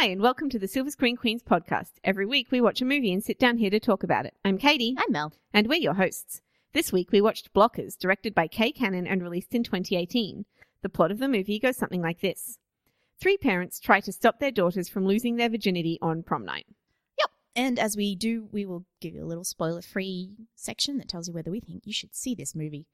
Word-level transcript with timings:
Hi, 0.00 0.06
and 0.06 0.20
welcome 0.20 0.48
to 0.50 0.60
the 0.60 0.68
Silver 0.68 0.92
Screen 0.92 1.16
Queens 1.16 1.42
podcast. 1.42 1.94
Every 2.04 2.24
week 2.24 2.52
we 2.52 2.60
watch 2.60 2.80
a 2.80 2.84
movie 2.84 3.12
and 3.12 3.20
sit 3.20 3.36
down 3.36 3.58
here 3.58 3.68
to 3.68 3.80
talk 3.80 4.04
about 4.04 4.26
it. 4.26 4.34
I'm 4.44 4.56
Katie, 4.56 4.94
I'm 4.96 5.10
Mel. 5.10 5.32
and 5.52 5.66
we're 5.66 5.80
your 5.80 5.94
hosts. 5.94 6.40
This 6.72 6.92
week 6.92 7.10
we 7.10 7.20
watched 7.20 7.52
Blockers, 7.52 7.98
directed 7.98 8.32
by 8.32 8.46
Kay 8.46 8.70
Cannon 8.70 9.08
and 9.08 9.20
released 9.20 9.56
in 9.56 9.64
2018. 9.64 10.44
The 10.82 10.88
plot 10.88 11.10
of 11.10 11.18
the 11.18 11.26
movie 11.26 11.58
goes 11.58 11.76
something 11.76 12.00
like 12.00 12.20
this 12.20 12.58
Three 13.20 13.36
parents 13.36 13.80
try 13.80 13.98
to 14.02 14.12
stop 14.12 14.38
their 14.38 14.52
daughters 14.52 14.88
from 14.88 15.04
losing 15.04 15.34
their 15.34 15.48
virginity 15.48 15.98
on 16.00 16.22
prom 16.22 16.44
night. 16.44 16.66
Yep. 17.18 17.30
And 17.56 17.78
as 17.80 17.96
we 17.96 18.14
do, 18.14 18.48
we 18.52 18.64
will 18.64 18.84
give 19.00 19.14
you 19.16 19.24
a 19.24 19.26
little 19.26 19.42
spoiler 19.42 19.82
free 19.82 20.30
section 20.54 20.98
that 20.98 21.08
tells 21.08 21.26
you 21.26 21.34
whether 21.34 21.50
we 21.50 21.58
think 21.58 21.82
you 21.86 21.92
should 21.92 22.14
see 22.14 22.36
this 22.36 22.54
movie. 22.54 22.86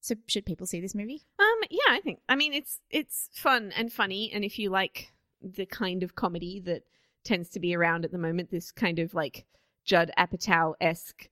So, 0.00 0.14
should 0.26 0.46
people 0.46 0.66
see 0.66 0.80
this 0.80 0.94
movie? 0.94 1.26
Um, 1.38 1.68
yeah, 1.68 1.90
I 1.90 2.00
think. 2.00 2.20
I 2.30 2.34
mean, 2.34 2.54
it's 2.54 2.80
it's 2.88 3.28
fun 3.34 3.72
and 3.76 3.92
funny, 3.92 4.32
and 4.32 4.42
if 4.42 4.58
you 4.58 4.70
like 4.70 5.10
the 5.44 5.66
kind 5.66 6.02
of 6.02 6.14
comedy 6.14 6.60
that 6.60 6.82
tends 7.24 7.48
to 7.50 7.60
be 7.60 7.74
around 7.74 8.04
at 8.04 8.12
the 8.12 8.18
moment, 8.18 8.50
this 8.50 8.70
kind 8.72 8.98
of 8.98 9.14
like 9.14 9.44
Judd 9.84 10.10
Apatow 10.18 10.74
esque, 10.80 11.28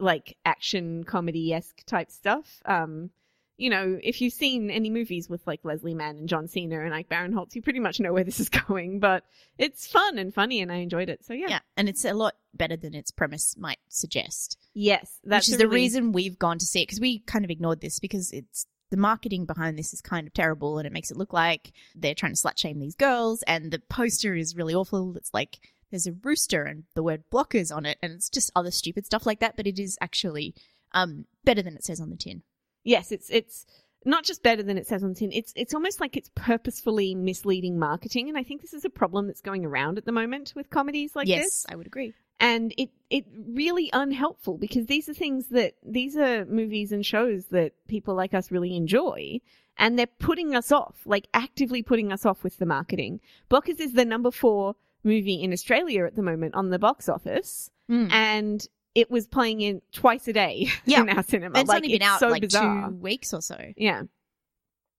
like 0.00 0.36
action 0.44 1.04
comedy 1.04 1.52
esque 1.52 1.84
type 1.86 2.10
stuff. 2.10 2.60
Um, 2.64 3.10
you 3.58 3.70
know, 3.70 3.98
if 4.02 4.20
you've 4.20 4.32
seen 4.32 4.70
any 4.70 4.90
movies 4.90 5.28
with 5.28 5.46
like 5.46 5.60
Leslie 5.62 5.94
Mann 5.94 6.16
and 6.16 6.28
John 6.28 6.48
Cena 6.48 6.80
and 6.80 6.92
Ike 6.92 7.08
Barinholtz, 7.08 7.54
you 7.54 7.62
pretty 7.62 7.78
much 7.78 8.00
know 8.00 8.12
where 8.12 8.24
this 8.24 8.40
is 8.40 8.48
going. 8.68 8.98
But 8.98 9.24
it's 9.58 9.86
fun 9.86 10.18
and 10.18 10.34
funny, 10.34 10.60
and 10.60 10.72
I 10.72 10.76
enjoyed 10.76 11.08
it. 11.08 11.24
So 11.24 11.32
yeah, 11.32 11.46
Yeah. 11.48 11.58
And 11.76 11.88
it's 11.88 12.04
a 12.04 12.14
lot 12.14 12.34
better 12.54 12.76
than 12.76 12.94
its 12.94 13.12
premise 13.12 13.54
might 13.56 13.78
suggest. 13.88 14.58
yes, 14.74 15.20
that's 15.22 15.46
which 15.46 15.54
is 15.54 15.60
a 15.60 15.64
the 15.64 15.68
reason 15.68 16.10
we've 16.12 16.38
gone 16.38 16.58
to 16.58 16.66
see 16.66 16.82
it 16.82 16.86
because 16.86 17.00
we 17.00 17.20
kind 17.20 17.44
of 17.44 17.50
ignored 17.52 17.80
this 17.80 18.00
because 18.00 18.32
it's 18.32 18.66
the 18.92 18.98
marketing 18.98 19.46
behind 19.46 19.78
this 19.78 19.94
is 19.94 20.02
kind 20.02 20.26
of 20.26 20.34
terrible 20.34 20.76
and 20.76 20.86
it 20.86 20.92
makes 20.92 21.10
it 21.10 21.16
look 21.16 21.32
like 21.32 21.72
they're 21.94 22.14
trying 22.14 22.34
to 22.34 22.38
slut 22.38 22.58
shame 22.58 22.78
these 22.78 22.94
girls 22.94 23.42
and 23.44 23.70
the 23.70 23.78
poster 23.78 24.34
is 24.34 24.54
really 24.54 24.74
awful. 24.74 25.16
It's 25.16 25.32
like 25.32 25.58
there's 25.90 26.06
a 26.06 26.12
rooster 26.22 26.64
and 26.64 26.84
the 26.94 27.02
word 27.02 27.24
blockers 27.32 27.74
on 27.74 27.86
it 27.86 27.96
and 28.02 28.12
it's 28.12 28.28
just 28.28 28.52
other 28.54 28.70
stupid 28.70 29.06
stuff 29.06 29.24
like 29.24 29.40
that, 29.40 29.56
but 29.56 29.66
it 29.66 29.78
is 29.78 29.96
actually 30.02 30.54
um 30.92 31.24
better 31.42 31.62
than 31.62 31.74
it 31.74 31.84
says 31.84 32.02
on 32.02 32.10
the 32.10 32.16
tin. 32.16 32.42
yes, 32.84 33.10
it's 33.10 33.30
it's 33.30 33.64
not 34.04 34.24
just 34.24 34.42
better 34.42 34.62
than 34.62 34.76
it 34.76 34.86
says 34.86 35.02
on 35.02 35.14
the 35.14 35.14
tin. 35.14 35.32
It's 35.32 35.54
it's 35.56 35.72
almost 35.72 35.98
like 35.98 36.14
it's 36.14 36.30
purposefully 36.34 37.14
misleading 37.14 37.78
marketing, 37.78 38.28
and 38.28 38.36
I 38.36 38.42
think 38.42 38.60
this 38.60 38.74
is 38.74 38.84
a 38.84 38.90
problem 38.90 39.26
that's 39.26 39.40
going 39.40 39.64
around 39.64 39.96
at 39.96 40.04
the 40.04 40.12
moment 40.12 40.52
with 40.54 40.68
comedies 40.68 41.16
like 41.16 41.28
yes, 41.28 41.44
this. 41.44 41.66
I 41.66 41.76
would 41.76 41.86
agree. 41.86 42.12
And 42.42 42.74
it 42.76 42.90
it 43.08 43.24
really 43.48 43.88
unhelpful 43.92 44.58
because 44.58 44.86
these 44.86 45.08
are 45.08 45.14
things 45.14 45.46
that 45.48 45.74
these 45.86 46.16
are 46.16 46.44
movies 46.44 46.90
and 46.92 47.06
shows 47.06 47.46
that 47.46 47.72
people 47.88 48.14
like 48.14 48.34
us 48.34 48.50
really 48.50 48.76
enjoy. 48.76 49.40
And 49.78 49.98
they're 49.98 50.06
putting 50.18 50.54
us 50.54 50.70
off, 50.70 50.96
like 51.06 51.28
actively 51.32 51.82
putting 51.82 52.12
us 52.12 52.26
off 52.26 52.42
with 52.44 52.58
the 52.58 52.66
marketing. 52.66 53.20
Blockers 53.50 53.80
is 53.80 53.92
the 53.94 54.04
number 54.04 54.30
four 54.30 54.74
movie 55.04 55.42
in 55.42 55.52
Australia 55.52 56.04
at 56.04 56.14
the 56.16 56.22
moment 56.22 56.54
on 56.54 56.68
the 56.70 56.78
box 56.78 57.08
office, 57.08 57.70
Mm. 57.90 58.10
and 58.12 58.68
it 58.94 59.10
was 59.10 59.26
playing 59.26 59.60
in 59.62 59.80
twice 59.92 60.28
a 60.28 60.32
day 60.32 60.68
Yeah. 60.84 61.00
in 61.02 61.08
our 61.10 61.22
cinema. 61.22 61.58
It's 61.60 61.68
like 61.68 61.76
only 61.76 61.88
been 61.88 62.02
it's 62.02 62.06
out 62.10 62.20
so 62.20 62.28
like 62.28 62.42
bizarre. 62.42 62.88
two 62.90 62.96
weeks 62.96 63.32
or 63.32 63.40
so. 63.40 63.56
Yeah. 63.76 64.02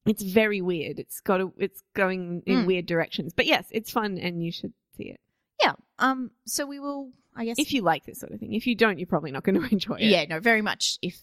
It's 0.05 0.23
very 0.23 0.61
weird. 0.61 0.99
It's 0.99 1.21
got 1.21 1.39
a, 1.41 1.51
it's 1.57 1.81
going 1.93 2.41
in 2.45 2.63
Mm. 2.63 2.65
weird 2.67 2.85
directions. 2.87 3.33
But 3.33 3.45
yes, 3.45 3.65
it's 3.71 3.91
fun 3.91 4.17
and 4.17 4.43
you 4.43 4.51
should 4.51 4.73
see 4.97 5.09
it. 5.11 5.19
Yeah. 5.61 5.73
Um. 5.99 6.31
So 6.45 6.65
we 6.65 6.79
will. 6.79 7.11
I 7.35 7.45
guess. 7.45 7.57
If 7.59 7.73
you 7.73 7.81
like 7.81 8.05
this 8.05 8.19
sort 8.19 8.31
of 8.31 8.39
thing. 8.39 8.53
If 8.53 8.67
you 8.67 8.75
don't, 8.75 8.99
you're 8.99 9.07
probably 9.07 9.31
not 9.31 9.43
going 9.43 9.61
to 9.61 9.67
enjoy 9.71 9.95
it. 9.95 10.03
yeah. 10.03 10.25
No. 10.25 10.39
Very 10.39 10.61
much. 10.61 10.97
If 11.01 11.19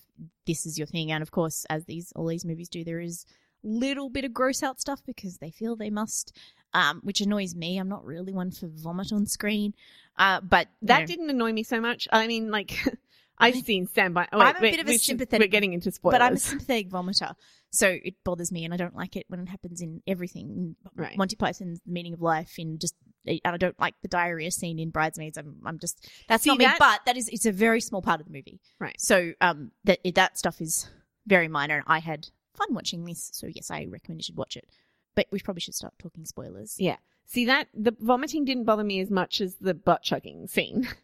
this 0.47 0.67
is 0.67 0.79
your 0.79 0.87
thing, 0.87 1.13
and 1.13 1.23
of 1.23 1.31
course, 1.31 1.65
as 1.71 1.85
these 1.85 2.13
all 2.17 2.27
these 2.27 2.45
movies 2.45 2.69
do, 2.69 2.85
there 2.85 3.01
is 3.01 3.25
little 3.63 4.09
bit 4.09 4.25
of 4.25 4.33
gross 4.33 4.63
out 4.63 4.81
stuff 4.81 5.01
because 5.07 5.39
they 5.39 5.51
feel 5.51 5.77
they 5.77 5.91
must. 5.91 6.37
Um, 6.73 7.01
which 7.03 7.21
annoys 7.21 7.57
me. 7.57 7.79
I'm 7.79 7.89
not 7.89 8.05
really 8.05 8.33
one 8.33 8.53
for 8.53 8.69
vomit 8.69 9.13
on 9.13 9.27
screen. 9.27 9.75
Uh, 10.17 10.41
but 10.41 10.69
That 10.83 11.09
didn't 11.09 11.29
annoy 11.29 11.53
me 11.53 11.65
so 11.65 11.81
much. 11.81 12.07
I 12.13 12.29
mean, 12.29 12.53
like, 12.53 12.79
I've 13.39 13.57
seen 13.57 13.89
Stand 13.89 14.15
By. 14.15 14.29
Oh, 14.33 14.39
I'm 14.39 14.55
a 14.57 14.61
wait, 14.61 14.71
bit 14.77 14.81
of 14.81 14.87
a 14.89 14.93
should- 14.93 15.01
sympathetic- 15.01 15.47
We're 15.47 15.51
getting 15.51 15.73
into 15.73 15.91
spoilers. 15.91 16.15
But 16.15 16.23
I'm 16.23 16.35
a 16.35 16.39
sympathetic 16.39 16.89
vomiter, 16.91 17.35
so 17.71 17.89
it 17.89 18.15
bothers 18.23 18.53
me, 18.53 18.65
and 18.65 18.73
I 18.73 18.77
don't 18.77 18.95
like 18.95 19.17
it 19.17 19.25
when 19.27 19.41
it 19.41 19.49
happens 19.49 19.81
in 19.81 20.01
everything. 20.07 20.49
In 20.51 20.77
Right. 20.95 21.17
Monty 21.19 21.35
Python's 21.35 21.81
The 21.85 21.91
Meaning 21.91 22.13
of 22.15 22.21
Life, 22.23 22.55
in 22.57 22.79
just, 22.79 22.95
and 23.27 23.41
I 23.45 23.57
don't 23.57 23.79
like 23.79 23.95
the 24.03 24.09
diarrhea 24.09 24.51
scene 24.51 24.79
in 24.79 24.91
Bridesmaids. 24.91 25.37
I'm, 25.39 25.57
I'm 25.65 25.79
just 25.79 26.09
that's 26.29 26.45
See, 26.45 26.51
not 26.51 26.59
me. 26.59 26.65
that- 26.67 26.79
But 26.79 27.01
that 27.07 27.17
is, 27.17 27.29
it's 27.29 27.47
a 27.47 27.53
very 27.53 27.81
small 27.81 28.03
part 28.03 28.21
of 28.21 28.27
the 28.27 28.33
movie, 28.33 28.61
Right. 28.79 29.01
So, 29.01 29.33
um, 29.41 29.73
that 29.85 29.99
that 30.15 30.39
stuff 30.39 30.61
is 30.61 30.89
very 31.27 31.49
minor, 31.49 31.77
and 31.77 31.85
I 31.87 31.99
had 32.01 32.29
fun 32.55 32.75
watching 32.75 33.05
this. 33.05 33.31
So 33.33 33.47
yes, 33.47 33.71
I 33.71 33.87
recommend 33.89 34.21
you 34.21 34.25
should 34.25 34.37
watch 34.37 34.57
it. 34.57 34.69
But 35.15 35.27
we 35.31 35.41
probably 35.41 35.61
should 35.61 35.75
start 35.75 35.95
talking 35.99 36.25
spoilers. 36.25 36.77
Yeah. 36.79 36.97
See, 37.27 37.45
that, 37.47 37.69
the 37.75 37.95
vomiting 38.01 38.45
didn't 38.45 38.65
bother 38.65 38.83
me 38.85 39.01
as 39.01 39.11
much 39.11 39.41
as 39.41 39.55
the 39.57 39.75
butt 39.75 40.03
chugging 40.03 40.47
scene. 40.49 40.89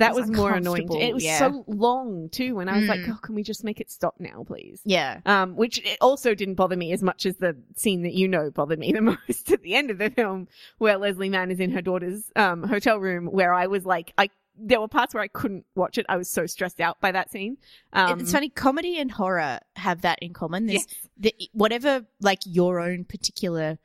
That 0.00 0.14
was 0.14 0.28
was 0.28 0.36
more 0.36 0.52
annoying. 0.52 0.92
It 0.92 1.14
was 1.14 1.24
yeah. 1.24 1.38
so 1.38 1.64
long, 1.66 2.28
too. 2.30 2.58
And 2.58 2.68
I 2.68 2.78
was 2.78 2.88
like, 2.88 3.00
Mm. 3.00 3.14
oh, 3.14 3.18
can 3.22 3.34
we 3.34 3.42
just 3.42 3.64
make 3.64 3.80
it 3.80 3.90
stop 3.90 4.16
now, 4.18 4.44
please? 4.46 4.80
Yeah. 4.84 5.20
Um, 5.26 5.56
which 5.56 5.78
it 5.78 5.98
also 6.00 6.34
didn't 6.34 6.54
bother 6.56 6.76
me 6.76 6.92
as 6.92 7.02
much 7.02 7.26
as 7.26 7.36
the 7.36 7.56
scene 7.76 8.02
that 8.02 8.14
you 8.14 8.28
know 8.28 8.50
bothered 8.50 8.78
me 8.78 8.92
the 8.92 9.00
most 9.28 9.50
at 9.52 9.62
the 9.62 9.74
end 9.74 9.90
of 9.90 9.98
the 9.98 10.10
film, 10.10 10.48
where 10.78 10.98
Leslie 10.98 11.28
Mann 11.28 11.50
is 11.50 11.60
in 11.60 11.70
her 11.70 11.82
daughter's 11.82 12.30
um, 12.36 12.62
hotel 12.64 12.98
room, 12.98 13.26
where 13.26 13.54
I 13.54 13.66
was 13.66 13.84
like, 13.86 14.12
I 14.18 14.30
there 14.62 14.80
were 14.80 14.88
parts 14.88 15.14
where 15.14 15.22
I 15.22 15.28
couldn't 15.28 15.64
watch 15.74 15.96
it. 15.96 16.04
I 16.08 16.16
was 16.16 16.28
so 16.28 16.44
stressed 16.46 16.80
out 16.80 17.00
by 17.00 17.12
that 17.12 17.30
scene. 17.30 17.56
Um, 17.92 18.20
it's 18.20 18.32
funny. 18.32 18.50
Comedy 18.50 18.98
and 18.98 19.10
horror 19.10 19.60
have 19.76 20.02
that 20.02 20.18
in 20.20 20.34
common. 20.34 20.66
There's 20.66 20.86
yes. 21.18 21.32
the, 21.38 21.48
whatever 21.52 22.04
like 22.20 22.40
your 22.44 22.80
own 22.80 23.04
particular 23.04 23.78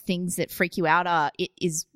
things 0.00 0.36
that 0.36 0.50
freak 0.50 0.76
you 0.76 0.86
out 0.86 1.06
are 1.06 1.30
it 1.38 1.50
is 1.60 1.86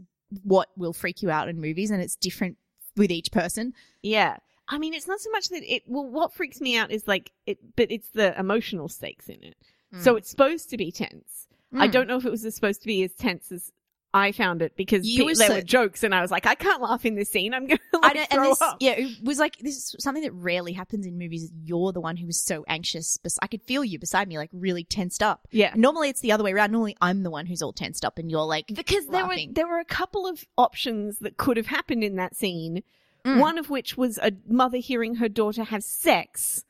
what 0.42 0.69
will 0.76 0.92
freak 0.92 1.22
you 1.22 1.31
out 1.31 1.48
in 1.48 1.60
movies 1.60 1.91
and 1.91 2.00
it's 2.00 2.16
different 2.16 2.56
with 2.96 3.10
each 3.10 3.30
person 3.32 3.74
Yeah. 4.02 4.36
I 4.72 4.78
mean, 4.78 4.94
it's 4.94 5.08
not 5.08 5.18
so 5.20 5.30
much 5.32 5.48
that 5.48 5.64
it, 5.64 5.82
well, 5.86 6.04
what 6.06 6.32
freaks 6.32 6.60
me 6.60 6.76
out 6.76 6.92
is 6.92 7.08
like 7.08 7.32
it, 7.44 7.58
but 7.74 7.90
it's 7.90 8.10
the 8.10 8.38
emotional 8.38 8.88
stakes 8.88 9.28
in 9.28 9.42
it. 9.42 9.56
So 9.98 10.14
it's 10.14 10.30
supposed 10.30 10.70
to 10.70 10.76
be 10.76 10.92
tense. 10.92 11.48
I 11.74 11.88
Mm. 11.88 11.92
don't 11.92 12.06
know 12.08 12.16
if 12.16 12.24
it 12.24 12.30
was 12.30 12.42
supposed 12.54 12.80
to 12.82 12.86
be 12.86 13.02
as 13.02 13.12
tense 13.14 13.50
as 13.50 13.72
I 14.12 14.32
found 14.32 14.60
it 14.60 14.76
because 14.76 15.06
You 15.06 15.19
pe- 15.21 15.25
were 15.26 15.34
there 15.37 15.48
so- 15.48 15.54
were 15.54 15.62
jokes 15.62 16.03
and 16.03 16.12
I 16.15 16.21
was 16.21 16.31
like, 16.32 16.44
I 16.47 16.56
can't 16.56 16.82
laugh 16.82 17.04
in 17.04 17.15
this 17.15 17.31
scene. 17.31 17.54
I'm 17.54 17.66
going 17.69 17.78
to 17.94 18.00
I 18.03 18.09
like 18.09 18.16
and 18.16 18.28
throw 18.31 18.48
this, 18.50 18.60
up. 18.60 18.76
yeah, 18.81 18.93
it 18.93 19.22
was 19.22 19.38
like 19.38 19.59
this 19.59 19.76
is 19.76 19.94
something 20.00 20.22
that 20.25 20.32
rarely 20.32 20.72
happens 20.72 21.06
in 21.06 21.16
movies. 21.16 21.50
You're 21.62 21.93
the 21.93 22.00
one 22.00 22.16
who 22.16 22.26
was 22.26 22.41
so 22.41 22.65
anxious. 22.66 23.19
Bes- 23.19 23.38
I 23.41 23.47
could 23.47 23.62
feel 23.62 23.84
you 23.84 23.99
beside 23.99 24.26
me, 24.28 24.37
like 24.37 24.50
really 24.53 24.82
tensed 24.84 25.22
up. 25.22 25.47
Yeah. 25.53 25.72
Normally, 25.76 26.09
it's 26.09 26.20
the 26.20 26.32
other 26.32 26.43
way 26.43 26.53
around. 26.53 26.72
Normally, 26.72 26.97
I'm 27.00 27.22
the 27.22 27.31
one 27.31 27.47
who's 27.47 27.62
all 27.62 27.72
tensed 27.72 28.04
up, 28.04 28.19
and 28.19 28.31
you're 28.31 28.43
like, 28.44 28.66
because 28.66 29.06
there 29.06 29.26
were 29.26 29.37
there 29.50 29.69
were 29.69 29.78
a 29.78 29.84
couple 29.84 30.26
of 30.26 30.44
options 30.59 31.19
that 31.20 31.37
could 31.37 31.56
have 31.56 31.66
happened 31.66 32.03
in 32.03 32.16
that 32.16 32.34
scene. 32.34 32.82
Mm. 33.25 33.38
One 33.38 33.59
of 33.59 33.70
which 33.70 33.97
was 33.97 34.19
a 34.19 34.32
mother 34.49 34.78
hearing 34.78 35.16
her 35.16 35.28
daughter 35.28 35.62
have 35.65 35.84
sex, 35.84 36.65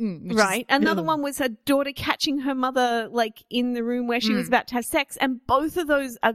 mm, 0.00 0.22
which 0.22 0.32
is- 0.32 0.38
right? 0.38 0.64
Another 0.68 1.02
one 1.02 1.20
was 1.20 1.38
her 1.38 1.48
daughter 1.48 1.92
catching 1.92 2.38
her 2.40 2.54
mother 2.54 3.08
like 3.10 3.42
in 3.50 3.74
the 3.74 3.82
room 3.84 4.06
where 4.06 4.20
she 4.20 4.32
was 4.32 4.46
Mm. 4.46 4.48
about 4.48 4.68
to 4.68 4.74
have 4.74 4.84
sex, 4.86 5.16
and 5.18 5.44
both 5.46 5.76
of 5.76 5.88
those 5.88 6.16
are 6.22 6.34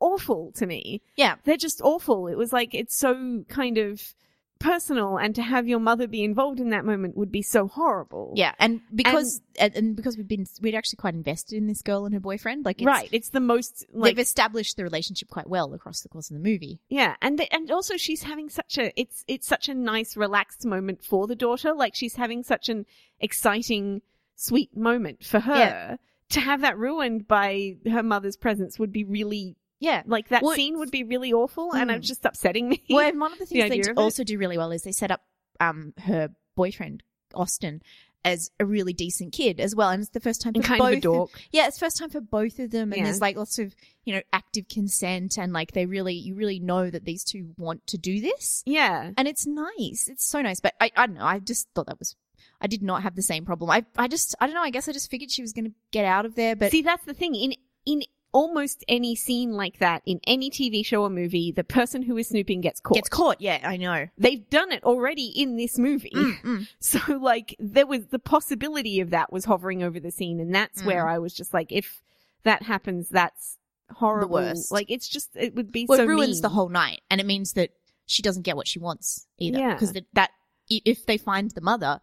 awful 0.00 0.52
to 0.56 0.66
me. 0.66 1.02
Yeah. 1.16 1.36
They're 1.44 1.56
just 1.56 1.80
awful. 1.82 2.26
It 2.26 2.36
was 2.36 2.52
like 2.52 2.74
it's 2.74 2.96
so 2.96 3.44
kind 3.48 3.78
of 3.78 4.14
personal, 4.60 5.16
and 5.16 5.34
to 5.34 5.42
have 5.42 5.66
your 5.66 5.80
mother 5.80 6.06
be 6.06 6.22
involved 6.22 6.60
in 6.60 6.70
that 6.70 6.84
moment 6.84 7.16
would 7.16 7.32
be 7.32 7.42
so 7.42 7.66
horrible. 7.66 8.32
Yeah, 8.36 8.52
and 8.60 8.80
because 8.94 9.40
and, 9.58 9.74
and 9.74 9.96
because 9.96 10.16
we've 10.16 10.28
been 10.28 10.46
we'd 10.60 10.74
actually 10.74 10.98
quite 10.98 11.14
invested 11.14 11.56
in 11.56 11.66
this 11.66 11.82
girl 11.82 12.04
and 12.04 12.14
her 12.14 12.20
boyfriend. 12.20 12.64
Like, 12.64 12.80
it's, 12.80 12.86
right. 12.86 13.08
It's 13.10 13.30
the 13.30 13.40
most 13.40 13.86
like 13.92 14.10
they've 14.14 14.22
established 14.22 14.76
the 14.76 14.84
relationship 14.84 15.30
quite 15.30 15.48
well 15.48 15.74
across 15.74 16.02
the 16.02 16.08
course 16.08 16.30
of 16.30 16.34
the 16.34 16.42
movie. 16.42 16.78
Yeah, 16.88 17.16
and 17.20 17.38
the, 17.38 17.52
and 17.52 17.70
also 17.70 17.96
she's 17.96 18.22
having 18.22 18.48
such 18.48 18.78
a 18.78 18.92
it's 19.00 19.24
it's 19.26 19.48
such 19.48 19.68
a 19.68 19.74
nice 19.74 20.16
relaxed 20.16 20.64
moment 20.64 21.02
for 21.02 21.26
the 21.26 21.34
daughter. 21.36 21.72
Like 21.72 21.94
she's 21.96 22.16
having 22.16 22.44
such 22.44 22.68
an 22.68 22.86
exciting, 23.18 24.02
sweet 24.36 24.76
moment 24.76 25.24
for 25.24 25.40
her. 25.40 25.56
Yeah. 25.56 25.96
To 26.30 26.40
have 26.40 26.60
that 26.60 26.78
ruined 26.78 27.26
by 27.26 27.78
her 27.90 28.04
mother's 28.04 28.36
presence 28.36 28.78
would 28.78 28.92
be 28.92 29.02
really 29.02 29.56
Yeah. 29.80 30.02
like 30.06 30.28
that 30.28 30.42
Well, 30.42 30.54
scene 30.54 30.78
would 30.78 30.90
be 30.90 31.02
really 31.04 31.32
awful, 31.32 31.72
and 31.74 31.90
Mm. 31.90 31.96
it's 31.96 32.06
just 32.08 32.24
upsetting 32.24 32.68
me. 32.68 32.82
Well, 32.90 33.08
and 33.08 33.18
one 33.20 33.32
of 33.32 33.38
the 33.38 33.46
things 33.46 33.68
they 33.68 33.78
idea 33.80 33.92
it. 33.92 33.98
also 33.98 34.22
do 34.24 34.38
really 34.38 34.58
well 34.58 34.70
is 34.72 34.82
they 34.82 34.92
set 34.92 35.10
up 35.10 35.22
um 35.58 35.94
her 36.04 36.28
boyfriend 36.56 37.02
Austin 37.34 37.80
as 38.22 38.50
a 38.60 38.66
really 38.66 38.92
decent 38.92 39.32
kid 39.32 39.58
as 39.60 39.74
well, 39.74 39.88
and 39.88 40.02
it's 40.02 40.10
the 40.10 40.20
first 40.20 40.42
time 40.42 40.52
and 40.54 40.62
for 40.62 40.68
kind 40.68 40.78
both. 40.80 40.92
of 40.92 40.98
a 40.98 41.00
dork. 41.00 41.30
yeah, 41.52 41.66
it's 41.66 41.78
first 41.78 41.96
time 41.96 42.10
for 42.10 42.20
both 42.20 42.58
of 42.58 42.70
them, 42.70 42.92
and 42.92 42.98
Yeah. 42.98 43.04
there's 43.04 43.20
like 43.20 43.36
lots 43.36 43.58
of 43.58 43.74
you 44.04 44.14
know 44.14 44.20
active 44.32 44.68
consent, 44.68 45.38
and 45.38 45.52
like 45.54 45.72
they 45.72 45.86
really 45.86 46.14
you 46.14 46.34
really 46.34 46.60
know 46.60 46.90
that 46.90 47.04
these 47.06 47.24
two 47.24 47.54
want 47.56 47.86
to 47.86 47.96
do 47.98 48.20
this, 48.20 48.62
Yeah, 48.66 49.12
and 49.16 49.26
it's 49.26 49.46
nice. 49.46 50.08
It's 50.08 50.26
so 50.26 50.42
nice, 50.42 50.60
but 50.60 50.74
I 50.80 50.90
I 50.96 51.06
don't 51.06 51.16
know. 51.16 51.24
I 51.24 51.38
just 51.38 51.68
thought 51.74 51.86
that 51.86 51.98
was. 51.98 52.14
I 52.60 52.66
did 52.66 52.82
not 52.82 53.02
have 53.04 53.16
the 53.16 53.22
same 53.22 53.46
problem. 53.46 53.70
I 53.70 53.86
I 53.96 54.06
just 54.06 54.34
I 54.38 54.46
don't 54.46 54.54
know. 54.54 54.60
I 54.62 54.68
guess 54.70 54.86
I 54.86 54.92
just 54.92 55.10
figured 55.10 55.30
she 55.30 55.40
was 55.40 55.54
going 55.54 55.64
to 55.64 55.72
get 55.92 56.04
out 56.04 56.26
of 56.26 56.34
there, 56.34 56.54
but 56.54 56.70
see 56.70 56.82
that's 56.82 57.04
the 57.06 57.14
thing 57.14 57.34
in 57.34 57.54
in 57.86 58.02
almost 58.32 58.84
any 58.88 59.14
scene 59.16 59.52
like 59.52 59.78
that 59.78 60.02
in 60.06 60.20
any 60.24 60.50
TV 60.50 60.84
show 60.84 61.02
or 61.02 61.10
movie, 61.10 61.52
the 61.52 61.64
person 61.64 62.02
who 62.02 62.16
is 62.16 62.28
snooping 62.28 62.60
gets 62.60 62.80
caught. 62.80 62.94
gets 62.94 63.08
caught. 63.08 63.40
Yeah, 63.40 63.60
I 63.62 63.76
know. 63.76 64.06
They've 64.18 64.48
done 64.50 64.72
it 64.72 64.84
already 64.84 65.26
in 65.26 65.56
this 65.56 65.78
movie. 65.78 66.12
Mm, 66.14 66.40
mm. 66.44 66.68
So 66.78 66.98
like 67.16 67.56
there 67.58 67.86
was 67.86 68.06
the 68.06 68.18
possibility 68.18 69.00
of 69.00 69.10
that 69.10 69.32
was 69.32 69.44
hovering 69.44 69.82
over 69.82 69.98
the 70.00 70.10
scene 70.10 70.40
and 70.40 70.54
that's 70.54 70.82
Mm. 70.82 70.86
where 70.86 71.08
I 71.08 71.18
was 71.18 71.34
just 71.34 71.52
like 71.52 71.72
if 71.72 72.02
that 72.44 72.62
happens 72.62 73.08
that's 73.08 73.58
horrible. 73.90 74.34
worst. 74.34 74.70
Like 74.70 74.90
it's 74.90 75.08
just 75.08 75.30
it 75.34 75.54
would 75.56 75.72
be 75.72 75.86
well, 75.88 75.98
so 75.98 76.04
it 76.04 76.08
ruins 76.08 76.36
mean. 76.36 76.42
the 76.42 76.48
whole 76.50 76.68
night, 76.68 77.00
and 77.10 77.20
it 77.20 77.26
means 77.26 77.54
that 77.54 77.70
she 78.06 78.22
doesn't 78.22 78.42
get 78.42 78.56
what 78.56 78.66
she 78.68 78.78
wants 78.78 79.26
either. 79.38 79.72
Because 79.72 79.92
that, 79.92 80.06
that 80.14 80.30
if 80.68 81.06
they 81.06 81.16
find 81.18 81.50
the 81.50 81.60
mother, 81.60 82.00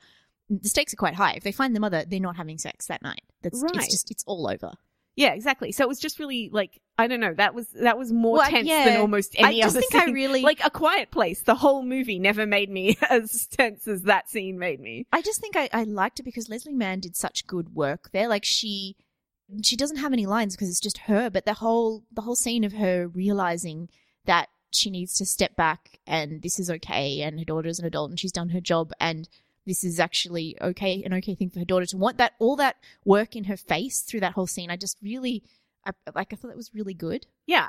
the 0.50 0.70
stakes 0.70 0.94
are 0.94 0.98
quite 0.98 1.16
high. 1.16 1.34
If 1.34 1.44
they 1.44 1.52
find 1.52 1.76
the 1.76 1.80
mother, 1.80 2.04
they're 2.08 2.20
not 2.20 2.36
having 2.36 2.58
sex 2.58 2.88
that 2.88 3.02
night. 3.02 3.22
That's 3.42 3.62
Right. 3.62 3.76
it's 3.76 3.90
just 3.92 4.12
it's 4.12 4.24
all 4.28 4.48
over. 4.50 4.74
Yeah, 5.18 5.34
exactly. 5.34 5.72
So 5.72 5.84
it 5.84 5.88
was 5.88 6.00
just 6.00 6.20
really 6.20 6.50
like 6.54 6.80
I 7.00 7.08
don't 7.08 7.20
know. 7.20 7.34
That 7.34 7.54
was 7.54 7.68
that 7.70 7.98
was 7.98 8.14
more 8.14 8.38
Well, 8.38 8.50
tense 8.50 8.68
yeah. 8.68 8.86
than 8.86 9.02
almost 9.02 9.36
any 9.36 9.62
I 9.62 9.66
just 9.66 9.76
other 9.76 9.86
think 9.86 10.08
I 10.08 10.12
really 10.12 10.42
like 10.44 10.64
a 10.64 10.70
quiet 10.70 11.10
place. 11.12 11.42
The 11.42 11.56
whole 11.56 11.84
movie 11.84 12.20
never 12.20 12.46
made 12.46 12.70
me 12.70 12.98
as 13.10 13.48
tense 13.48 13.88
as 13.88 14.04
that 14.04 14.30
scene 14.30 14.60
made 14.60 14.80
me. 14.80 15.08
I 15.12 15.22
just 15.24 15.42
think 15.42 15.58
I, 15.58 15.70
I 15.74 15.84
liked 15.84 16.20
it 16.20 16.24
because 16.24 16.50
Leslie 16.50 16.74
Mann 16.74 17.00
did 17.00 17.16
such 17.16 17.48
good 17.48 17.76
work 17.76 18.12
there. 18.14 18.28
Like 18.30 18.46
she 18.46 18.96
she 19.64 19.76
doesn't 19.76 19.98
have 19.98 20.14
any 20.14 20.28
lines 20.28 20.56
because 20.56 20.70
it's 20.70 20.80
just 20.80 21.00
her, 21.00 21.32
but 21.32 21.46
the 21.46 21.56
whole 21.56 22.04
the 22.12 22.22
whole 22.22 22.36
scene 22.36 22.64
of 22.64 22.74
her 22.74 23.08
realizing 23.08 23.90
that 24.26 24.50
she 24.72 24.92
needs 24.92 25.16
to 25.16 25.26
step 25.26 25.56
back 25.56 26.00
and 26.06 26.44
this 26.44 26.60
is 26.60 26.70
okay 26.70 27.22
and 27.22 27.40
her 27.40 27.46
daughter's 27.46 27.80
an 27.80 27.86
adult 27.86 28.12
and 28.12 28.20
she's 28.20 28.34
done 28.34 28.50
her 28.50 28.60
job 28.62 28.92
and 29.00 29.30
this 29.68 29.84
is 29.84 30.00
actually 30.00 30.58
okay 30.62 31.04
an 31.04 31.14
okay 31.14 31.36
thing 31.36 31.50
for 31.52 31.60
her 31.60 31.66
daughter 31.66 31.86
to 31.86 31.98
want 31.98 32.18
that 32.18 32.34
all 32.40 32.56
that 32.56 32.78
work 33.06 33.36
in 33.36 33.44
her 33.44 33.58
face 33.58 34.00
through 34.02 34.22
that 34.22 34.34
whole 34.34 34.48
scene. 34.48 34.72
I 34.72 34.78
just 34.78 34.98
really 35.04 35.44
I, 35.86 35.92
like 36.16 36.34
I 36.34 36.36
thought 36.36 36.48
that 36.48 36.58
was 36.58 36.74
really 36.74 36.94
good. 36.94 37.28
Yeah, 37.46 37.68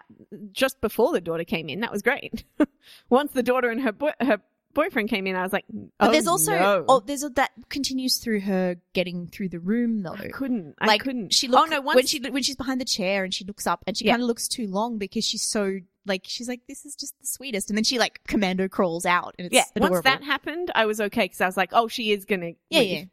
just 0.53 0.81
before 0.81 1.13
the 1.13 1.21
daughter 1.21 1.45
came 1.45 1.69
in, 1.69 1.81
that 1.81 1.93
was 1.93 2.03
great. 2.03 2.45
Once 3.11 3.33
the 3.33 3.43
daughter 3.43 3.69
and 3.71 3.81
her 3.83 3.93
boy, 3.93 4.11
her 4.21 4.41
boyfriend 4.75 5.09
came 5.09 5.27
in, 5.27 5.37
I 5.37 5.43
was 5.43 5.53
like, 5.53 5.65
oh, 5.75 5.89
But 5.99 6.13
there's 6.13 6.27
oh, 6.27 6.33
also 6.33 6.53
no. 6.53 6.85
oh 6.89 7.01
there's 7.01 7.23
a, 7.23 7.29
that 7.31 7.51
continues 7.69 8.19
through 8.19 8.41
her 8.41 8.77
getting 8.93 9.27
through 9.29 9.51
the 9.51 9.61
room 9.61 10.03
though. 10.03 10.15
I 10.19 10.29
couldn't. 10.29 10.75
I 10.81 10.87
like 10.87 11.03
couldn't. 11.03 11.33
She 11.33 11.49
oh, 11.49 11.53
looks, 11.53 11.71
oh 11.71 11.75
no! 11.77 11.81
Once 11.81 11.97
when 11.97 12.07
she 12.07 12.21
when 12.31 12.43
she's 12.43 12.57
behind 12.57 12.81
the 12.81 12.85
chair 12.87 13.25
and 13.25 13.33
she 13.33 13.45
looks 13.45 13.67
up 13.67 13.85
and 13.87 13.97
she 13.97 14.07
Yeah. 14.07 14.13
kind 14.13 14.23
of 14.23 14.29
looks 14.29 14.49
too 14.49 14.67
long 14.67 14.99
because 14.99 15.25
she's 15.25 15.43
so 15.43 15.79
like 16.09 16.23
she's 16.27 16.49
like 16.49 16.61
this 16.67 16.85
is 16.87 16.95
just 16.97 17.19
the 17.21 17.27
sweetest 17.27 17.71
and 17.71 17.77
then 17.77 17.85
she 17.85 17.99
like 17.99 18.21
commando 18.27 18.67
crawls 18.69 19.05
out 19.07 19.35
and 19.39 19.47
it's 19.47 19.55
yeah, 19.55 19.65
adorable. 19.77 19.97
once 19.97 20.05
that 20.05 20.23
happened, 20.25 20.71
I 20.75 20.87
was 20.87 21.01
okay 21.01 21.25
because 21.25 21.41
I 21.41 21.47
was 21.47 21.57
like, 21.57 21.71
oh, 21.73 21.89
she 21.89 22.11
is 22.13 22.25
gonna. 22.25 22.53
Yeah, 22.71 22.81
leave. 22.81 22.91
yeah. 22.99 23.05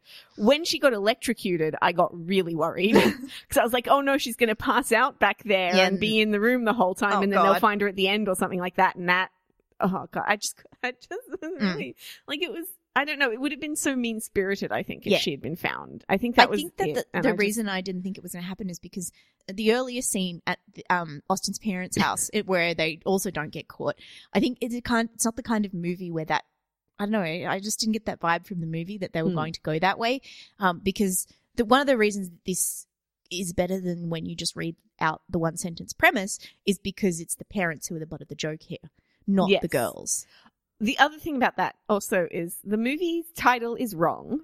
When 0.44 0.64
she 0.64 0.78
got 0.78 0.92
electrocuted, 0.92 1.76
I 1.80 1.92
got 1.92 2.10
really 2.12 2.54
worried 2.54 2.94
because 2.94 3.58
I 3.58 3.62
was 3.62 3.72
like, 3.72 3.86
oh 3.88 4.00
no, 4.00 4.18
she's 4.18 4.36
gonna 4.36 4.54
pass 4.56 4.90
out 4.92 5.18
back 5.20 5.42
there 5.44 5.74
Yeah, 5.76 5.82
and 5.84 5.92
and- 5.94 6.00
be 6.00 6.18
in 6.20 6.30
the 6.30 6.40
room 6.40 6.64
the 6.64 6.72
whole 6.72 6.94
time, 6.94 7.12
Oh, 7.18 7.22
and 7.22 7.32
then 7.32 7.42
they'll 7.42 7.54
find 7.60 7.80
her 7.82 7.88
at 7.88 7.96
the 7.96 8.08
end 8.08 8.28
or 8.28 8.34
something 8.34 8.60
like 8.60 8.76
that. 8.76 8.96
And 8.96 9.08
that, 9.08 9.30
oh 9.80 10.06
god, 10.10 10.24
I 10.26 10.36
just, 10.36 10.62
I 10.82 10.92
just 10.92 11.10
Mm. 11.42 11.60
really 11.60 11.96
like 12.26 12.42
it 12.42 12.50
was. 12.52 12.66
I 12.96 13.04
don't 13.04 13.18
know. 13.18 13.30
It 13.30 13.40
would 13.40 13.52
have 13.52 13.60
been 13.60 13.76
so 13.76 13.94
mean 13.94 14.20
spirited. 14.20 14.72
I 14.72 14.82
think 14.82 15.06
if 15.06 15.12
Yeah. 15.12 15.18
she 15.18 15.30
had 15.30 15.42
been 15.42 15.54
found. 15.54 16.04
I 16.08 16.16
think 16.16 16.34
that 16.36 16.48
I 16.48 16.50
was. 16.50 16.60
think 16.62 16.76
that 16.78 16.88
it, 16.88 16.94
the, 16.94 17.04
the 17.12 17.18
I 17.18 17.22
just- 17.32 17.38
reason 17.38 17.68
I 17.68 17.80
didn't 17.82 18.02
think 18.02 18.16
it 18.16 18.22
was 18.22 18.32
going 18.32 18.42
to 18.42 18.48
happen 18.48 18.70
is 18.70 18.78
because 18.78 19.12
the 19.46 19.72
earlier 19.74 20.00
scene 20.02 20.40
at 20.46 20.58
the, 20.74 20.84
um, 20.90 21.22
Austin's 21.30 21.58
parents' 21.58 21.96
house, 22.00 22.30
it, 22.32 22.46
where 22.46 22.74
they 22.74 23.00
also 23.04 23.30
don't 23.30 23.50
get 23.52 23.68
caught, 23.68 23.96
I 24.32 24.40
think 24.40 24.58
it's 24.60 24.74
a 24.74 24.80
kind. 24.80 25.10
It's 25.14 25.24
not 25.26 25.36
the 25.36 25.42
kind 25.42 25.64
of 25.66 25.74
movie 25.74 26.10
where 26.10 26.24
that. 26.24 26.44
I 26.98 27.04
don't 27.04 27.12
know. 27.12 27.20
I 27.20 27.60
just 27.60 27.78
didn't 27.80 27.92
get 27.92 28.06
that 28.06 28.20
vibe 28.20 28.46
from 28.46 28.60
the 28.60 28.66
movie 28.66 28.96
that 28.98 29.12
they 29.12 29.22
were 29.22 29.28
Hmm. 29.28 29.36
going 29.36 29.52
to 29.52 29.60
go 29.60 29.78
that 29.78 29.98
way, 29.98 30.22
um, 30.58 30.80
because 30.82 31.26
the 31.56 31.66
one 31.66 31.82
of 31.82 31.86
the 31.86 31.98
reasons 31.98 32.30
that 32.30 32.44
this 32.46 32.86
is 33.30 33.52
better 33.52 33.78
than 33.80 34.08
when 34.08 34.24
you 34.24 34.34
just 34.34 34.56
read 34.56 34.76
out 35.00 35.20
the 35.28 35.38
one 35.38 35.58
sentence 35.58 35.92
premise 35.92 36.38
is 36.64 36.78
because 36.78 37.20
it's 37.20 37.34
the 37.34 37.44
parents 37.44 37.88
who 37.88 37.96
are 37.96 37.98
the 37.98 38.06
butt 38.06 38.22
of 38.22 38.28
the 38.28 38.34
joke 38.34 38.62
here, 38.62 38.78
not 39.26 39.50
Yes. 39.50 39.60
the 39.60 39.68
girls. 39.68 40.26
The 40.80 40.98
other 40.98 41.18
thing 41.18 41.36
about 41.36 41.56
that 41.56 41.76
also 41.88 42.28
is 42.30 42.58
the 42.62 42.76
movie's 42.76 43.26
title 43.34 43.74
is 43.76 43.94
wrong. 43.94 44.40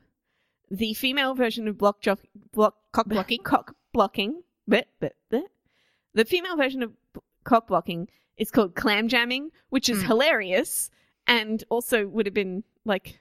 The 0.70 0.94
female 0.94 1.34
version 1.34 1.68
of 1.68 1.76
block 1.76 2.00
jock, 2.00 2.20
block 2.52 2.76
Cock 2.92 3.08
blocking. 3.08 3.42
cock 3.42 3.74
blocking, 3.92 4.42
but 4.66 4.88
the 5.28 6.24
female 6.24 6.56
version 6.56 6.82
of 6.82 6.92
b- 7.12 7.20
cock 7.44 7.66
blocking 7.68 8.08
is 8.38 8.50
called 8.50 8.74
clam 8.74 9.08
jamming, 9.08 9.50
which 9.68 9.88
is 9.90 10.02
Mm. 10.02 10.06
hilarious 10.06 10.90
and 11.26 11.62
also 11.68 12.06
would 12.08 12.26
have 12.26 12.34
been 12.34 12.64
like 12.84 13.20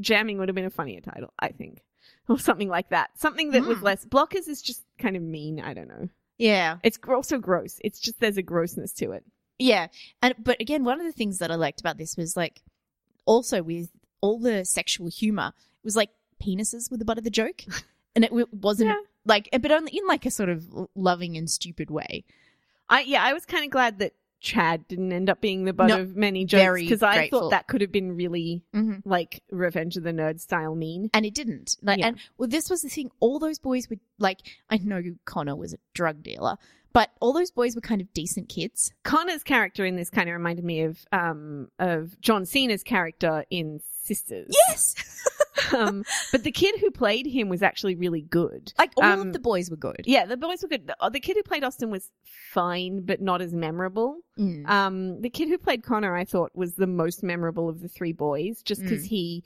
jamming 0.00 0.38
would 0.38 0.48
have 0.48 0.54
been 0.54 0.64
a 0.64 0.70
funnier 0.70 1.00
title, 1.00 1.32
I 1.38 1.48
think, 1.48 1.82
or 2.28 2.38
something 2.38 2.68
like 2.68 2.88
that. 2.90 3.18
Something 3.18 3.50
that 3.50 3.64
was 3.64 3.78
Mm. 3.78 3.82
less 3.82 4.04
blockers 4.06 4.48
is 4.48 4.62
just 4.62 4.84
kind 4.98 5.16
of 5.16 5.22
mean. 5.22 5.60
I 5.60 5.74
don't 5.74 5.88
know. 5.88 6.08
Yeah, 6.38 6.78
It's 6.82 6.98
also 7.08 7.38
gross. 7.38 7.80
It's 7.84 7.98
just 8.00 8.20
there's 8.20 8.36
a 8.36 8.42
grossness 8.42 8.92
to 8.94 9.12
it. 9.12 9.24
Yeah. 9.58 9.88
And 10.22 10.34
but 10.38 10.60
again, 10.60 10.84
one 10.84 11.00
of 11.00 11.06
the 11.06 11.12
things 11.12 11.38
that 11.38 11.50
I 11.50 11.54
liked 11.54 11.80
about 11.80 11.98
this 11.98 12.16
was 12.16 12.36
like 12.36 12.62
also 13.24 13.62
with 13.62 13.90
all 14.20 14.38
the 14.38 14.64
sexual 14.64 15.08
humor, 15.08 15.52
it 15.56 15.84
was 15.84 15.96
like 15.96 16.10
penises 16.42 16.90
were 16.90 16.96
the 16.96 17.04
butt 17.04 17.18
of 17.18 17.24
the 17.24 17.30
joke. 17.30 17.62
And 18.14 18.24
it 18.24 18.28
w- 18.28 18.48
wasn't 18.50 18.88
Yeah. 18.88 19.00
like 19.26 19.50
but 19.52 19.70
only 19.70 19.94
in 19.94 20.06
like 20.06 20.24
a 20.24 20.30
sort 20.30 20.48
of 20.48 20.64
loving 20.94 21.36
and 21.36 21.50
stupid 21.50 21.90
way. 21.90 22.24
I 22.88 23.00
yeah, 23.02 23.22
I 23.22 23.34
was 23.34 23.44
kind 23.44 23.62
of 23.62 23.70
glad 23.70 23.98
that 23.98 24.14
Chad 24.40 24.86
didn't 24.88 25.12
end 25.12 25.28
up 25.30 25.40
being 25.40 25.64
the 25.64 25.72
butt 25.72 25.88
No, 25.88 26.00
of 26.00 26.14
many 26.16 26.44
jokes 26.44 26.80
because 26.80 27.02
I 27.02 27.14
grateful. 27.16 27.40
thought 27.40 27.50
that 27.50 27.66
could 27.68 27.80
have 27.80 27.92
been 27.92 28.14
really 28.16 28.62
Mm-hmm. 28.74 29.08
like 29.08 29.42
Revenge 29.50 29.96
of 29.96 30.02
the 30.02 30.12
Nerd 30.12 30.40
style 30.40 30.74
mean. 30.74 31.10
And 31.14 31.24
it 31.26 31.34
didn't. 31.34 31.76
Like 31.82 31.98
Yeah. 32.00 32.08
and 32.08 32.18
well 32.38 32.48
this 32.48 32.68
was 32.70 32.82
the 32.82 32.88
thing, 32.88 33.10
all 33.20 33.38
those 33.38 33.58
boys 33.58 33.88
were 33.90 33.96
like 34.18 34.40
I 34.70 34.78
know 34.78 35.02
Connor 35.24 35.56
was 35.56 35.72
a 35.74 35.78
drug 35.94 36.22
dealer, 36.22 36.56
but 36.92 37.10
all 37.20 37.32
those 37.32 37.50
boys 37.50 37.74
were 37.74 37.80
kind 37.80 38.00
of 38.00 38.12
decent 38.12 38.48
kids. 38.48 38.92
Connor's 39.04 39.42
character 39.42 39.84
in 39.84 39.96
this 39.96 40.10
kind 40.10 40.28
of 40.28 40.34
reminded 40.34 40.64
me 40.64 40.82
of 40.82 40.98
um 41.12 41.68
of 41.78 42.20
John 42.20 42.44
Cena's 42.46 42.82
character 42.82 43.44
in 43.50 43.80
Sisters. 44.02 44.48
Yes. 44.68 44.94
um, 45.76 46.04
but 46.32 46.42
the 46.44 46.50
kid 46.52 46.78
who 46.80 46.90
played 46.90 47.26
him 47.26 47.48
was 47.48 47.62
actually 47.62 47.94
really 47.94 48.22
good. 48.22 48.72
like 48.78 48.92
all 48.96 49.04
Um, 49.04 49.20
of 49.28 49.32
the 49.32 49.38
boys 49.38 49.70
were 49.70 49.76
good. 49.76 50.02
Yeah, 50.04 50.26
the 50.26 50.36
boys 50.36 50.62
were 50.62 50.68
good. 50.68 50.86
The, 50.86 51.10
the 51.10 51.20
kid 51.20 51.36
who 51.36 51.42
played 51.42 51.64
Austin 51.64 51.90
was 51.90 52.10
fine, 52.52 53.02
but 53.04 53.20
not 53.20 53.40
as 53.40 53.52
memorable. 53.52 54.18
Mm. 54.38 54.68
Um, 54.68 55.20
the 55.20 55.30
kid 55.30 55.48
who 55.48 55.58
played 55.58 55.82
Connor, 55.82 56.14
I 56.16 56.24
thought, 56.24 56.50
was 56.54 56.74
the 56.74 56.86
most 56.86 57.22
memorable 57.22 57.68
of 57.68 57.80
the 57.80 57.88
three 57.88 58.12
boys, 58.12 58.62
just 58.62 58.82
because 58.82 59.04
Mm. 59.04 59.08
he 59.08 59.44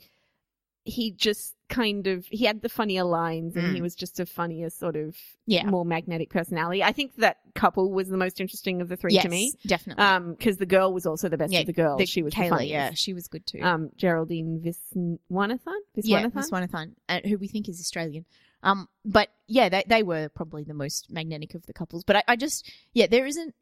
he 0.83 1.11
just 1.11 1.55
kind 1.71 2.05
of 2.05 2.25
he 2.27 2.45
had 2.45 2.61
the 2.61 2.69
funnier 2.69 3.03
lines, 3.03 3.55
and 3.55 3.73
he 3.73 3.79
Mm. 3.79 3.81
was 3.81 3.95
just 3.95 4.19
a 4.19 4.25
funnier 4.27 4.69
sort 4.69 4.95
of 4.95 5.17
Yeah. 5.47 5.65
more 5.65 5.83
magnetic 5.85 6.29
personality. 6.29 6.83
I 6.83 6.91
think 6.91 7.15
that 7.15 7.37
couple 7.55 7.91
was 7.91 8.07
the 8.09 8.17
most 8.17 8.39
interesting 8.39 8.81
of 8.81 8.89
the 8.89 8.95
three 8.97 9.13
yes, 9.13 9.23
to 9.23 9.29
me. 9.29 9.53
definitely. 9.65 10.03
Um, 10.03 10.31
because 10.33 10.57
the 10.57 10.65
girl 10.67 10.93
was 10.93 11.05
also 11.07 11.27
the 11.29 11.37
best 11.37 11.51
Yeah, 11.51 11.61
of 11.61 11.65
the 11.65 11.73
girls. 11.73 11.97
The- 11.97 12.05
she 12.05 12.21
was 12.21 12.33
Kayla, 12.33 12.67
yeah, 12.67 12.91
she 12.93 13.13
was 13.13 13.27
good 13.27 13.45
too. 13.47 13.59
Um, 13.61 13.89
Geraldine 13.97 14.59
Viswanathan. 14.61 15.59
yeah, 15.95 16.23
Viswanathan? 16.23 16.31
Viswanathan, 16.33 16.91
uh, 17.09 17.19
who 17.25 17.37
we 17.37 17.47
think 17.47 17.67
is 17.69 17.79
Australian. 17.79 18.25
Um, 18.63 18.87
but 19.03 19.29
yeah, 19.47 19.69
they 19.69 19.83
they 19.87 20.03
were 20.03 20.29
probably 20.29 20.63
the 20.63 20.73
most 20.75 21.09
magnetic 21.09 21.55
of 21.55 21.65
the 21.65 21.73
couples. 21.73 22.03
But 22.03 22.17
I, 22.17 22.23
I 22.29 22.35
just 22.35 22.69
yeah, 22.93 23.07
there 23.07 23.25
isn't. 23.25 23.55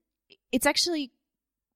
It's 0.51 0.65
actually 0.65 1.11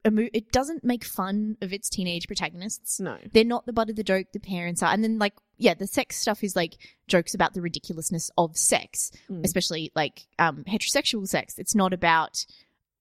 a 0.05 0.11
mo- 0.11 0.29
It 0.33 0.51
doesn't 0.51 0.83
make 0.83 1.03
fun 1.03 1.57
of 1.61 1.71
its 1.73 1.89
teenage 1.89 2.27
protagonists. 2.27 2.99
No. 2.99 3.17
They're 3.31 3.43
not 3.43 3.65
the 3.65 3.73
butt 3.73 3.89
of 3.89 3.95
the 3.95 4.03
joke. 4.03 4.27
The 4.33 4.39
parents 4.39 4.83
are, 4.83 4.91
and 4.93 5.03
then 5.03 5.17
like 5.19 5.33
yeah, 5.57 5.73
the 5.75 5.87
sex 5.87 6.17
stuff 6.17 6.43
is 6.43 6.55
like 6.55 6.73
jokes 7.07 7.33
about 7.33 7.53
the 7.53 7.61
ridiculousness 7.61 8.29
of 8.37 8.57
sex, 8.57 9.11
Mm. 9.29 9.45
especially 9.45 9.91
like 9.95 10.27
um 10.39 10.63
heterosexual 10.65 11.27
sex. 11.27 11.57
It's 11.57 11.75
not 11.75 11.93
about 11.93 12.45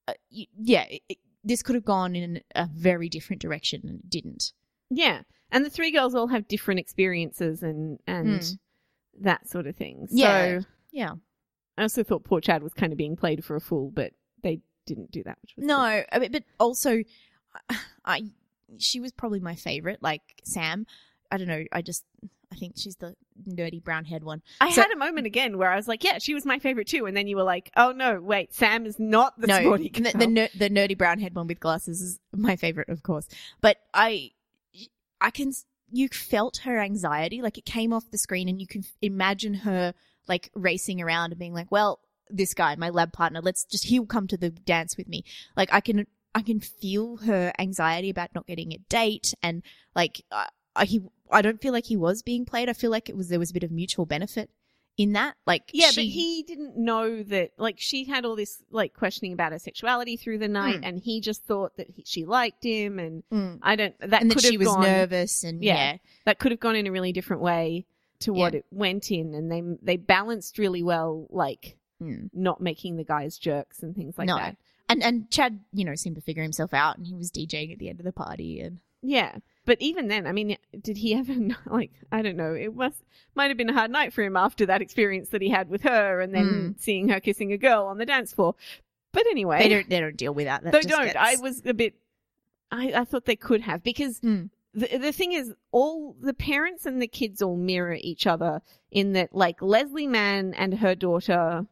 uh, 0.09 0.15
y- 0.31 0.47
yeah. 0.59 0.85
It, 0.89 1.03
it- 1.09 1.19
this 1.45 1.63
could 1.65 1.75
have 1.75 1.85
gone 1.85 2.15
in 2.15 2.41
a 2.55 2.69
very 2.73 3.09
different 3.09 3.43
direction 3.43 3.81
and 3.85 3.99
it 3.99 4.09
didn't. 4.09 4.53
Yeah, 4.91 5.23
and 5.51 5.65
the 5.65 5.71
three 5.71 5.91
girls 5.91 6.15
all 6.15 6.29
have 6.29 6.47
different 6.47 6.79
experiences 6.79 7.63
and 7.65 7.99
and 8.07 8.41
Mm. 8.41 8.59
that 9.23 9.49
sort 9.49 9.67
of 9.67 9.75
thing. 9.75 10.07
So 10.09 10.15
Yeah. 10.17 10.61
Yeah. 10.93 11.15
I 11.77 11.83
also 11.83 12.05
thought 12.05 12.23
poor 12.23 12.41
Chad 12.41 12.63
was 12.63 12.75
kind 12.75 12.93
of 12.93 12.97
being 12.99 13.17
played 13.17 13.45
for 13.45 13.57
a 13.57 13.61
fool, 13.61 13.91
but 13.91 14.13
didn't 14.87 15.11
do 15.11 15.23
that, 15.25 15.39
which 15.43 15.55
was 15.57 15.67
No, 15.67 15.77
good. 15.79 16.07
I 16.13 16.19
mean, 16.19 16.33
but 16.33 16.45
also, 16.59 17.03
I 18.05 18.23
she 18.79 19.01
was 19.01 19.13
probably 19.13 19.41
my 19.41 19.55
favorite. 19.55 20.03
Like 20.03 20.23
Sam, 20.45 20.87
I 21.31 21.37
don't 21.37 21.49
know. 21.49 21.65
I 21.73 21.83
just 21.83 22.05
I 22.53 22.57
think 22.57 22.75
she's 22.77 22.97
the 22.97 23.15
nerdy 23.49 23.83
brown 23.83 24.05
haired 24.05 24.25
one. 24.25 24.43
I 24.61 24.71
So- 24.73 24.83
had 24.83 24.91
a 24.91 24.97
moment 24.97 25.27
again 25.27 25.57
where 25.59 25.71
I 25.71 25.77
was 25.77 25.89
like, 25.89 26.05
"Yeah, 26.05 26.19
she 26.19 26.35
was 26.35 26.45
my 26.45 26.59
favorite 26.59 26.87
too," 26.89 27.07
and 27.07 27.17
then 27.17 27.27
you 27.27 27.37
were 27.37 27.43
like, 27.45 27.71
"Oh 27.77 27.93
no, 27.93 28.21
wait, 28.21 28.53
Sam 28.55 28.87
is 28.87 28.99
not 28.99 29.39
the 29.41 29.47
no, 29.47 29.59
sporty 29.61 29.89
the 29.89 30.01
girl." 30.01 30.13
the, 30.15 30.27
ner- 30.27 30.49
the 30.57 30.69
nerdy 30.71 30.97
brown 30.97 31.19
haired 31.19 31.35
one 31.35 31.47
with 31.47 31.61
glasses 31.61 32.01
is 32.01 32.19
my 32.35 32.57
favorite, 32.57 32.89
of 32.89 33.03
course. 33.03 33.27
But 33.61 33.79
I, 33.95 34.33
I 35.21 35.31
can 35.31 35.53
you 35.95 36.09
felt 36.09 36.59
her 36.65 36.79
anxiety, 36.81 37.43
like 37.43 37.59
it 37.59 37.65
came 37.67 37.93
off 37.93 38.11
the 38.11 38.19
screen, 38.19 38.49
and 38.49 38.61
you 38.61 38.67
can 38.67 38.85
imagine 39.03 39.55
her 39.55 39.95
like 40.29 40.51
racing 40.55 41.01
around 41.03 41.33
and 41.33 41.39
being 41.39 41.53
like, 41.55 41.71
"Well, 41.71 42.01
this 42.37 42.55
guy, 42.55 42.75
my 42.77 42.91
lab 42.91 43.13
partner, 43.13 43.41
let's 43.41 43.65
just 43.65 43.85
he'll 43.85 44.07
come 44.07 44.27
to 44.29 44.37
the 44.37 44.51
dance 44.51 44.97
with 44.97 45.09
me." 45.09 45.25
Like 45.57 45.73
I 45.73 45.81
can, 45.81 46.07
I 46.35 46.43
can 46.43 46.61
feel 46.61 47.19
her 47.19 47.53
anxiety 47.59 48.11
about 48.11 48.35
not 48.35 48.47
getting 48.47 48.73
a 48.73 48.79
date, 48.89 49.35
and 49.43 49.63
like 49.95 50.25
uh, 50.31 50.47
I, 50.75 50.85
he, 50.87 51.01
I 51.31 51.43
don't 51.43 51.61
feel 51.61 51.73
like 51.73 51.87
he 51.87 51.97
was 51.97 52.23
being 52.23 52.45
played. 52.45 52.69
I 52.69 52.73
feel 52.73 52.91
like 52.91 53.09
it 53.09 53.17
was 53.17 53.29
there 53.29 53.39
was 53.39 53.51
a 53.51 53.55
bit 53.55 53.63
of 53.65 53.71
mutual 53.71 54.07
benefit 54.07 54.51
in 54.99 55.13
that. 55.15 55.37
Like 55.47 55.71
yeah, 55.73 55.89
she- 55.91 56.01
but 56.03 56.05
he 56.05 56.43
didn't 56.43 56.77
know 56.77 57.23
that. 57.23 57.51
Like 57.59 57.77
she 57.79 58.05
had 58.05 58.25
all 58.25 58.37
this 58.37 58.63
like 58.71 58.95
questioning 58.95 59.33
about 59.33 59.53
her 59.53 59.59
sexuality 59.59 60.17
through 60.17 60.39
the 60.39 60.49
night, 60.49 60.81
Mm. 60.83 60.89
and 60.89 60.99
he 60.99 61.21
just 61.21 61.45
thought 61.45 61.77
that 61.77 61.89
he, 61.91 62.05
she 62.07 62.25
liked 62.25 62.65
him, 62.65 62.99
and 62.99 63.23
Mm. 63.33 63.59
I 63.63 63.77
don't. 63.77 63.99
That 64.01 64.23
and 64.23 64.31
that 64.31 64.35
could 64.35 64.45
she 64.45 64.53
have 64.55 64.59
was 64.61 64.69
gone, 64.69 64.83
nervous, 64.83 65.45
and 65.45 65.63
Yeah. 65.63 65.75
yeah. 65.75 65.97
That 66.27 66.39
could 66.39 66.53
have 66.53 66.61
gone 66.61 66.77
in 66.77 66.87
a 66.87 66.93
really 66.93 67.13
different 67.13 67.43
way 67.43 67.87
to 68.21 68.33
what 68.33 68.53
Yeah. 68.53 68.59
it 68.61 68.67
went 68.71 69.11
in, 69.11 69.35
and 69.35 69.51
they 69.51 69.63
they 69.83 69.97
balanced 69.97 70.57
really 70.59 70.83
well, 70.83 71.27
like 71.31 71.77
Mm. 72.03 72.31
not 72.33 72.61
making 72.61 72.97
the 72.97 73.05
guys 73.05 73.39
jerks 73.39 73.83
and 73.83 73.95
things 73.95 74.17
like 74.19 74.27
No. 74.29 74.37
that. 74.37 74.57
And 74.89 75.03
and 75.03 75.31
Chad, 75.31 75.61
you 75.73 75.85
know, 75.85 75.95
seemed 75.95 76.17
to 76.17 76.23
figure 76.23 76.43
himself 76.43 76.75
out, 76.75 76.99
and 76.99 77.07
he 77.07 77.15
was 77.15 77.31
DJing 77.31 77.73
at 77.73 77.79
the 77.79 77.89
end 77.89 78.01
of 78.01 78.05
the 78.05 78.13
party, 78.13 78.61
and 78.61 78.79
Yeah. 79.03 79.37
But 79.65 79.81
even 79.81 80.09
then, 80.09 80.27
I 80.27 80.33
mean, 80.33 80.57
did 80.81 80.97
he 80.99 81.15
ever 81.15 81.35
like? 81.67 81.93
I 82.11 82.21
don't 82.23 82.37
know. 82.37 82.53
It 82.55 82.75
was 82.75 82.93
might 83.35 83.49
have 83.49 83.57
been 83.57 83.71
a 83.71 83.75
hard 83.75 83.91
night 83.91 84.13
for 84.13 84.23
him 84.23 84.37
after 84.37 84.67
that 84.67 84.83
experience 84.83 85.29
that 85.31 85.41
he 85.43 85.49
had 85.51 85.69
with 85.69 85.83
her, 85.83 86.21
and 86.21 86.35
then 86.35 86.75
seeing 86.79 87.09
her 87.11 87.21
kissing 87.21 87.53
a 87.53 87.57
girl 87.59 87.85
on 87.87 87.99
the 87.99 88.07
dance 88.07 88.33
floor. 88.35 88.55
But 89.13 89.27
anyway, 89.31 89.59
they 89.61 89.69
don't 89.69 89.89
they 89.89 90.01
don't 90.01 90.17
deal 90.17 90.35
with 90.35 90.47
that. 90.47 90.63
that 90.65 90.73
they 90.73 90.81
don't. 90.81 91.05
gets- 91.05 91.17
I 91.19 91.37
was 91.41 91.63
a 91.65 91.75
bit. 91.75 91.95
I 92.71 92.93
I 92.93 93.05
thought 93.05 93.25
they 93.25 93.37
could 93.37 93.61
have 93.63 93.83
because 93.83 94.21
Mm. 94.21 94.51
the 94.75 94.99
the 94.99 95.13
thing 95.13 95.33
is, 95.33 95.55
all 95.71 96.17
the 96.21 96.35
parents 96.35 96.85
and 96.87 97.01
the 97.01 97.07
kids 97.07 97.41
all 97.43 97.57
mirror 97.57 97.97
each 98.01 98.27
other 98.27 98.63
in 98.91 99.13
that, 99.13 99.35
like 99.35 99.61
Leslie 99.63 100.07
Mann 100.07 100.55
and 100.55 100.79
her 100.79 100.95
daughter 100.95 101.67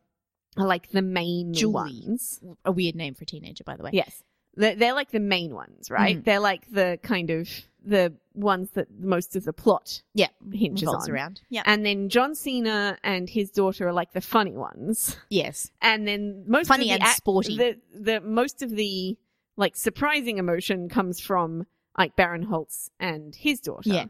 like 0.66 0.90
the 0.90 1.02
main 1.02 1.52
Julie. 1.54 1.72
ones. 1.72 2.40
a 2.64 2.72
weird 2.72 2.94
name 2.94 3.14
for 3.14 3.22
a 3.22 3.26
teenager, 3.26 3.64
by 3.64 3.76
the 3.76 3.82
way. 3.82 3.90
Yes. 3.92 4.22
They're, 4.56 4.74
they're 4.74 4.94
like 4.94 5.10
the 5.10 5.20
main 5.20 5.54
ones, 5.54 5.90
right? 5.90 6.18
Mm. 6.18 6.24
They're 6.24 6.40
like 6.40 6.70
the 6.70 6.98
kind 7.02 7.30
of 7.30 7.48
the 7.84 8.12
ones 8.34 8.70
that 8.72 8.88
most 8.98 9.36
of 9.36 9.44
the 9.44 9.52
plot 9.52 10.02
Yeah, 10.12 10.26
hinges 10.52 10.82
revolves 10.86 11.08
on. 11.08 11.14
around. 11.14 11.40
Yeah. 11.48 11.62
And 11.64 11.86
then 11.86 12.08
John 12.08 12.34
Cena 12.34 12.98
and 13.02 13.30
his 13.30 13.50
daughter 13.50 13.88
are 13.88 13.92
like 13.92 14.12
the 14.12 14.20
funny 14.20 14.56
ones. 14.56 15.16
Yes. 15.30 15.70
And 15.80 16.06
then 16.06 16.44
most 16.46 16.66
Funny 16.68 16.90
of 16.90 16.94
and 16.96 17.02
the 17.02 17.06
ac- 17.06 17.14
sporty. 17.16 17.56
The, 17.56 17.78
the 17.94 18.20
most 18.20 18.60
of 18.62 18.70
the 18.70 19.16
like 19.56 19.76
surprising 19.76 20.38
emotion 20.38 20.88
comes 20.88 21.20
from 21.20 21.66
Ike 21.96 22.16
Barinholtz 22.16 22.90
and 22.98 23.34
his 23.34 23.60
daughter. 23.60 23.88
Yeah. 23.90 24.04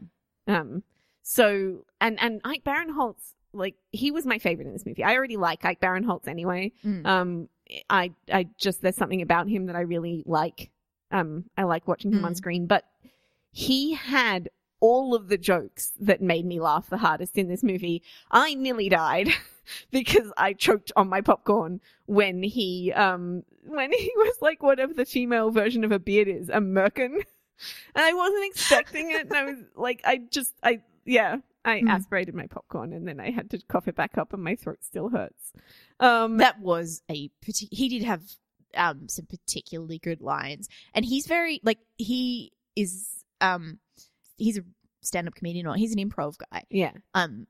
Um. 0.47 0.83
So 1.21 1.85
and 2.01 2.19
and 2.19 2.41
Ike 2.43 2.63
Barinholtz 2.63 3.35
like 3.53 3.75
he 3.91 4.11
was 4.11 4.25
my 4.25 4.39
favorite 4.39 4.67
in 4.67 4.73
this 4.73 4.85
movie. 4.85 5.03
I 5.03 5.15
already 5.15 5.37
like 5.37 5.63
Ike 5.65 5.79
Barinholtz 5.81 6.27
anyway. 6.27 6.71
Mm. 6.85 7.05
Um, 7.05 7.49
I 7.89 8.11
I 8.31 8.47
just 8.57 8.81
there's 8.81 8.95
something 8.95 9.21
about 9.21 9.47
him 9.47 9.65
that 9.67 9.75
I 9.75 9.81
really 9.81 10.23
like. 10.25 10.71
Um, 11.11 11.45
I 11.57 11.63
like 11.63 11.87
watching 11.87 12.11
him 12.13 12.23
on 12.25 12.33
Mm. 12.33 12.37
screen, 12.37 12.67
but 12.67 12.85
he 13.51 13.93
had 13.93 14.49
all 14.79 15.13
of 15.13 15.27
the 15.27 15.37
jokes 15.37 15.91
that 15.99 16.21
made 16.21 16.45
me 16.45 16.59
laugh 16.59 16.89
the 16.89 16.97
hardest 16.97 17.37
in 17.37 17.47
this 17.49 17.61
movie. 17.63 18.01
I 18.31 18.55
nearly 18.55 18.89
died 18.89 19.29
because 19.91 20.31
I 20.37 20.53
choked 20.53 20.91
on 20.95 21.07
my 21.09 21.21
popcorn 21.21 21.81
when 22.05 22.41
he 22.43 22.91
um 22.93 23.43
when 23.65 23.91
he 23.91 24.11
was 24.15 24.37
like 24.41 24.63
whatever 24.63 24.93
the 24.93 25.05
female 25.05 25.51
version 25.51 25.83
of 25.83 25.91
a 25.91 25.99
beard 25.99 26.27
is, 26.27 26.49
a 26.49 26.59
merkin. 26.59 27.23
And 27.93 28.03
I 28.03 28.11
wasn't 28.13 28.45
expecting 28.45 29.11
it, 29.11 29.27
and 29.27 29.35
I 29.35 29.43
was 29.43 29.57
like, 29.75 30.01
I 30.03 30.21
just, 30.31 30.51
I, 30.63 30.81
yeah, 31.05 31.35
I 31.63 31.81
Mm. 31.81 31.89
aspirated 31.89 32.33
my 32.35 32.47
popcorn, 32.47 32.91
and 32.93 33.07
then 33.07 33.19
I 33.19 33.31
had 33.31 33.49
to 33.51 33.59
cough 33.67 33.87
it 33.87 33.95
back 33.95 34.17
up, 34.17 34.33
and 34.33 34.43
my 34.43 34.55
throat 34.55 34.83
still 34.83 35.09
hurts. 35.09 35.53
Um, 35.99 36.37
that 36.37 36.59
was 36.59 37.03
a 37.09 37.29
partic- 37.45 37.69
he 37.71 37.87
did 37.89 38.03
have 38.03 38.23
um 38.73 39.09
some 39.09 39.25
particularly 39.25 39.99
good 39.99 40.21
lines 40.21 40.69
and 40.93 41.03
he's 41.03 41.27
very 41.27 41.59
like 41.61 41.79
he 41.97 42.53
is 42.77 43.25
um 43.41 43.79
he's 44.37 44.57
a 44.57 44.61
stand-up 45.01 45.35
comedian 45.35 45.67
or 45.67 45.75
he's 45.75 45.93
an 45.93 45.99
improv 45.99 46.37
guy 46.37 46.63
yeah, 46.69 46.93
um 47.13 47.47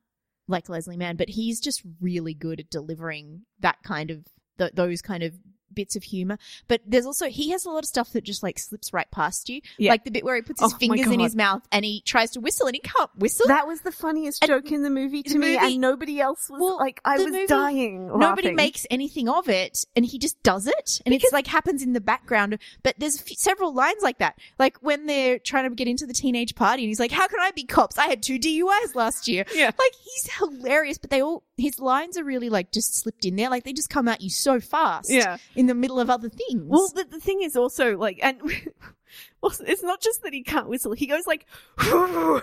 like 0.47 0.67
Leslie 0.67 0.97
Mann 0.97 1.17
but 1.17 1.29
he's 1.29 1.59
just 1.61 1.83
really 1.99 2.33
good 2.33 2.59
at 2.59 2.71
delivering 2.71 3.41
that 3.59 3.77
kind 3.83 4.09
of 4.09 4.25
th- 4.57 4.71
those 4.73 5.03
kind 5.03 5.21
of 5.21 5.35
bits 5.73 5.95
of 5.95 6.03
humor 6.03 6.37
but 6.67 6.81
there's 6.85 7.05
also 7.05 7.27
he 7.27 7.49
has 7.51 7.65
a 7.65 7.69
lot 7.69 7.79
of 7.79 7.85
stuff 7.85 8.11
that 8.13 8.23
just 8.23 8.43
like 8.43 8.59
slips 8.59 8.93
right 8.93 9.09
past 9.11 9.49
you 9.49 9.61
Yeah. 9.77 9.91
like 9.91 10.03
the 10.03 10.11
bit 10.11 10.23
where 10.23 10.35
he 10.35 10.41
puts 10.41 10.61
his 10.61 10.73
Oh 10.73 10.77
fingers 10.77 11.07
in 11.11 11.19
his 11.19 11.35
mouth 11.35 11.61
and 11.71 11.85
he 11.85 12.01
tries 12.01 12.31
to 12.31 12.39
whistle 12.41 12.67
and 12.67 12.75
he 12.75 12.81
can't 12.81 13.09
whistle 13.17 13.47
that 13.47 13.67
was 13.67 13.81
the 13.81 13.91
funniest 13.91 14.43
And 14.43 14.49
joke 14.49 14.71
in 14.71 14.83
the 14.83 14.89
movie 14.89 15.23
to 15.23 15.33
the 15.33 15.39
me, 15.39 15.53
movie- 15.55 15.73
and 15.73 15.81
nobody 15.81 16.19
else 16.19 16.49
was 16.49 16.59
Well, 16.61 16.77
like, 16.77 16.99
I 17.05 17.17
was 17.17 17.27
movie- 17.31 17.47
dying. 17.47 18.07
Nobody 18.17 18.51
makes 18.51 18.85
anything 18.91 19.27
of 19.29 19.47
it, 19.49 19.85
and 19.95 20.05
he 20.05 20.17
just 20.19 20.41
does 20.43 20.67
it, 20.67 21.01
and 21.05 21.11
Because- 21.13 21.25
it's 21.25 21.33
like 21.33 21.47
happens 21.47 21.83
in 21.83 21.93
the 21.93 22.01
background. 22.01 22.57
But 22.83 22.95
there's 22.97 23.19
few, 23.21 23.35
several 23.37 23.73
lines 23.73 24.01
like 24.01 24.17
that, 24.19 24.37
like 24.59 24.77
when 24.81 25.05
they're 25.05 25.39
trying 25.39 25.69
to 25.69 25.75
get 25.75 25.87
into 25.87 26.05
the 26.05 26.13
teenage 26.13 26.55
party, 26.55 26.83
and 26.83 26.89
he's 26.89 26.99
like, 26.99 27.11
"How 27.11 27.27
can 27.27 27.39
I 27.39 27.51
be 27.51 27.63
cops? 27.63 27.97
I 27.97 28.07
had 28.07 28.21
two 28.23 28.37
DUIs 28.39 28.95
last 28.95 29.27
year." 29.27 29.45
Yeah. 29.53 29.71
like 29.77 29.91
he's 30.03 30.33
hilarious, 30.37 30.97
but 30.97 31.09
they 31.09 31.21
all 31.21 31.43
his 31.57 31.79
lines 31.79 32.17
are 32.17 32.23
really 32.23 32.49
like 32.49 32.71
just 32.71 32.95
slipped 32.95 33.25
in 33.25 33.35
there, 33.35 33.49
like 33.49 33.63
they 33.63 33.73
just 33.73 33.89
come 33.89 34.07
at 34.07 34.21
you 34.21 34.29
so 34.29 34.59
fast, 34.59 35.09
Yeah. 35.09 35.37
In 35.61 35.67
the 35.67 35.75
middle 35.75 35.99
of 35.99 36.09
other 36.09 36.27
things. 36.27 36.63
Well, 36.65 36.89
the, 36.93 37.03
the 37.03 37.19
thing 37.19 37.43
is 37.43 37.55
also 37.55 37.95
like, 37.95 38.19
and 38.23 38.41
also, 39.41 39.63
it's 39.63 39.83
not 39.83 40.01
just 40.01 40.23
that 40.23 40.33
he 40.33 40.41
can't 40.41 40.67
whistle. 40.67 40.93
He 40.93 41.05
goes 41.05 41.27
like, 41.27 41.45
the 41.77 41.85
other 41.85 42.41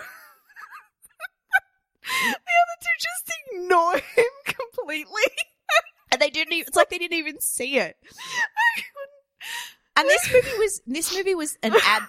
two 2.79 2.95
just 2.97 3.33
ignore 3.51 3.95
him 3.95 4.31
completely. 4.45 5.33
and 6.13 6.21
they 6.21 6.29
didn't. 6.29 6.53
Even, 6.53 6.67
it's 6.69 6.77
like 6.77 6.89
they 6.89 6.97
didn't 6.97 7.17
even 7.17 7.41
see 7.41 7.77
it. 7.77 7.97
And 9.97 10.07
this 10.07 10.31
movie 10.33 10.57
was 10.57 10.81
this 10.87 11.13
movie 11.13 11.35
was 11.35 11.57
an 11.61 11.73
ad 11.85 12.03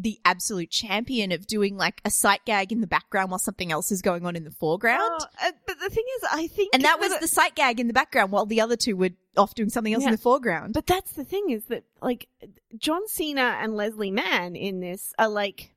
the 0.00 0.18
absolute 0.24 0.70
champion 0.70 1.32
of 1.32 1.46
doing 1.46 1.76
like 1.76 2.00
a 2.04 2.10
sight 2.10 2.40
gag 2.44 2.70
in 2.70 2.80
the 2.80 2.86
background 2.86 3.30
while 3.32 3.38
something 3.40 3.72
else 3.72 3.90
is 3.90 4.00
going 4.00 4.24
on 4.24 4.36
in 4.36 4.44
the 4.44 4.50
foreground. 4.52 5.00
Oh, 5.20 5.26
uh, 5.42 5.50
but 5.66 5.80
the 5.80 5.90
thing 5.90 6.04
is, 6.18 6.24
I 6.30 6.46
think, 6.46 6.70
and 6.72 6.84
that 6.84 7.00
was 7.00 7.18
the 7.18 7.26
sight 7.26 7.56
gag 7.56 7.80
in 7.80 7.88
the 7.88 7.92
background 7.92 8.30
while 8.30 8.46
the 8.46 8.60
other 8.60 8.76
two 8.76 8.96
were 8.96 9.10
off 9.36 9.54
doing 9.54 9.70
something 9.70 9.92
else 9.92 10.02
Yeah. 10.02 10.10
in 10.10 10.12
the 10.14 10.18
foreground. 10.18 10.72
But 10.74 10.86
that's 10.86 11.12
the 11.12 11.24
thing 11.24 11.50
is 11.50 11.64
that 11.64 11.82
like 12.00 12.28
John 12.76 13.08
Cena 13.08 13.58
and 13.60 13.74
Leslie 13.74 14.12
Mann 14.12 14.54
in 14.54 14.78
this 14.80 15.12
are 15.18 15.28
like 15.28 15.74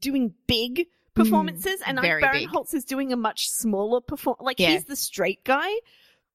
doing 0.00 0.34
big 0.46 0.86
performances, 1.14 1.80
and 1.86 1.98
Ike 1.98 2.02
very 2.04 2.22
big. 2.22 2.48
Barinholtz 2.48 2.74
is 2.74 2.84
doing 2.84 3.12
a 3.12 3.16
much 3.16 3.48
smaller 3.50 4.00
perform. 4.00 4.36
Like 4.40 4.58
Yeah. 4.58 4.70
he's 4.70 4.84
the 4.84 4.96
straight 4.96 5.44
guy, 5.44 5.70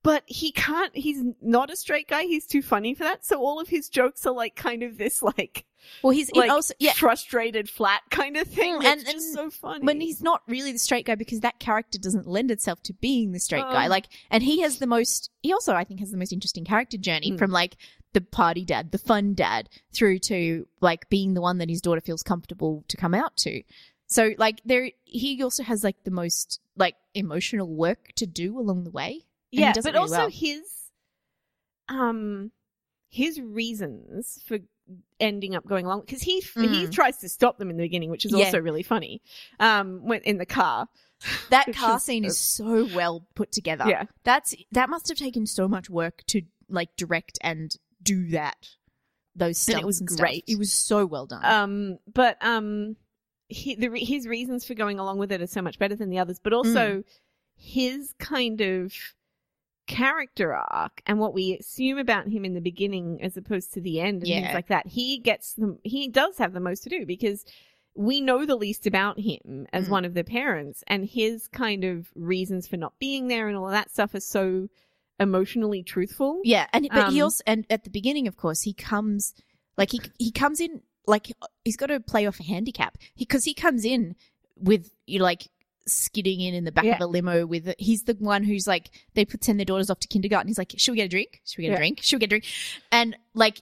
but 0.04 0.24
he 0.26 0.52
can't. 0.52 0.96
He's 0.96 1.24
not 1.42 1.70
a 1.70 1.76
straight 1.76 2.08
guy. 2.08 2.24
He's 2.24 2.48
too 2.48 2.62
funny 2.62 2.94
for 2.94 3.04
that. 3.04 3.26
So 3.26 3.40
all 3.40 3.60
of 3.60 3.70
his 3.70 3.90
jokes 3.90 4.26
are 4.26 4.34
like 4.34 4.56
kind 4.56 4.84
of 4.84 4.98
this 4.98 5.22
like 5.22 5.66
well, 6.04 6.12
he's 6.12 6.32
like 6.34 6.50
also 6.50 6.74
yeah. 6.80 6.94
frustrated 6.94 7.70
flat 7.70 8.02
kind 8.10 8.38
of 8.38 8.48
thing. 8.48 8.80
Mm, 8.82 8.86
and- 8.86 9.02
just 9.02 9.14
and 9.14 9.22
so 9.22 9.50
funny. 9.50 9.86
When 9.86 10.02
he's 10.02 10.22
not 10.22 10.42
really 10.48 10.72
the 10.72 10.80
straight 10.80 11.06
guy 11.06 11.16
because 11.16 11.42
that 11.42 11.60
character 11.60 11.98
doesn't 11.98 12.28
lend 12.28 12.52
itself 12.52 12.82
to 12.84 12.94
being 12.94 13.32
the 13.32 13.40
straight 13.40 13.64
guy. 13.64 13.86
Oh. 13.86 13.90
Like, 13.90 14.08
and 14.30 14.44
he 14.44 14.62
has 14.62 14.80
the 14.80 14.88
most, 14.88 15.30
he 15.42 15.54
also, 15.54 15.74
I 15.74 15.84
think, 15.84 16.00
has 16.00 16.12
the 16.12 16.18
most 16.18 16.34
interesting 16.34 16.66
character 16.66 16.98
journey 16.98 17.32
Mm. 17.32 17.40
from 17.40 17.52
like 17.52 17.78
the 18.14 18.22
party 18.22 18.66
dad, 18.66 18.92
the 18.92 18.98
fun 18.98 19.34
dad, 19.34 19.70
through 19.94 20.20
to 20.20 20.68
like 20.82 21.10
being 21.10 21.34
the 21.34 21.42
one 21.42 21.58
that 21.60 21.70
his 21.70 21.82
daughter 21.82 22.02
feels 22.02 22.24
comfortable 22.24 22.84
to 22.88 22.98
come 22.98 23.14
out 23.14 23.36
to. 23.38 23.64
So, 24.08 24.32
like, 24.38 24.62
there, 24.66 24.90
he 25.06 25.42
also 25.44 25.64
has 25.64 25.84
like 25.84 26.04
the 26.04 26.12
most 26.12 26.60
like 26.76 26.96
emotional 27.14 27.68
work 27.76 28.10
to 28.16 28.26
do 28.26 28.58
along 28.60 28.84
the 28.84 28.92
way. 28.92 29.26
Yeah, 29.52 29.74
but 29.76 29.86
really 29.86 29.98
also 30.00 30.18
well. 30.18 30.30
his 30.30 30.62
um 31.88 32.52
his 33.10 33.40
reasons 33.42 34.40
for 34.46 34.60
ending 35.20 35.56
up 35.56 35.66
going 35.68 35.86
along 35.86 36.02
because 36.02 36.22
he 36.22 36.40
he 36.40 36.86
Mm. 36.88 36.92
tries 36.92 37.18
to 37.18 37.30
stop 37.30 37.58
them 37.58 37.70
in 37.70 37.78
the 37.78 37.84
beginning, 37.84 38.10
which 38.10 38.26
is 38.26 38.32
Yeah. 38.32 38.46
also 38.46 38.60
really 38.60 38.84
funny. 38.84 39.22
Um, 39.60 40.04
when 40.04 40.22
in 40.22 40.38
the 40.38 40.46
car, 40.46 40.88
That 41.50 41.74
car 41.76 41.98
is- 41.98 42.04
scene 42.04 42.26
is 42.26 42.40
so 42.40 42.86
well 42.86 43.28
put 43.36 43.52
together. 43.52 43.86
yeah, 43.88 44.06
That's 44.24 44.56
that 44.72 44.90
must 44.90 45.08
have 45.10 45.18
taken 45.18 45.46
so 45.46 45.68
much 45.68 45.90
work 45.90 46.24
to 46.28 46.42
like 46.70 46.96
direct 46.96 47.38
and 47.42 47.76
do 48.02 48.30
that. 48.30 48.70
Those 49.36 49.68
And 49.70 49.80
it 49.80 49.86
was 49.86 50.00
and 50.00 50.10
stuff. 50.10 50.20
great. 50.20 50.44
It 50.48 50.58
was 50.58 50.72
so 50.74 51.06
well 51.06 51.26
done. 51.26 51.44
um, 51.46 52.00
but 52.12 52.38
um, 52.46 52.96
he, 53.48 53.76
the 53.76 53.90
his 53.98 54.28
reasons 54.28 54.66
for 54.66 54.74
going 54.76 55.00
along 55.00 55.18
with 55.18 55.32
it 55.32 55.42
are 55.42 55.48
so 55.48 55.62
much 55.62 55.80
better 55.80 55.96
than 55.96 56.10
the 56.10 56.20
others, 56.20 56.40
but 56.40 56.54
also 56.54 57.00
Mm. 57.00 57.04
his 57.56 58.14
kind 58.20 58.62
of 58.62 58.94
character 59.90 60.54
arc 60.54 61.02
and 61.08 61.20
what 61.20 61.34
we 61.34 61.58
assume 61.60 61.98
about 61.98 62.28
him 62.28 62.46
in 62.46 62.54
the 62.54 62.62
beginning 62.62 63.20
as 63.24 63.36
opposed 63.36 63.74
to 63.74 63.82
the 63.82 64.00
end 64.00 64.22
and 64.22 64.28
Yeah. 64.28 64.42
things 64.42 64.54
like 64.54 64.68
that. 64.68 64.86
He 64.88 65.18
gets 65.18 65.54
the 65.56 65.78
he 65.84 66.08
does 66.08 66.38
have 66.38 66.54
the 66.54 66.60
most 66.60 66.84
to 66.84 66.90
do 66.90 67.06
because 67.08 67.44
we 67.96 68.22
know 68.22 68.46
the 68.46 68.56
least 68.56 68.86
about 68.86 69.20
him 69.20 69.66
as 69.74 69.88
Mm. 69.88 69.92
one 69.92 70.06
of 70.06 70.14
the 70.14 70.24
parents 70.24 70.84
and 70.88 71.06
his 71.06 71.48
kind 71.48 71.84
of 71.84 72.12
reasons 72.16 72.68
for 72.68 72.78
not 72.78 72.94
being 73.00 73.28
there 73.28 73.48
and 73.48 73.58
all 73.58 73.66
of 73.66 73.72
that 73.72 73.90
stuff 73.90 74.14
is 74.14 74.26
so 74.30 74.70
emotionally 75.20 75.82
truthful. 75.84 76.40
yeah, 76.44 76.68
and 76.72 76.88
but 76.94 77.10
he 77.12 77.20
um, 77.20 77.26
also 77.26 77.44
and 77.48 77.66
at 77.70 77.84
the 77.84 77.90
beginning, 77.90 78.28
of 78.28 78.38
course, 78.38 78.62
he 78.62 78.74
comes 78.74 79.34
like 79.76 79.92
he 79.92 80.00
he 80.20 80.32
comes 80.32 80.60
in 80.62 80.82
like 81.08 81.34
he's 81.66 81.76
got 81.78 81.88
to 81.88 82.00
play 82.00 82.28
off 82.28 82.40
a 82.40 82.44
handicap 82.44 82.96
because 83.18 83.44
he, 83.46 83.54
comes 83.56 83.84
in 83.84 84.16
with 84.56 84.92
you 85.08 85.18
know, 85.20 85.26
like 85.26 85.48
skidding 85.90 86.40
in 86.42 86.54
in 86.54 86.64
the 86.64 86.72
back 86.72 86.84
of 86.86 86.90
Yeah. 87.00 87.04
a 87.04 87.08
limo 87.08 87.46
with 87.46 87.74
he's 87.80 88.04
the 88.04 88.14
one 88.20 88.44
who's 88.44 88.68
like 88.68 88.90
they 89.16 89.26
put 89.26 89.44
send 89.44 89.60
their 89.60 89.66
daughters 89.66 89.90
off 89.90 90.00
to 90.02 90.08
kindergarten 90.08 90.48
he's 90.48 90.58
like 90.58 90.74
should 90.78 90.92
we 90.92 90.98
get 90.98 91.06
a 91.06 91.10
drink 91.10 91.42
should 91.46 91.58
we 91.58 91.64
get 91.64 91.70
Yeah. 91.72 91.76
a 91.76 91.80
drink 91.80 92.00
should 92.02 92.16
we 92.18 92.20
get 92.20 92.26
a 92.28 92.30
drink 92.30 92.46
and 92.92 93.16
like 93.34 93.62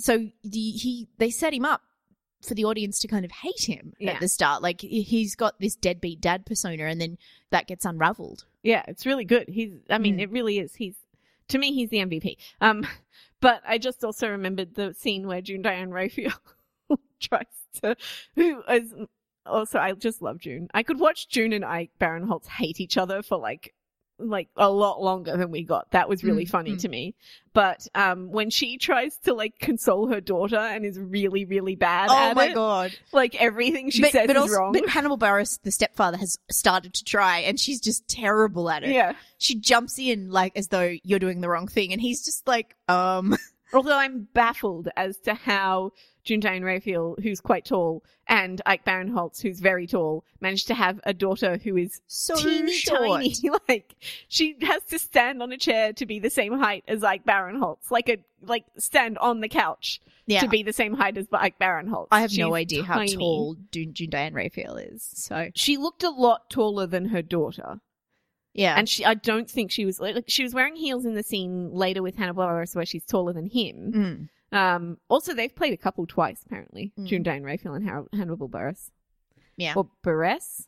so 0.00 0.28
the 0.44 0.70
he 0.70 1.08
they 1.18 1.30
set 1.30 1.54
him 1.54 1.64
up 1.64 1.82
for 2.42 2.54
the 2.54 2.64
audience 2.64 2.98
to 3.00 3.08
kind 3.08 3.24
of 3.24 3.30
hate 3.32 3.64
him 3.64 3.94
Yeah. 3.98 4.12
at 4.12 4.20
the 4.20 4.28
start 4.28 4.62
like 4.62 4.80
he- 4.82 5.02
he's 5.02 5.34
got 5.34 5.58
this 5.60 5.74
deadbeat 5.74 6.20
dad 6.20 6.46
persona 6.46 6.84
and 6.84 7.00
then 7.00 7.18
that 7.50 7.66
gets 7.66 7.84
unraveled 7.84 8.44
Yeah, 8.62 8.82
it's 8.88 9.06
really 9.06 9.24
good. 9.24 9.48
He's, 9.48 9.72
I 9.88 9.98
mean, 9.98 10.18
Mm. 10.18 10.22
it 10.22 10.30
really 10.30 10.58
is. 10.58 10.74
He's, 10.74 10.96
to 11.48 11.58
me, 11.58 11.72
he's 11.72 11.88
the 11.90 11.98
MVP. 11.98 12.36
Um, 12.60 12.86
but 13.40 13.62
I 13.66 13.78
just 13.78 14.04
also 14.04 14.28
remembered 14.28 14.74
the 14.74 14.92
scene 14.94 15.26
where 15.26 15.40
June 15.40 15.62
Diane 15.62 15.90
Raphael 15.90 16.32
tries 17.20 17.46
to, 17.80 17.96
who 18.34 18.62
is 18.68 18.92
also, 19.48 19.78
I 19.78 19.92
just 19.92 20.22
love 20.22 20.38
June. 20.38 20.68
I 20.74 20.82
could 20.82 20.98
watch 21.00 21.28
June 21.28 21.52
and 21.52 21.64
Ike 21.64 21.90
Barinholtz 22.00 22.46
hate 22.46 22.80
each 22.80 22.96
other 22.96 23.22
for 23.22 23.38
like 23.38 23.74
like 24.20 24.48
a 24.56 24.68
lot 24.68 25.00
longer 25.00 25.36
than 25.36 25.52
we 25.52 25.62
got. 25.62 25.88
That 25.92 26.08
was 26.08 26.24
really 26.24 26.44
Mm, 26.44 26.50
funny 26.50 26.72
mm. 26.72 26.80
to 26.80 26.88
me. 26.88 27.14
But 27.52 27.86
um 27.94 28.32
when 28.32 28.50
she 28.50 28.76
tries 28.76 29.16
to 29.18 29.32
like 29.32 29.60
console 29.60 30.08
her 30.08 30.20
daughter 30.20 30.56
and 30.56 30.84
is 30.84 30.98
really, 30.98 31.44
really 31.44 31.76
bad 31.76 32.08
Oh 32.10 32.16
at 32.30 32.34
my 32.34 32.46
it, 32.46 32.54
god! 32.54 32.90
like 33.12 33.40
everything 33.40 33.90
she 33.90 34.02
but, 34.02 34.10
says 34.10 34.26
but 34.26 34.34
is 34.34 34.42
also, 34.42 34.54
wrong. 34.56 34.72
but 34.72 34.88
Hannibal 34.88 35.18
Buress, 35.18 35.60
the 35.62 35.70
stepfather, 35.70 36.16
has 36.16 36.36
started 36.50 36.94
to 36.94 37.04
try, 37.04 37.38
and 37.40 37.60
she's 37.60 37.80
just 37.80 38.08
terrible 38.08 38.68
at 38.68 38.82
it. 38.82 38.90
yeah. 38.90 39.12
She 39.38 39.54
jumps 39.54 40.00
in 40.00 40.30
like 40.32 40.56
as 40.56 40.66
though 40.66 40.96
you're 41.04 41.20
doing 41.20 41.40
the 41.40 41.48
wrong 41.48 41.68
thing, 41.68 41.92
and 41.92 42.00
he's 42.00 42.24
just 42.24 42.44
like, 42.48 42.74
um, 42.88 43.36
Although 43.72 43.98
I'm 43.98 44.28
baffled 44.32 44.88
as 44.96 45.18
to 45.18 45.34
how 45.34 45.92
June 46.24 46.40
Diane 46.40 46.62
Raphael, 46.62 47.16
who's 47.22 47.40
quite 47.40 47.64
tall, 47.64 48.02
and 48.26 48.60
Ike 48.66 48.84
Barinholtz, 48.84 49.40
who's 49.40 49.60
very 49.60 49.86
tall, 49.86 50.24
managed 50.40 50.66
to 50.68 50.74
have 50.74 51.00
a 51.04 51.14
daughter 51.14 51.58
who 51.58 51.76
is 51.76 52.00
so 52.06 52.36
teeny 52.36 52.72
short. 52.72 53.00
tiny. 53.00 53.34
Like 53.68 53.94
she 54.28 54.56
has 54.62 54.82
to 54.84 54.98
stand 54.98 55.42
on 55.42 55.52
a 55.52 55.58
chair 55.58 55.92
to 55.94 56.06
be 56.06 56.18
the 56.18 56.30
same 56.30 56.58
height 56.58 56.84
as 56.88 57.04
Ike 57.04 57.24
Barinholtz, 57.24 57.90
like 57.90 58.08
a 58.08 58.18
like 58.42 58.64
stand 58.78 59.18
on 59.18 59.40
the 59.40 59.48
couch 59.48 60.00
Yeah, 60.26 60.40
to 60.40 60.48
be 60.48 60.62
the 60.62 60.72
same 60.72 60.94
height 60.94 61.16
as 61.18 61.26
Ike 61.32 61.58
Barinholtz. 61.58 62.08
I 62.10 62.20
have 62.20 62.32
no 62.36 62.50
She's 62.50 62.60
idea 62.60 62.82
how 62.84 63.04
tall 63.04 63.56
June, 63.72 63.92
June 63.94 64.10
Diane 64.10 64.34
Raphael 64.34 64.76
is. 64.76 65.02
So 65.02 65.50
She 65.54 65.76
looked 65.76 66.02
a 66.02 66.10
lot 66.10 66.50
taller 66.50 66.86
than 66.86 67.06
her 67.06 67.22
daughter, 67.22 67.80
yeah, 68.58 68.74
and 68.76 68.88
she 68.88 69.04
I 69.04 69.14
don't 69.14 69.48
think 69.50 69.70
she 69.70 69.84
was 69.84 69.98
like 70.00 70.24
she 70.28 70.42
was 70.42 70.52
wearing 70.54 70.76
heels 70.76 71.04
in 71.04 71.14
the 71.14 71.22
scene 71.22 71.70
later 71.72 72.02
with 72.02 72.16
Hannibal 72.16 72.44
Buress 72.44 72.74
where 72.76 72.84
she's 72.86 73.04
taller 73.04 73.32
than 73.32 73.46
him. 73.46 74.28
Mm. 74.52 74.56
Um, 74.56 74.98
also, 75.08 75.34
they've 75.34 75.54
played 75.54 75.74
a 75.74 75.76
couple 75.76 76.06
twice, 76.06 76.40
apparently. 76.44 76.92
Mm. 76.98 77.06
June 77.06 77.22
Diane 77.22 77.42
Raphael 77.44 77.74
and 77.74 77.86
Har- 77.88 78.06
Hannibal 78.14 78.48
Buress. 78.48 78.90
yeah, 79.56 79.74
Or 79.76 79.88
Buress? 80.02 80.66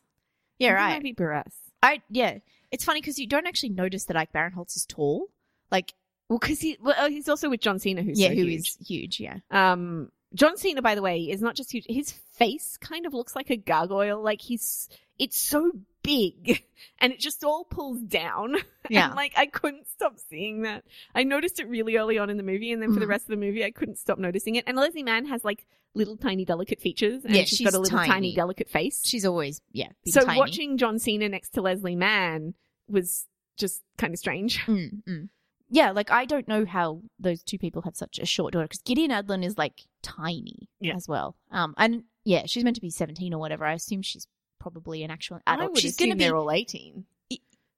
yeah, 0.59 0.71
right. 0.73 0.93
might 0.93 1.03
be 1.03 1.13
Buress. 1.13 1.53
I 1.81 2.01
yeah, 2.09 2.37
it's 2.71 2.83
funny 2.85 3.01
because 3.01 3.17
you 3.17 3.27
don't 3.27 3.47
actually 3.47 3.69
notice 3.69 4.05
that 4.05 4.15
Ike 4.17 4.31
Barinholtz 4.33 4.75
is 4.75 4.85
tall. 4.85 5.27
Like 5.71 5.93
Well, 6.29 6.37
because 6.39 6.59
he, 6.61 6.77
well, 6.81 6.95
oh, 6.99 7.09
he's 7.09 7.27
also 7.27 7.49
with 7.49 7.59
John 7.61 7.79
Cena, 7.79 8.03
who's 8.03 8.19
yeah, 8.19 8.27
so 8.29 8.35
who 8.35 8.43
huge. 8.45 8.59
is 8.67 8.77
huge. 8.87 9.19
Yeah, 9.19 9.37
Um, 9.49 10.11
John 10.35 10.57
Cena, 10.57 10.81
by 10.81 10.93
the 10.95 11.01
way, 11.01 11.19
is 11.21 11.41
not 11.41 11.55
just 11.55 11.71
huge. 11.71 11.85
His 11.89 12.11
face 12.11 12.77
kind 12.77 13.05
of 13.07 13.13
looks 13.13 13.35
like 13.35 13.49
a 13.49 13.57
gargoyle. 13.57 14.21
Like 14.21 14.41
he's, 14.41 14.87
it's 15.17 15.37
so 15.39 15.71
big, 16.03 16.63
and 16.99 17.11
it 17.13 17.19
just 17.19 17.43
all 17.43 17.63
pulls 17.65 18.01
down. 18.01 18.55
Yeah. 18.89 19.05
and 19.07 19.15
like 19.15 19.31
I 19.37 19.45
couldn't 19.45 19.87
stop 19.87 20.17
seeing 20.19 20.63
that. 20.63 20.83
I 21.15 21.23
noticed 21.23 21.59
it 21.61 21.67
really 21.69 21.95
early 21.95 22.17
on 22.17 22.29
in 22.29 22.35
the 22.35 22.43
movie, 22.43 22.71
and 22.73 22.81
then 22.81 22.93
for 22.93 22.99
the 22.99 23.05
Mhm. 23.05 23.09
rest 23.09 23.23
of 23.25 23.29
the 23.29 23.37
movie, 23.37 23.63
I 23.63 23.71
couldn't 23.71 23.97
stop 23.99 24.17
noticing 24.19 24.55
it. 24.55 24.65
And 24.67 24.75
Leslie 24.75 25.03
Mann 25.03 25.25
has 25.27 25.45
like 25.45 25.65
little 25.93 26.17
tiny 26.17 26.43
delicate 26.43 26.81
features, 26.81 27.23
and 27.23 27.33
Yeah, 27.33 27.43
she's 27.43 27.59
she's 27.59 27.67
got 27.67 27.77
a 27.77 27.79
little 27.79 27.97
tiny, 27.97 28.09
tiny. 28.09 28.35
delicate 28.35 28.67
face. 28.69 29.05
she's 29.05 29.23
always 29.25 29.61
yeah. 29.71 29.89
so 30.07 30.25
tiny. 30.25 30.39
watching 30.39 30.77
John 30.77 30.99
Cena 30.99 31.29
next 31.29 31.51
to 31.51 31.61
Leslie 31.61 31.95
Mann 31.95 32.53
was 32.89 33.27
just 33.57 33.81
kind 33.97 34.13
of 34.13 34.19
strange. 34.19 34.57
Mm, 34.65 35.03
mm. 35.07 35.29
Yeah, 35.69 35.91
like 35.91 36.11
I 36.11 36.25
don't 36.25 36.47
know 36.49 36.65
how 36.65 37.01
those 37.17 37.41
two 37.43 37.57
people 37.57 37.83
have 37.83 37.95
such 37.95 38.19
a 38.19 38.25
short 38.25 38.51
daughter 38.51 38.65
because 38.65 38.81
Gideon 38.81 39.11
Adlon 39.11 39.45
is 39.45 39.57
like 39.57 39.83
tiny 40.01 40.67
Yeah. 40.81 40.95
as 40.95 41.07
well. 41.07 41.37
Um, 41.51 41.73
and 41.77 42.03
yeah, 42.25 42.43
she's 42.45 42.65
meant 42.65 42.75
to 42.75 42.81
be 42.81 42.89
seventeen 42.89 43.33
or 43.33 43.39
whatever. 43.39 43.63
I 43.63 43.73
assume 43.73 44.01
she's 44.01 44.27
probably 44.61 45.03
an 45.03 45.11
actual 45.11 45.39
I 45.47 45.55
adult. 45.55 45.71
would 45.73 45.81
she's 45.81 45.97
gonna 45.97 46.15
be 46.15 46.23
they're 46.25 46.35
all 46.35 46.51
eighteen. 46.51 47.05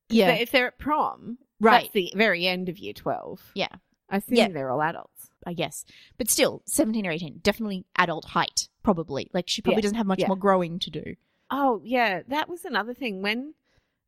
yeah, 0.10 0.32
But 0.34 0.42
if 0.42 0.52
they're 0.52 0.68
at 0.68 0.78
prom, 0.78 1.38
right. 1.60 1.90
The 1.94 2.12
very 2.16 2.46
end 2.48 2.70
of 2.70 2.78
year 2.78 2.94
twelve. 2.94 3.42
Yeah. 3.56 3.68
I 4.10 4.18
assume 4.18 4.36
Yeah. 4.36 4.48
they're 4.50 4.70
all 4.70 4.82
adults. 4.82 5.30
I 5.46 5.54
guess, 5.54 5.84
but 6.18 6.30
still, 6.30 6.62
seventeen 6.66 7.06
or 7.06 7.12
eighteen, 7.12 7.40
definitely 7.44 7.86
adult 7.98 8.26
height. 8.26 8.70
Probably 8.82 9.30
like 9.34 9.50
she 9.50 9.62
probably 9.62 9.78
Yeah, 9.80 9.82
doesn't 9.82 9.98
have 9.98 10.08
much 10.08 10.20
yeah. 10.20 10.28
more 10.28 10.38
growing 10.38 10.80
to 10.80 10.90
do. 10.90 11.16
Oh 11.52 11.82
yeah, 11.84 12.22
that 12.30 12.48
was 12.48 12.64
another 12.64 12.94
thing 12.94 13.22
when, 13.22 13.54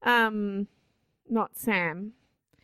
um, 0.04 0.68
not 1.30 1.58
Sam, 1.58 2.14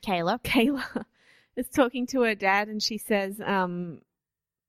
Kayla, 0.05 0.41
Kayla 0.41 1.03
is 1.57 1.67
talking 1.67 2.07
to 2.07 2.21
her 2.21 2.33
dad, 2.35 2.67
and 2.69 2.81
she 2.81 2.97
says, 2.97 3.41
um. 3.45 4.01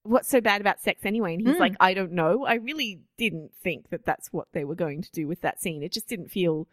What's 0.05 0.29
so 0.29 0.41
bad 0.41 0.61
about 0.61 0.81
sex 0.81 1.05
anyway? 1.05 1.35
And 1.35 1.47
he's 1.47 1.57
Mm. 1.57 1.61
like, 1.61 1.77
I 1.79 1.95
don't 1.95 2.13
know. 2.13 2.45
I 2.45 2.55
really 2.55 3.01
didn't 3.17 3.53
think 3.63 3.91
that 3.91 4.05
that's 4.05 4.33
what 4.33 4.49
they 4.53 4.65
were 4.65 4.75
going 4.75 5.01
to 5.03 5.11
do 5.13 5.29
with 5.29 5.41
that 5.43 5.61
scene. 5.61 5.83
It 5.83 5.93
just 5.93 6.09
didn't 6.09 6.31
feel 6.31 6.67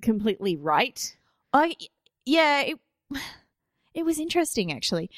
completely 0.00 0.56
right. 0.56 1.16
I 1.52 1.76
yeah, 2.24 2.62
it 2.62 2.78
it 3.94 4.04
was 4.04 4.18
interesting 4.18 4.72
actually 4.72 5.10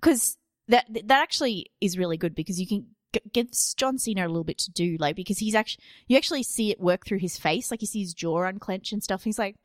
because 0.00 0.38
that 0.68 0.86
that 0.92 1.10
actually 1.22 1.70
is 1.80 1.98
really 1.98 2.16
good 2.16 2.34
because 2.34 2.60
you 2.60 2.66
can 2.66 2.86
gives 3.32 3.74
John 3.74 3.96
Cena 3.98 4.26
a 4.26 4.28
little 4.28 4.42
bit 4.44 4.58
to 4.58 4.72
do 4.72 4.96
like 4.98 5.14
because 5.14 5.38
he's 5.38 5.54
actually 5.54 5.84
you 6.08 6.16
actually 6.16 6.42
see 6.42 6.70
it 6.70 6.80
work 6.80 7.06
through 7.06 7.18
his 7.18 7.36
face 7.36 7.70
like 7.70 7.80
you 7.80 7.86
see 7.86 8.00
his 8.00 8.14
jaw 8.14 8.44
unclench 8.44 8.92
and 8.92 9.02
stuff. 9.02 9.24
He's 9.24 9.38
like. 9.38 9.56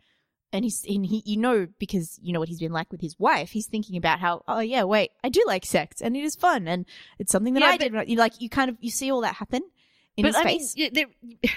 And 0.52 0.66
he's 0.66 0.84
and 0.88 1.06
he 1.06 1.22
you 1.26 1.38
know 1.38 1.68
because 1.78 2.18
you 2.24 2.34
know 2.34 2.40
what 2.40 2.50
he's 2.50 2.60
been 2.60 2.72
like 2.72 2.92
with 2.92 3.02
his 3.02 3.20
wife. 3.20 3.52
He's 3.52 3.68
thinking 3.68 3.98
about 3.98 4.20
how 4.20 4.44
oh 4.48 4.60
yeah 4.62 4.84
wait 4.84 5.12
I 5.24 5.30
do 5.30 5.44
like 5.46 5.64
sex 5.66 6.02
and 6.02 6.18
it 6.18 6.24
is 6.24 6.36
fun 6.36 6.68
and 6.68 6.86
it's 7.20 7.32
something 7.32 7.54
that 7.54 7.60
Yeah, 7.62 7.68
I 7.68 7.78
but- 7.78 7.92
did. 7.92 8.10
You 8.10 8.18
like 8.18 8.42
you 8.42 8.50
kind 8.50 8.70
of 8.70 8.78
you 8.82 8.90
see 8.90 9.12
all 9.12 9.22
that 9.22 9.36
happen 9.36 9.62
in 10.18 10.26
his 10.26 10.36
I 10.36 10.44
face. 10.44 10.76
mean, 10.76 11.06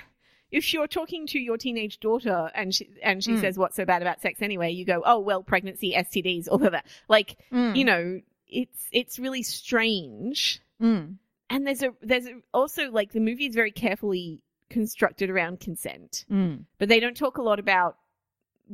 if 0.50 0.74
you're 0.74 0.86
talking 0.86 1.26
to 1.28 1.38
your 1.38 1.56
teenage 1.56 2.00
daughter 2.00 2.50
and 2.54 2.74
she 2.74 2.90
and 3.02 3.24
she 3.24 3.32
Mm. 3.32 3.40
says 3.40 3.56
what's 3.58 3.76
so 3.76 3.86
bad 3.86 4.02
about 4.02 4.20
sex 4.20 4.42
anyway, 4.42 4.70
you 4.72 4.84
go, 4.84 5.02
oh 5.06 5.18
well, 5.20 5.42
pregnancy, 5.42 5.94
STDs, 5.96 6.48
all 6.50 6.62
of 6.64 6.72
that. 6.72 6.84
Like 7.08 7.36
Mm, 7.50 7.74
you 7.76 7.84
know, 7.86 8.20
it's 8.48 8.88
it's 8.92 9.18
really 9.18 9.42
strange. 9.42 10.60
mm, 10.80 11.16
And 11.48 11.66
there's 11.66 11.82
a 11.82 11.94
there's 12.02 12.26
a, 12.26 12.34
also 12.52 12.90
like 12.90 13.12
the 13.12 13.20
movie 13.20 13.46
is 13.46 13.54
very 13.54 13.70
carefully 13.72 14.42
constructed 14.68 15.30
around 15.30 15.60
consent, 15.60 16.24
mm. 16.30 16.64
but 16.78 16.88
they 16.90 17.00
don't 17.00 17.16
talk 17.16 17.38
a 17.38 17.42
lot 17.42 17.58
about 17.58 17.96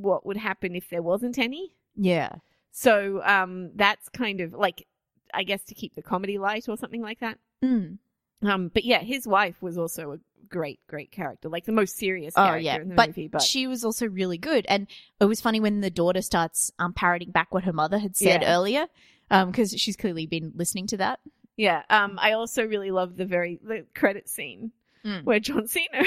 what 0.01 0.25
would 0.27 0.37
happen 0.37 0.75
if 0.75 0.89
there 0.91 1.03
wasn't 1.03 1.39
any. 1.39 1.73
yeah 1.97 2.37
So 2.71 3.23
um, 3.25 3.71
that's 3.75 4.09
kind 4.09 4.41
of 4.41 4.53
like, 4.53 4.87
I 5.35 5.43
guess, 5.45 5.63
to 5.65 5.75
keep 5.75 5.95
the 5.95 6.03
comedy 6.03 6.39
light 6.39 6.69
or 6.69 6.77
something 6.77 7.03
like 7.03 7.21
that. 7.21 7.39
mm. 7.65 7.99
Um, 8.43 8.69
but 8.73 8.85
yeah, 8.85 9.01
his 9.01 9.27
wife 9.27 9.57
was 9.61 9.77
also 9.77 10.13
a 10.13 10.19
great, 10.49 10.79
great 10.87 11.11
character, 11.11 11.49
like 11.49 11.65
the 11.65 11.73
most 11.73 11.97
serious 11.97 12.35
Oh 12.37 12.45
character 12.45 12.65
yeah, 12.65 12.77
in 12.81 12.89
the 12.91 12.95
but, 12.95 13.09
movie. 13.09 13.27
But 13.29 13.43
she 13.43 13.67
was 13.67 13.85
also 13.85 14.07
really 14.07 14.39
good, 14.39 14.65
and 14.69 14.87
it 15.21 15.25
was 15.25 15.41
funny 15.41 15.59
when 15.59 15.81
the 15.81 15.91
daughter 15.91 16.23
starts 16.23 16.71
um, 16.79 16.93
parroting 16.93 17.33
back 17.33 17.53
what 17.53 17.65
her 17.65 17.73
mother 17.73 17.99
had 17.99 18.17
said 18.17 18.43
Yeah. 18.43 18.55
earlier, 18.55 18.87
because 19.29 19.73
she's 19.77 19.97
clearly 19.97 20.25
been 20.27 20.53
listening 20.55 20.87
to 20.87 20.97
that. 20.99 21.19
yeah, 21.57 21.83
um, 21.91 22.17
I 22.23 22.33
also 22.33 22.65
really 22.65 22.93
love 22.93 23.17
the 23.17 23.27
very 23.27 23.59
the 23.63 23.85
credit 23.95 24.29
scene 24.29 24.71
Mm. 25.05 25.25
where 25.25 25.39
John 25.41 25.67
Cena 25.69 25.87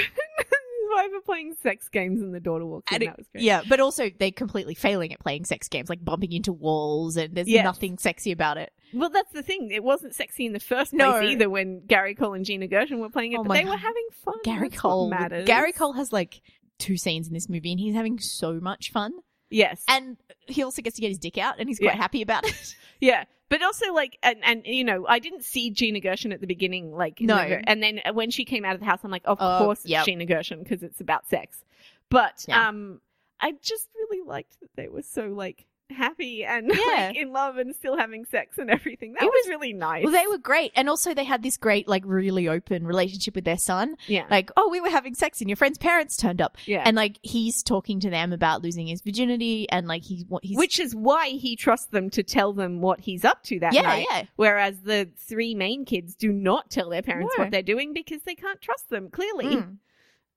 wife 0.94 1.10
are 1.16 1.20
playing 1.24 1.54
sex 1.62 1.88
games, 1.88 2.20
and 2.20 2.34
the 2.34 2.40
daughter 2.40 2.64
walks 2.66 2.92
in. 2.92 3.02
It- 3.02 3.06
that 3.06 3.18
was 3.18 3.26
great. 3.32 3.44
Yeah, 3.44 3.62
but 3.68 3.80
also 3.80 4.10
they're 4.18 4.30
completely 4.32 4.74
failing 4.74 5.12
at 5.12 5.20
playing 5.20 5.44
sex 5.44 5.68
games, 5.68 5.88
like 5.88 6.04
bumping 6.04 6.32
into 6.32 6.52
walls, 6.52 7.16
and 7.16 7.34
there's 7.34 7.48
Yes. 7.48 7.64
nothing 7.64 7.98
sexy 7.98 8.32
about 8.32 8.56
it. 8.58 8.72
Well, 8.94 9.10
that's 9.10 9.32
the 9.32 9.42
thing. 9.42 9.70
It 9.70 9.82
wasn't 9.82 10.14
sexy 10.14 10.44
in 10.46 10.52
the 10.52 10.60
first 10.60 10.90
place 10.92 10.98
No. 10.98 11.20
either 11.22 11.48
when 11.48 11.80
Gary 11.86 12.14
Cole 12.14 12.34
and 12.34 12.44
Gina 12.44 12.66
Gershon 12.66 12.98
were 13.00 13.08
playing 13.08 13.32
it, 13.32 13.38
Oh 13.38 13.44
but 13.44 13.54
they 13.54 13.64
were 13.64 13.76
having 13.76 14.06
fun. 14.24 14.34
Gary 14.44 14.68
That's 14.68 14.80
Cole, 14.80 15.08
matters. 15.08 15.46
Gary 15.46 15.72
Cole 15.72 15.94
has 15.94 16.12
like 16.12 16.42
two 16.78 16.96
scenes 16.96 17.26
in 17.28 17.32
this 17.34 17.48
movie, 17.48 17.70
and 17.70 17.80
he's 17.80 17.94
having 17.94 18.18
so 18.18 18.60
much 18.60 18.90
fun, 18.90 19.12
Yes. 19.50 19.82
and 19.88 20.16
he 20.46 20.62
also 20.62 20.82
gets 20.82 20.96
to 20.96 21.02
get 21.02 21.08
his 21.08 21.18
dick 21.18 21.38
out, 21.38 21.56
and 21.58 21.68
he's 21.68 21.78
quite 21.78 21.94
Yeah. 21.94 21.96
happy 22.02 22.22
about 22.22 22.46
it. 22.46 22.74
Yeah, 23.00 23.24
but 23.52 23.62
also 23.62 23.92
like, 23.92 24.18
and, 24.22 24.38
and 24.42 24.62
you 24.64 24.82
know, 24.82 25.04
I 25.06 25.18
didn't 25.18 25.44
see 25.44 25.68
Gina 25.68 26.00
Gershon 26.00 26.32
at 26.32 26.40
the 26.40 26.46
beginning, 26.46 26.90
like 26.90 27.20
No. 27.20 27.36
the 27.36 27.68
and 27.68 27.82
then 27.82 28.00
when 28.14 28.30
she 28.30 28.46
came 28.46 28.64
out 28.64 28.72
of 28.72 28.80
the 28.80 28.86
house, 28.86 29.00
I'm 29.04 29.10
like, 29.10 29.26
of 29.26 29.36
Oh, 29.42 29.58
course, 29.58 29.82
it's. 29.84 30.04
Gina 30.04 30.24
Gershon 30.24 30.62
because 30.62 30.82
it's 30.82 31.02
about 31.02 31.28
sex. 31.28 31.62
But 32.08 32.46
Yeah. 32.48 32.66
um, 32.68 33.02
I 33.40 33.52
just 33.60 33.90
really 33.94 34.26
liked 34.26 34.58
that 34.60 34.70
they 34.74 34.88
were 34.88 35.02
so 35.02 35.26
like 35.26 35.66
happy 35.92 36.44
and 36.44 36.68
Yeah. 36.74 37.06
like, 37.08 37.16
in 37.16 37.32
love 37.32 37.56
and 37.56 37.74
still 37.74 37.96
having 37.96 38.24
sex 38.24 38.58
and 38.58 38.70
everything. 38.70 39.12
That 39.14 39.22
It 39.22 39.26
was, 39.26 39.42
was- 39.44 39.48
really 39.48 39.72
nice. 39.72 40.02
well, 40.04 40.12
they 40.12 40.26
were 40.26 40.38
great, 40.38 40.72
and 40.74 40.88
also 40.88 41.14
they 41.14 41.24
had 41.24 41.42
this 41.42 41.56
great, 41.56 41.86
like, 41.88 42.02
really 42.06 42.48
open 42.48 42.86
relationship 42.86 43.34
with 43.34 43.44
their 43.44 43.58
son. 43.58 43.96
yeah, 44.06 44.24
Like, 44.30 44.50
oh, 44.56 44.68
we 44.68 44.80
were 44.80 44.90
having 44.90 45.14
sex, 45.14 45.40
and 45.40 45.48
your 45.50 45.56
friend's 45.56 45.78
parents 45.78 46.16
turned 46.16 46.40
up. 46.40 46.56
yeah. 46.66 46.82
and 46.84 46.96
like 46.96 47.18
he's 47.22 47.62
talking 47.62 48.00
to 48.00 48.10
them 48.10 48.32
about 48.32 48.62
losing 48.62 48.86
his 48.86 49.00
virginity 49.02 49.68
and 49.70 49.86
like 49.86 50.02
he 50.02 50.24
what 50.28 50.44
he's 50.44 50.56
which 50.56 50.78
is 50.80 50.94
why 50.94 51.28
he 51.28 51.56
trusts 51.56 51.86
them 51.86 52.10
to 52.10 52.22
tell 52.22 52.52
them 52.52 52.80
what 52.80 53.00
he's 53.00 53.24
up 53.24 53.42
to 53.44 53.58
that 53.60 53.72
yeah 53.72 53.82
night. 53.82 54.06
yeah 54.10 54.24
Whereas 54.36 54.80
the 54.80 55.08
three 55.16 55.54
main 55.54 55.84
kids 55.84 56.14
do 56.14 56.32
not 56.32 56.70
tell 56.70 56.88
their 56.90 57.02
parents 57.02 57.34
No. 57.36 57.44
what 57.44 57.50
they're 57.52 57.62
doing 57.62 57.92
because 57.92 58.22
they 58.22 58.34
can't 58.34 58.60
trust 58.60 58.88
them. 58.90 59.08
Clearly, 59.10 59.56
Mm. 59.56 59.76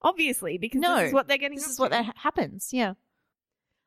obviously, 0.02 0.58
because 0.58 0.80
No. 0.80 0.96
this 0.96 1.08
is 1.08 1.12
what 1.14 1.28
they're 1.28 1.38
getting. 1.38 1.56
this 1.56 1.68
is 1.68 1.78
what 1.78 1.92
to. 1.92 1.98
that 2.02 2.16
happens 2.16 2.70
yeah 2.72 2.94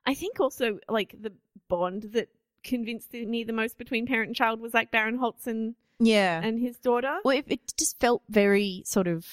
I 0.05 0.13
think 0.13 0.39
also 0.39 0.79
like 0.87 1.13
the 1.19 1.33
bond 1.69 2.09
that 2.13 2.27
convinced 2.63 3.13
me 3.13 3.43
the 3.45 3.53
most 3.53 3.77
between 3.77 4.05
parent 4.05 4.27
and 4.27 4.35
child 4.35 4.59
was 4.59 4.73
like 4.73 4.91
Barinholtz 4.91 5.47
and, 5.47 5.75
yeah 5.99 6.41
and 6.43 6.59
his 6.59 6.77
daughter. 6.77 7.19
well 7.23 7.37
it, 7.37 7.45
it 7.47 7.73
just 7.77 7.97
felt 7.99 8.21
very 8.29 8.83
sort 8.85 9.07
of 9.07 9.25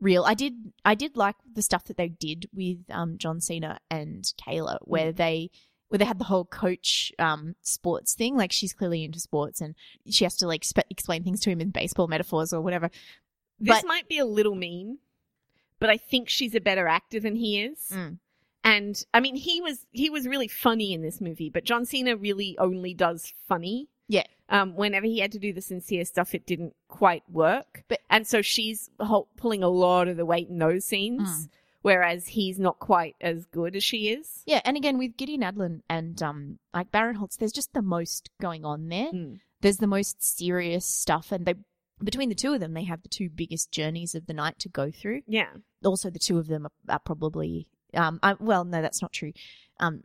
real 0.00 0.24
i 0.24 0.34
did 0.34 0.72
i 0.84 0.94
did 0.94 1.16
like 1.16 1.34
the 1.54 1.62
stuff 1.62 1.84
that 1.84 1.96
they 1.96 2.08
did 2.08 2.48
with 2.54 2.78
um 2.90 3.16
john 3.18 3.40
cena 3.40 3.78
and 3.90 4.32
kayla 4.46 4.78
where 4.82 5.10
they 5.10 5.50
where 5.88 5.98
they 5.98 6.04
had 6.04 6.18
the 6.18 6.24
whole 6.24 6.44
coach 6.44 7.12
um 7.18 7.56
sports 7.62 8.14
thing 8.14 8.36
like 8.36 8.52
she's 8.52 8.72
clearly 8.72 9.02
into 9.04 9.18
sports 9.18 9.60
and 9.60 9.74
she 10.08 10.24
has 10.24 10.36
to 10.36 10.46
like 10.46 10.64
spe- 10.64 10.86
explain 10.90 11.24
things 11.24 11.40
to 11.40 11.50
him 11.50 11.60
in 11.60 11.70
baseball 11.70 12.06
metaphors 12.06 12.52
or 12.52 12.60
whatever 12.60 12.90
This 13.58 13.80
but- 13.82 13.88
might 13.88 14.08
be 14.08 14.18
a 14.18 14.24
little 14.26 14.54
mean, 14.54 14.98
but 15.80 15.90
I 15.90 15.96
think 15.96 16.28
she's 16.28 16.54
a 16.54 16.60
better 16.60 16.86
actor 16.86 17.18
than 17.18 17.34
he 17.36 17.60
is. 17.60 17.90
Mm. 17.92 18.18
And 18.64 19.02
I 19.14 19.20
mean, 19.20 19.36
he 19.36 19.60
was 19.60 19.86
he 19.92 20.10
was 20.10 20.26
really 20.26 20.48
funny 20.48 20.92
in 20.92 21.02
this 21.02 21.20
movie, 21.20 21.50
but 21.50 21.64
John 21.64 21.84
Cena 21.84 22.16
really 22.16 22.56
only 22.58 22.92
does 22.94 23.32
funny. 23.46 23.88
Yeah. 24.08 24.24
Um, 24.50 24.74
whenever 24.76 25.06
he 25.06 25.18
had 25.18 25.32
to 25.32 25.38
do 25.38 25.52
the 25.52 25.60
sincere 25.60 26.04
stuff, 26.04 26.34
it 26.34 26.46
didn't 26.46 26.74
quite 26.88 27.22
work. 27.30 27.84
But- 27.88 28.00
and 28.08 28.26
so 28.26 28.40
she's 28.42 28.88
pulling 29.36 29.62
a 29.62 29.68
lot 29.68 30.08
of 30.08 30.16
the 30.16 30.24
weight 30.24 30.48
in 30.48 30.58
those 30.58 30.86
scenes, 30.86 31.28
Mm. 31.28 31.48
whereas 31.82 32.28
he's 32.28 32.58
not 32.58 32.78
quite 32.78 33.14
as 33.20 33.44
good 33.46 33.76
as 33.76 33.84
she 33.84 34.08
is. 34.08 34.42
Yeah, 34.46 34.62
and 34.64 34.76
again 34.76 34.96
with 34.98 35.16
Gideon 35.18 35.42
Adlon 35.42 35.82
and 35.88 36.20
um 36.22 36.58
like 36.74 36.90
Barinholtz, 36.90 37.36
there's 37.36 37.52
just 37.52 37.72
the 37.74 37.82
most 37.82 38.30
going 38.40 38.64
on 38.64 38.88
there. 38.88 39.12
Mm. 39.12 39.40
There's 39.60 39.78
the 39.78 39.86
most 39.86 40.22
serious 40.22 40.84
stuff, 40.86 41.30
and 41.32 41.44
they 41.46 41.54
between 42.02 42.28
the 42.28 42.34
two 42.34 42.52
of 42.54 42.60
them, 42.60 42.74
they 42.74 42.84
have 42.84 43.02
the 43.02 43.08
two 43.08 43.28
biggest 43.28 43.70
journeys 43.72 44.14
of 44.14 44.26
the 44.26 44.32
night 44.32 44.58
to 44.60 44.68
go 44.68 44.90
through. 44.90 45.22
Yeah. 45.26 45.48
Also, 45.84 46.10
the 46.10 46.18
two 46.20 46.38
of 46.38 46.46
them 46.46 46.64
are, 46.66 46.72
are 46.88 47.00
probably 47.00 47.66
um 47.98 48.18
I, 48.22 48.34
well, 48.40 48.64
no, 48.64 48.80
that's 48.82 49.02
not 49.02 49.12
true. 49.12 49.32
Um, 49.80 50.04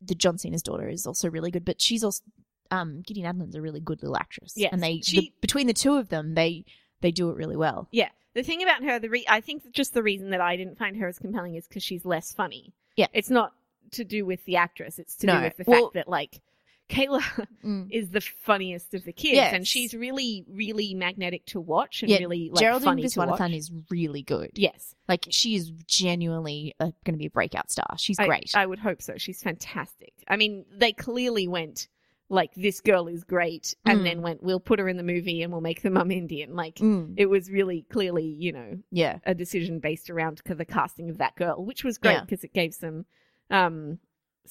the 0.00 0.14
John 0.14 0.38
Cena's 0.38 0.62
daughter 0.62 0.88
is 0.88 1.06
also 1.06 1.28
really 1.30 1.50
good, 1.50 1.64
but 1.64 1.80
she's 1.80 2.02
also 2.04 2.22
um 2.70 3.02
Gideon 3.06 3.26
Adlon's 3.26 3.54
a 3.54 3.60
really 3.62 3.80
good 3.80 4.02
little 4.02 4.16
actress. 4.16 4.52
Yes, 4.56 4.70
and 4.72 4.82
they 4.82 5.00
she- 5.00 5.20
the, 5.20 5.32
between 5.40 5.66
the 5.66 5.72
two 5.74 5.94
of 5.94 6.08
them, 6.08 6.34
they 6.34 6.64
they 7.00 7.10
do 7.10 7.30
it 7.30 7.36
really 7.36 7.56
well. 7.56 7.88
Yeah. 7.92 8.08
The 8.34 8.42
thing 8.42 8.62
about 8.62 8.84
her, 8.84 8.98
the 9.00 9.08
re- 9.08 9.24
I 9.28 9.40
think 9.40 9.72
just 9.72 9.94
the 9.94 10.02
reason 10.02 10.30
that 10.30 10.40
I 10.40 10.56
didn't 10.56 10.78
find 10.78 10.96
her 10.98 11.08
as 11.08 11.18
compelling 11.18 11.54
is 11.56 11.66
because 11.66 11.82
she's 11.82 12.04
less 12.04 12.32
funny. 12.32 12.72
Yeah. 12.96 13.06
It's 13.12 13.30
not 13.30 13.52
to 13.92 14.04
do 14.04 14.24
with 14.26 14.44
the 14.44 14.56
actress. 14.56 14.98
It's 14.98 15.16
to 15.16 15.26
No. 15.26 15.38
do 15.38 15.42
with 15.44 15.56
the 15.56 15.64
Well- 15.66 15.82
fact 15.84 15.94
that 15.94 16.08
like 16.08 16.40
Kayla 16.88 17.22
Mm. 17.64 17.88
is 17.90 18.10
the 18.10 18.20
funniest 18.20 18.94
of 18.94 19.04
the 19.04 19.12
kids, 19.12 19.34
Yes. 19.34 19.52
and 19.54 19.66
she's 19.66 19.94
really, 19.94 20.44
really 20.48 20.94
magnetic 20.94 21.44
to 21.46 21.60
watch 21.60 22.02
and 22.02 22.10
Yeah, 22.10 22.18
really 22.18 22.50
like 22.50 22.60
Geraldine 22.62 22.84
funny 22.84 23.08
to 23.08 23.18
watch. 23.20 23.28
Viswanathan 23.38 23.56
is 23.56 23.70
really 23.90 24.22
good. 24.22 24.52
yes, 24.54 24.94
Like 25.08 25.26
she 25.30 25.54
is 25.54 25.70
genuinely 25.86 26.74
uh, 26.80 26.86
going 27.04 27.14
to 27.14 27.18
be 27.18 27.26
a 27.26 27.30
breakout 27.30 27.70
star. 27.70 27.96
She's 27.98 28.18
I- 28.18 28.26
great. 28.26 28.50
I, 28.54 28.64
would 28.66 28.78
hope 28.78 29.02
so. 29.02 29.14
She's 29.16 29.42
fantastic. 29.42 30.12
I 30.28 30.36
mean, 30.36 30.64
they 30.70 30.92
clearly 30.92 31.46
went 31.48 31.88
like 32.30 32.52
this 32.54 32.82
girl 32.82 33.08
is 33.08 33.24
great, 33.24 33.74
and 33.86 34.00
Mm. 34.00 34.04
then 34.04 34.22
went 34.22 34.42
we'll 34.42 34.60
put 34.60 34.78
her 34.80 34.86
in 34.88 34.98
the 34.98 35.02
movie 35.02 35.42
and 35.42 35.50
we'll 35.50 35.62
make 35.62 35.80
the 35.80 35.88
mum 35.90 36.10
Indian. 36.10 36.54
Like 36.54 36.74
Mm, 36.76 37.14
it 37.16 37.24
was 37.26 37.50
really 37.50 37.86
clearly, 37.90 38.26
you 38.26 38.52
know, 38.52 38.78
yeah. 38.90 39.18
a 39.24 39.34
decision 39.34 39.78
based 39.78 40.10
around 40.10 40.42
the 40.44 40.64
casting 40.66 41.08
of 41.08 41.18
that 41.18 41.36
girl, 41.36 41.64
which 41.64 41.84
was 41.84 41.96
great 41.96 42.12
Yeah. 42.12 42.20
because 42.24 42.44
it 42.44 42.52
gave 42.52 42.74
some 42.74 43.06
um 43.50 43.98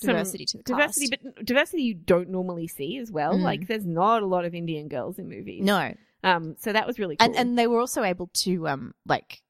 Diversity 0.05 0.45
to 0.45 0.57
the 0.57 0.63
diversity, 0.63 1.07
cast. 1.09 1.23
but 1.35 1.45
diversity 1.45 1.83
you 1.83 1.93
don't 1.93 2.29
normally 2.29 2.67
see 2.67 2.97
as 2.97 3.11
well. 3.11 3.33
Mm. 3.35 3.41
Like 3.41 3.67
there's 3.67 3.85
not 3.85 4.21
a 4.23 4.25
lot 4.25 4.45
of 4.45 4.53
Indian 4.53 4.87
girls 4.87 5.17
in 5.19 5.27
movies. 5.29 5.63
No, 5.63 5.93
um, 6.23 6.55
so 6.59 6.71
that 6.73 6.85
was 6.87 6.99
really 6.99 7.15
cool. 7.15 7.25
and 7.25 7.35
and 7.35 7.57
they 7.57 7.67
were 7.67 7.79
also 7.79 8.03
able 8.03 8.29
to 8.33 8.67
um 8.67 8.93
like 9.05 9.41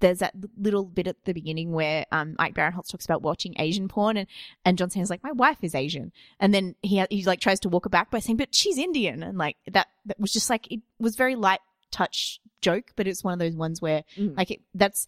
there's 0.00 0.18
that 0.18 0.34
little 0.58 0.84
bit 0.84 1.06
at 1.06 1.24
the 1.26 1.32
beginning 1.32 1.70
where 1.72 2.04
um 2.10 2.34
Ike 2.38 2.54
Barinholtz 2.54 2.90
talks 2.90 3.04
about 3.04 3.22
watching 3.22 3.54
Asian 3.58 3.86
porn 3.88 4.16
and 4.16 4.26
and 4.64 4.76
John 4.76 4.90
Cena's 4.90 5.10
like 5.10 5.22
my 5.22 5.30
wife 5.32 5.58
is 5.62 5.74
Asian 5.76 6.10
and 6.40 6.52
then 6.52 6.74
he 6.82 7.04
he 7.10 7.24
like 7.24 7.38
tries 7.40 7.60
to 7.60 7.68
walk 7.68 7.84
her 7.84 7.90
back 7.90 8.10
by 8.10 8.18
saying 8.18 8.36
but 8.36 8.52
she's 8.54 8.78
Indian 8.78 9.22
and 9.22 9.38
like 9.38 9.56
that 9.70 9.86
that 10.06 10.18
was 10.18 10.32
just 10.32 10.50
like 10.50 10.70
it 10.72 10.80
was 10.98 11.14
very 11.14 11.36
light 11.36 11.60
touch 11.92 12.40
joke 12.60 12.90
but 12.96 13.06
it's 13.06 13.22
one 13.22 13.32
of 13.34 13.38
those 13.38 13.54
ones 13.54 13.80
where 13.80 14.02
Mm. 14.18 14.36
like 14.36 14.50
it, 14.50 14.60
that's 14.74 15.06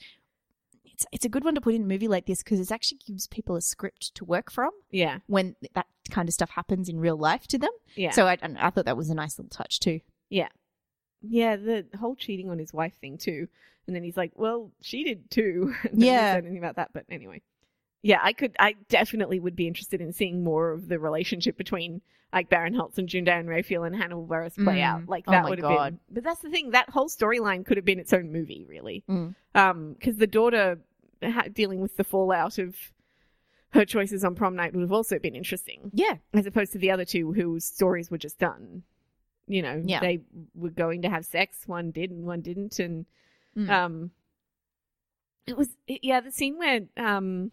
it's 0.95 1.07
it's 1.13 1.25
a 1.25 1.29
good 1.29 1.45
one 1.45 1.55
to 1.55 1.61
put 1.61 1.75
in 1.75 1.83
a 1.83 1.87
movie 1.87 2.09
like 2.09 2.27
this 2.27 2.43
because 2.43 2.59
it 2.61 2.73
actually 2.73 2.99
gives 3.07 3.27
people 3.27 3.57
a 3.57 3.61
script 3.61 4.15
to 4.15 4.25
work 4.25 4.51
from 4.51 4.71
yeah, 4.91 5.19
when 5.27 5.57
that 5.75 5.87
kind 6.11 6.29
of 6.29 6.35
stuff 6.35 6.51
happens 6.51 6.89
in 6.89 6.99
real 7.01 7.17
life 7.17 7.47
to 7.49 7.59
them. 7.59 7.71
yeah, 7.97 8.11
So 8.13 8.27
I 8.27 8.39
I 8.43 8.71
thought 8.71 8.85
that 8.87 8.97
was 8.97 9.11
a 9.11 9.15
nice 9.15 9.39
little 9.39 9.51
touch 9.51 9.81
too. 9.81 10.01
yeah. 10.31 10.49
Yeah, 11.27 11.57
the 11.57 11.87
whole 11.99 12.17
cheating 12.17 12.51
on 12.51 12.59
his 12.59 12.73
wife 12.75 12.95
thing 13.01 13.17
too, 13.17 13.49
and 13.87 13.97
then 13.97 14.03
he's 14.03 14.17
like, 14.17 14.33
"Well, 14.35 14.73
she 14.83 15.05
did 15.05 15.31
too." 15.31 15.75
Yeah. 15.95 16.35
anything 16.37 16.59
about 16.59 16.77
that, 16.77 16.91
but 16.93 17.05
anyway. 17.11 17.41
Yeah, 18.07 18.21
I 18.23 18.33
could. 18.35 18.55
I 18.61 18.75
definitely 18.89 19.41
would 19.41 19.57
be 19.57 19.67
interested 19.67 20.01
in 20.01 20.13
seeing 20.13 20.45
more 20.45 20.73
of 20.73 20.89
the 20.89 20.99
relationship 20.99 21.57
between 21.57 22.03
like 22.33 22.51
Barinholtz 22.51 22.99
and 22.99 23.09
June 23.09 23.25
Diane 23.25 23.47
Raphael 23.47 23.85
and 23.85 23.97
Hannibal 23.97 24.27
Buress 24.27 24.55
play 24.57 24.79
Mm. 24.79 24.83
out. 24.85 25.09
Like 25.09 25.25
Oh 25.27 25.33
that 25.33 25.45
my 25.45 25.51
would 25.51 25.59
have 25.61 25.71
been. 25.93 26.01
But 26.11 26.23
that's 26.25 26.41
the 26.41 26.51
thing. 26.51 26.71
That 26.73 26.91
whole 26.91 27.09
storyline 27.09 27.65
could 27.65 27.77
have 27.79 27.85
been 27.87 27.99
its 28.01 28.13
own 28.13 28.31
movie, 28.31 28.67
really. 28.69 29.05
Mm. 29.09 29.35
Um, 29.55 29.93
because 29.95 30.17
the 30.19 30.27
daughter 30.27 30.81
ha- 31.23 31.47
dealing 31.53 31.81
with 31.81 31.97
the 31.97 32.05
fallout 32.05 32.59
of 32.59 32.77
her 33.71 33.85
choices 33.87 34.23
on 34.25 34.35
prom 34.35 34.55
night 34.55 34.75
would 34.75 34.83
have 34.83 34.93
also 34.93 35.19
been 35.19 35.35
interesting, 35.35 35.91
Yeah, 35.95 36.17
as 36.35 36.45
opposed 36.47 36.73
to 36.73 36.79
the 36.79 36.91
other 36.91 37.05
two 37.05 37.33
whose 37.33 37.65
stories 37.65 38.11
were 38.11 38.19
just 38.19 38.39
done. 38.39 38.83
You 39.47 39.63
know, 39.63 39.83
Yeah. 39.85 40.01
they 40.01 40.21
were 40.55 40.71
going 40.71 41.03
to 41.03 41.09
have 41.09 41.25
sex. 41.25 41.67
One 41.67 41.91
did, 41.91 42.11
and 42.11 42.25
one 42.27 42.41
didn't, 42.43 42.79
and 42.79 43.07
Mm. 43.57 43.71
um, 43.71 44.11
it 45.47 45.57
was 45.57 45.69
yeah. 45.87 46.21
The 46.21 46.31
scene 46.33 46.59
where 46.59 46.81
um, 46.97 47.53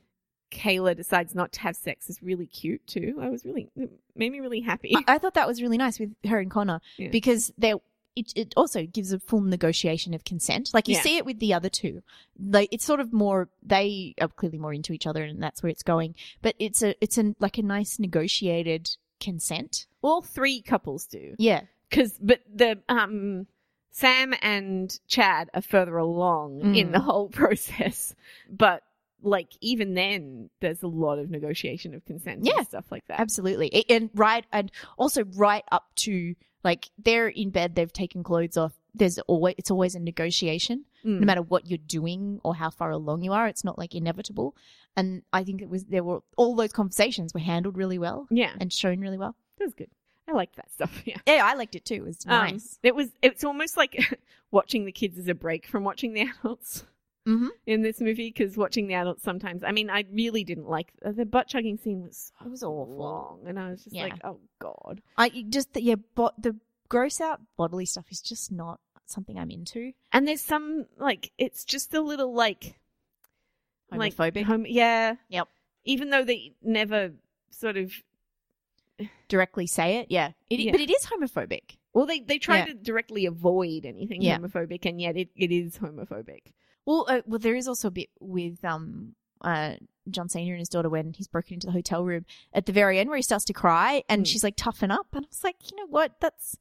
Kayla 0.51 0.95
decides 0.95 1.33
not 1.33 1.51
to 1.53 1.61
have 1.61 1.75
sex 1.75 2.09
is 2.09 2.21
really 2.21 2.45
cute 2.45 2.85
too. 2.87 3.17
I 3.21 3.29
was 3.29 3.45
really 3.45 3.69
it 3.75 3.89
made 4.15 4.31
me 4.31 4.39
really 4.39 4.61
happy. 4.61 4.95
I, 4.95 5.15
I 5.15 5.17
thought 5.17 5.33
that 5.35 5.47
was 5.47 5.61
really 5.61 5.77
nice 5.77 5.99
with 5.99 6.13
her 6.27 6.39
and 6.39 6.51
Connor 6.51 6.81
Yeah. 6.97 7.09
because 7.09 7.51
they 7.57 7.73
it, 8.13 8.33
it 8.35 8.53
also 8.57 8.85
gives 8.85 9.13
a 9.13 9.19
full 9.19 9.39
negotiation 9.39 10.13
of 10.13 10.25
consent. 10.25 10.71
Like 10.73 10.89
you 10.89 10.95
Yeah. 10.95 11.01
see 11.01 11.15
it 11.17 11.25
with 11.25 11.39
the 11.39 11.53
other 11.53 11.69
two, 11.69 12.03
like 12.37 12.67
it's 12.71 12.83
sort 12.83 12.99
of 12.99 13.13
more 13.13 13.47
they 13.63 14.13
are 14.19 14.27
clearly 14.27 14.57
more 14.57 14.73
into 14.73 14.91
each 14.91 15.07
other, 15.07 15.23
and 15.23 15.41
that's 15.41 15.63
where 15.63 15.69
it's 15.69 15.83
going. 15.83 16.15
But 16.41 16.55
it's 16.59 16.83
a 16.83 16.93
it's 17.01 17.17
a 17.17 17.33
like 17.39 17.57
a 17.57 17.61
nice 17.63 17.99
negotiated 17.99 18.89
consent. 19.21 19.85
All 20.01 20.21
three 20.21 20.61
couples 20.61 21.05
do. 21.05 21.35
Yeah, 21.37 21.61
because 21.89 22.17
but 22.21 22.41
the 22.53 22.79
um 22.89 23.47
Sam 23.93 24.33
and 24.41 24.97
Chad 25.07 25.49
are 25.53 25.61
further 25.61 25.97
along 25.97 26.75
in 26.75 26.89
Mm. 26.89 26.91
the 26.91 26.99
whole 26.99 27.29
process, 27.41 28.13
but 28.49 28.83
like 29.21 29.49
even 29.61 29.93
then, 29.93 30.49
there's 30.59 30.83
a 30.83 30.87
lot 30.87 31.19
of 31.19 31.29
negotiation 31.29 31.93
of 31.93 32.03
consent 32.05 32.41
Yeah. 32.43 32.57
and 32.57 32.67
stuff 32.67 32.85
like 32.91 33.05
that. 33.07 33.19
absolutely. 33.19 33.85
And 33.89 34.09
right, 34.13 34.45
and 34.51 34.71
also 34.97 35.23
right 35.35 35.63
up 35.71 35.85
to 35.97 36.35
like 36.63 36.89
they're 36.97 37.27
in 37.27 37.49
bed, 37.49 37.75
they've 37.75 37.91
taken 37.91 38.23
clothes 38.23 38.57
off. 38.57 38.73
There's 38.93 39.17
always 39.19 39.55
it's 39.57 39.71
always 39.71 39.95
a 39.95 39.99
negotiation. 39.99 40.85
Mm. 41.03 41.19
no 41.19 41.25
matter 41.25 41.41
what 41.41 41.65
you're 41.65 41.79
doing 41.79 42.39
or 42.43 42.53
how 42.53 42.69
far 42.69 42.91
along 42.91 43.23
you 43.23 43.33
are. 43.33 43.47
It's 43.47 43.63
not 43.63 43.75
like 43.79 43.95
inevitable. 43.95 44.55
And 44.95 45.23
I 45.33 45.43
think 45.43 45.59
it 45.63 45.67
was 45.69 45.85
there 45.85 46.03
were 46.03 46.19
all 46.37 46.55
those 46.55 46.71
conversations 46.71 47.33
were 47.33 47.39
handled 47.39 47.75
really 47.75 47.97
well 47.97 48.27
yeah, 48.29 48.51
and 48.59 48.71
shown 48.71 48.99
really 48.99 49.17
well. 49.17 49.35
that 49.57 49.65
was 49.65 49.73
good. 49.73 49.89
I 50.27 50.33
liked 50.33 50.57
that 50.57 50.71
stuff. 50.71 51.01
Yeah. 51.05 51.17
Yeah, 51.25 51.41
I 51.43 51.55
liked 51.55 51.75
it 51.75 51.85
too. 51.85 51.95
It 51.95 52.03
was 52.03 52.19
Um, 52.27 52.51
nice. 52.51 52.77
It 52.83 52.93
was. 52.93 53.09
It's 53.23 53.43
almost 53.43 53.77
like 53.77 54.19
watching 54.51 54.85
the 54.85 54.91
kids 54.91 55.17
as 55.17 55.27
a 55.27 55.33
break 55.33 55.65
from 55.65 55.83
watching 55.83 56.13
the 56.13 56.21
adults 56.43 56.83
Mm-hmm. 57.27 57.47
in 57.67 57.81
this 57.83 58.01
movie. 58.01 58.29
Because 58.29 58.57
watching 58.57 58.87
the 58.87 58.95
adults 58.95 59.23
sometimes, 59.23 59.63
I 59.63 59.71
mean, 59.71 59.89
I 59.89 60.05
really 60.11 60.43
didn't 60.43 60.67
like 60.67 60.91
uh, 61.05 61.11
the 61.11 61.25
butt 61.25 61.47
chugging 61.47 61.77
scene 61.77 62.01
was 62.01 62.31
so 62.39 62.45
It 62.45 62.49
was 62.49 62.63
awful. 62.63 62.95
long, 62.95 63.39
and 63.47 63.59
I 63.59 63.69
was 63.69 63.83
just 63.83 63.95
Yeah. 63.95 64.03
like, 64.03 64.19
oh 64.23 64.39
god. 64.59 65.01
I 65.17 65.29
just 65.49 65.69
yeah, 65.75 65.95
but 66.15 66.41
the 66.41 66.55
gross 66.89 67.21
out 67.21 67.39
bodily 67.57 67.85
stuff 67.85 68.05
is 68.09 68.21
just 68.21 68.51
not 68.51 68.79
something 69.05 69.37
I'm 69.37 69.51
into. 69.51 69.91
And 70.11 70.27
there's 70.27 70.41
some 70.41 70.85
like 70.97 71.31
it's 71.37 71.63
just 71.65 71.93
a 71.93 72.01
little 72.01 72.33
like 72.33 72.79
like 73.91 74.15
Homophobic, 74.15 74.43
hom- 74.43 74.65
yeah. 74.65 75.15
Yep. 75.29 75.47
Even 75.83 76.09
though 76.11 76.23
they 76.23 76.53
never 76.63 77.11
sort 77.49 77.75
of 77.77 77.91
directly 79.27 79.67
say 79.67 79.97
it. 79.97 80.07
Yeah, 80.09 80.31
it, 80.49 80.59
Yeah. 80.59 80.71
but 80.71 80.81
it 80.81 80.89
is 80.89 81.05
homophobic. 81.05 81.77
well 81.93 82.05
they 82.05 82.19
they 82.21 82.37
try 82.39 82.59
Yeah. 82.59 82.65
to 82.67 82.73
directly 82.73 83.25
avoid 83.25 83.85
anything 83.85 84.21
Yeah. 84.21 84.37
homophobic 84.37 84.85
and 84.85 85.01
yet 85.01 85.17
it, 85.17 85.29
it 85.35 85.51
is 85.51 85.77
homophobic. 85.77 86.53
Well, 86.85 87.05
uh, 87.07 87.21
well, 87.25 87.39
there 87.39 87.55
is 87.55 87.67
also 87.67 87.87
a 87.87 87.91
bit 87.91 88.09
with 88.19 88.63
um 88.65 89.15
uh 89.41 89.75
John 90.09 90.29
Cena 90.29 90.51
and 90.51 90.59
his 90.59 90.69
daughter 90.69 90.89
when 90.89 91.13
he's 91.13 91.27
broken 91.27 91.55
into 91.55 91.67
the 91.67 91.73
hotel 91.73 92.03
room 92.03 92.25
at 92.53 92.65
the 92.65 92.71
very 92.71 92.99
end 92.99 93.09
where 93.09 93.17
he 93.17 93.21
starts 93.23 93.45
to 93.45 93.53
cry 93.53 94.03
and 94.09 94.23
Mm. 94.25 94.27
she's 94.27 94.43
like 94.43 94.55
toughen 94.55 94.91
up 94.91 95.07
and 95.13 95.25
I 95.25 95.29
was 95.29 95.43
like, 95.43 95.57
you 95.69 95.77
know 95.77 95.87
what? 95.87 96.15
That's 96.19 96.57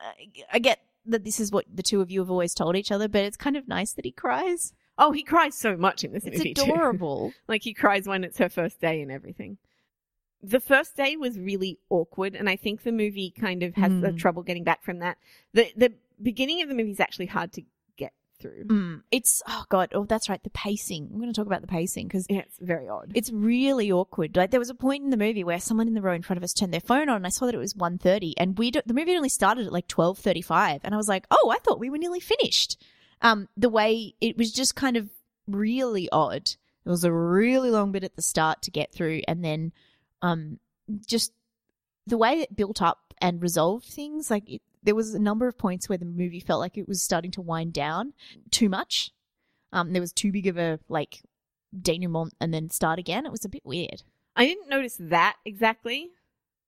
uh, 0.00 0.12
I 0.52 0.58
get 0.58 0.80
that 1.06 1.24
this 1.24 1.40
is 1.40 1.50
what 1.50 1.64
the 1.72 1.82
two 1.82 2.00
of 2.02 2.10
you 2.10 2.20
have 2.20 2.30
always 2.30 2.54
told 2.54 2.76
each 2.76 2.92
other, 2.92 3.08
but 3.08 3.24
it's 3.24 3.36
kind 3.36 3.56
of 3.56 3.66
nice 3.66 3.92
that 3.94 4.04
he 4.04 4.10
cries. 4.12 4.74
Oh, 4.98 5.12
he 5.12 5.22
cries 5.22 5.54
so 5.54 5.76
much 5.76 6.04
in 6.04 6.12
this 6.12 6.24
It's 6.26 6.38
movie 6.38 6.54
too. 6.54 6.62
adorable. 6.62 7.32
like 7.48 7.62
he 7.62 7.72
cries 7.72 8.06
when 8.06 8.24
it's 8.24 8.38
her 8.38 8.48
first 8.50 8.80
day 8.80 9.00
and 9.00 9.10
everything. 9.10 9.56
The 10.42 10.60
first 10.60 10.96
day 10.96 11.16
was 11.16 11.36
really 11.38 11.78
awkward, 11.90 12.34
and 12.36 12.48
I 12.48 12.54
think 12.56 12.82
the 12.82 12.92
movie 12.92 13.30
kind 13.30 13.62
of 13.64 13.74
has 13.74 13.90
the 14.00 14.12
Mm. 14.12 14.18
trouble 14.18 14.42
getting 14.44 14.62
back 14.64 14.84
from 14.84 14.98
that. 15.00 15.18
the 15.52 15.72
The 15.76 15.94
beginning 16.22 16.62
of 16.62 16.68
the 16.68 16.74
movie 16.74 16.92
is 16.92 17.00
actually 17.00 17.26
hard 17.26 17.52
to 17.54 17.62
through. 18.38 18.64
Mm, 18.64 19.02
it's 19.10 19.42
oh 19.48 19.64
god, 19.68 19.90
oh 19.94 20.04
that's 20.04 20.28
right, 20.28 20.42
the 20.42 20.50
pacing. 20.50 21.08
I'm 21.12 21.18
going 21.20 21.32
to 21.32 21.36
talk 21.38 21.46
about 21.46 21.60
the 21.60 21.66
pacing 21.66 22.06
because 22.08 22.26
Yeah, 22.28 22.38
it's 22.40 22.58
very 22.58 22.88
odd. 22.88 23.12
it's 23.14 23.30
really 23.32 23.90
awkward. 23.92 24.36
Like 24.36 24.50
there 24.50 24.60
was 24.60 24.70
a 24.70 24.74
point 24.74 25.04
in 25.04 25.10
the 25.10 25.16
movie 25.16 25.44
where 25.44 25.60
someone 25.60 25.88
in 25.88 25.94
the 25.94 26.02
row 26.02 26.14
in 26.14 26.22
front 26.22 26.38
of 26.38 26.44
us 26.44 26.52
turned 26.52 26.72
their 26.72 26.80
phone 26.80 27.08
on, 27.08 27.16
and 27.16 27.26
I 27.26 27.30
saw 27.30 27.46
that 27.46 27.54
it 27.54 27.58
was 27.58 27.74
1.30, 27.74 28.32
and 28.36 28.58
we 28.58 28.70
do, 28.70 28.80
the 28.86 28.94
movie 28.94 29.16
only 29.16 29.28
started 29.28 29.66
at 29.66 29.72
like 29.72 29.88
twelve 29.88 30.18
thirty 30.18 30.42
five, 30.42 30.80
and 30.84 30.94
I 30.94 30.96
was 30.96 31.08
like, 31.08 31.26
oh, 31.30 31.50
I 31.54 31.58
thought 31.58 31.78
we 31.80 31.90
were 31.90 31.98
nearly 31.98 32.20
finished. 32.20 32.80
Um, 33.22 33.48
the 33.56 33.68
way 33.68 34.14
it 34.20 34.36
was 34.36 34.52
just 34.52 34.74
kind 34.76 34.96
of 34.96 35.10
really 35.46 36.08
odd. 36.10 36.42
It 36.84 36.90
was 36.90 37.04
a 37.04 37.12
really 37.12 37.70
long 37.70 37.92
bit 37.92 38.04
at 38.04 38.16
the 38.16 38.22
start 38.22 38.62
to 38.62 38.70
get 38.70 38.92
through, 38.92 39.22
and 39.26 39.44
then 39.44 39.72
um, 40.22 40.58
just 41.06 41.32
the 42.06 42.16
way 42.18 42.40
it 42.40 42.56
built 42.56 42.80
up 42.80 43.12
and 43.20 43.42
resolved 43.42 43.84
things. 43.86 44.30
Like 44.30 44.48
it, 44.48 44.62
there 44.88 44.94
was 44.94 45.12
a 45.12 45.18
number 45.18 45.46
of 45.46 45.58
points 45.58 45.86
where 45.86 45.98
the 45.98 46.06
movie 46.06 46.40
felt 46.40 46.60
like 46.60 46.78
it 46.78 46.88
was 46.88 47.02
starting 47.02 47.30
to 47.32 47.42
wind 47.42 47.74
down 47.74 48.14
too 48.50 48.70
much. 48.70 49.10
Um, 49.70 49.92
there 49.92 50.00
was 50.00 50.14
too 50.14 50.32
big 50.32 50.46
of 50.46 50.56
a 50.56 50.80
like 50.88 51.20
denouement 51.78 52.32
and 52.40 52.54
then 52.54 52.70
start 52.70 52.98
again. 52.98 53.26
It 53.26 53.30
was 53.32 53.44
a 53.44 53.50
bit 53.50 53.66
weird. 53.66 54.02
I 54.34 54.46
didn't 54.46 54.70
notice 54.70 54.96
that 54.98 55.36
exactly. 55.44 56.08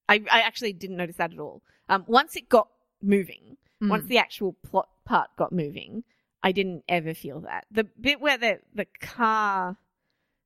I, 0.06 0.22
I 0.30 0.40
actually 0.42 0.74
didn't 0.74 0.98
notice 0.98 1.16
that 1.16 1.32
at 1.32 1.38
all. 1.38 1.62
Um, 1.88 2.04
once 2.06 2.36
it 2.36 2.50
got 2.50 2.68
moving, 3.00 3.56
once 3.80 4.04
Mm. 4.04 4.08
the 4.08 4.18
actual 4.18 4.52
plot 4.68 4.88
part 5.06 5.30
got 5.38 5.50
moving, 5.52 6.04
I 6.42 6.52
didn't 6.52 6.84
ever 6.90 7.14
feel 7.14 7.40
that. 7.40 7.64
The 7.70 7.84
bit 7.98 8.20
where 8.20 8.36
the 8.36 8.58
the 8.74 8.84
car, 9.00 9.78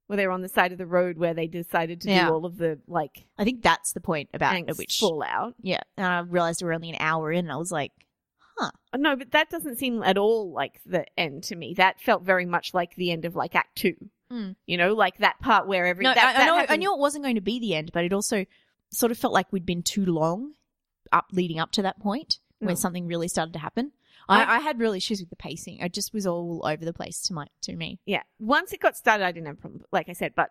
where 0.06 0.16
they're 0.16 0.30
on 0.30 0.42
the 0.42 0.48
side 0.48 0.72
of 0.72 0.78
the 0.78 0.86
road, 0.86 1.16
where 1.18 1.34
they 1.34 1.46
decided 1.46 2.00
to 2.02 2.10
Yeah. 2.10 2.26
do 2.28 2.34
all 2.34 2.44
of 2.46 2.58
the 2.58 2.78
like 2.86 3.24
I 3.38 3.44
think 3.44 3.62
that's 3.62 3.92
the 3.92 4.00
point 4.00 4.30
about 4.34 4.54
angst 4.54 4.78
which 4.78 4.98
fallout. 5.00 5.54
yeah. 5.60 5.80
And 5.96 6.06
I 6.06 6.18
realized 6.20 6.62
we're 6.62 6.72
only 6.74 6.90
an 6.90 6.96
hour 7.00 7.32
in, 7.32 7.46
and 7.46 7.52
I 7.52 7.56
was 7.56 7.72
like, 7.72 7.92
huh. 8.58 8.70
No, 8.96 9.16
but 9.16 9.30
that 9.32 9.50
doesn't 9.50 9.78
seem 9.78 10.02
at 10.02 10.18
all 10.18 10.52
like 10.52 10.80
the 10.86 11.06
end 11.18 11.44
to 11.44 11.56
me. 11.56 11.74
That 11.76 12.00
felt 12.00 12.22
very 12.22 12.46
much 12.46 12.74
like 12.74 12.94
the 12.96 13.10
end 13.10 13.24
of 13.24 13.34
like 13.34 13.54
Act 13.54 13.76
Two. 13.76 13.94
Mm. 14.32 14.56
You 14.66 14.76
know, 14.78 14.94
like 14.94 15.18
that 15.18 15.38
part 15.40 15.66
where 15.66 15.86
every 15.86 16.02
No, 16.04 16.14
that, 16.14 16.24
I, 16.24 16.30
I 16.30 16.32
that 16.38 16.46
know. 16.46 16.54
I 16.56 16.60
happened- 16.60 16.80
knew 16.80 16.92
it 16.94 16.98
wasn't 17.00 17.24
going 17.24 17.34
to 17.36 17.40
be 17.40 17.58
the 17.60 17.74
end, 17.74 17.90
but 17.92 18.04
it 18.04 18.12
also 18.12 18.46
sort 18.90 19.12
of 19.12 19.18
felt 19.18 19.32
like 19.32 19.52
we'd 19.52 19.66
been 19.66 19.82
too 19.82 20.04
long 20.06 20.52
up 21.12 21.26
leading 21.32 21.58
up 21.58 21.72
to 21.72 21.82
that 21.82 22.00
point 22.00 22.38
when 22.58 22.72
Oh. 22.72 22.74
something 22.74 23.06
really 23.06 23.28
started 23.28 23.52
to 23.52 23.58
happen. 23.58 23.92
I- 24.28 24.56
I, 24.56 24.58
had 24.60 24.78
real 24.78 24.92
issues 24.92 25.20
with 25.20 25.30
the 25.30 25.36
pacing. 25.36 25.78
It 25.78 25.92
just 25.92 26.12
was 26.14 26.26
all 26.26 26.62
over 26.64 26.84
the 26.84 26.92
place 26.92 27.20
to 27.22 27.34
my 27.34 27.46
to 27.62 27.76
me. 27.76 28.00
Yeah. 28.06 28.22
Once 28.38 28.72
it 28.72 28.80
got 28.80 28.96
started, 28.96 29.24
I 29.24 29.32
didn't 29.32 29.46
have 29.46 29.58
a 29.58 29.60
problem, 29.60 29.82
like 29.92 30.08
I 30.08 30.12
said, 30.12 30.34
but 30.34 30.50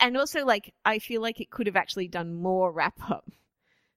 and 0.00 0.16
also 0.16 0.44
like 0.44 0.74
I 0.84 0.98
feel 0.98 1.22
like 1.22 1.40
it 1.40 1.50
could 1.50 1.66
have 1.66 1.76
actually 1.76 2.08
done 2.08 2.34
more 2.34 2.72
wrap 2.72 3.10
up 3.10 3.30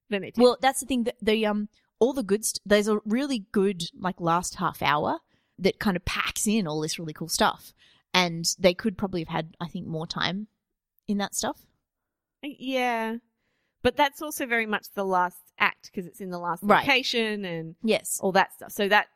than 0.09 0.23
it 0.23 0.35
did. 0.35 0.41
Well, 0.41 0.57
that's 0.61 0.79
the 0.79 0.85
thing 0.85 1.03
that 1.03 1.15
the 1.21 1.45
um 1.45 1.69
all 1.99 2.13
the 2.13 2.23
good 2.23 2.45
st- 2.45 2.61
there's 2.65 2.87
a 2.87 2.99
really 3.05 3.45
good 3.51 3.83
like 3.99 4.19
last 4.21 4.55
half 4.55 4.81
hour 4.81 5.19
that 5.57 5.79
kind 5.79 5.97
of 5.97 6.05
packs 6.05 6.47
in 6.47 6.67
all 6.67 6.79
this 6.79 6.97
really 6.99 7.13
cool 7.13 7.27
stuff, 7.27 7.73
and 8.13 8.45
they 8.57 8.73
could 8.73 8.97
probably 8.97 9.21
have 9.21 9.27
had 9.29 9.55
I 9.59 9.67
think 9.67 9.87
more 9.87 10.07
time 10.07 10.47
in 11.07 11.17
that 11.17 11.35
stuff. 11.35 11.65
yeah, 12.41 13.17
but 13.81 13.97
that's 13.97 14.21
also 14.21 14.45
very 14.45 14.65
much 14.65 14.87
the 14.93 15.03
last 15.05 15.37
act 15.59 15.91
because 15.91 16.05
it's 16.07 16.21
in 16.21 16.29
the 16.29 16.39
last 16.39 16.63
Right. 16.63 16.81
location 16.87 17.45
and 17.45 17.75
Yes. 17.83 18.19
all 18.21 18.31
that 18.33 18.53
stuff. 18.53 18.71
So 18.71 18.87
that 18.89 19.07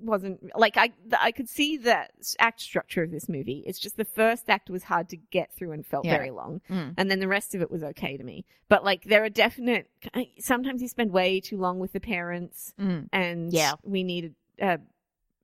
wasn't 0.00 0.56
like 0.58 0.76
I 0.78 0.90
I 1.20 1.32
could 1.32 1.48
see 1.50 1.76
the 1.76 2.08
act 2.38 2.60
structure 2.62 3.02
of 3.02 3.10
this 3.10 3.28
movie. 3.28 3.62
It's 3.66 3.78
just 3.78 3.96
the 3.98 4.06
first 4.06 4.48
act 4.48 4.70
was 4.70 4.84
hard 4.84 5.08
to 5.10 5.16
get 5.18 5.52
through 5.52 5.72
and 5.72 5.84
felt 5.86 6.06
Yeah. 6.06 6.16
very 6.16 6.30
long. 6.30 6.62
Mm. 6.70 6.94
and 6.96 7.10
then 7.10 7.20
the 7.20 7.28
rest 7.28 7.54
of 7.54 7.60
it 7.60 7.70
was 7.70 7.82
okay 7.84 8.16
to 8.16 8.24
me. 8.24 8.46
But 8.68 8.84
like 8.84 9.04
there 9.04 9.22
are 9.22 9.28
definite 9.28 9.90
sometimes 10.38 10.80
you 10.80 10.88
spend 10.88 11.12
way 11.12 11.40
too 11.40 11.58
long 11.58 11.78
with 11.78 11.92
the 11.92 12.00
parents 12.00 12.72
Mm. 12.78 13.08
and 13.12 13.52
Yeah. 13.52 13.74
we 13.82 14.02
need 14.02 14.34
uh 14.60 14.78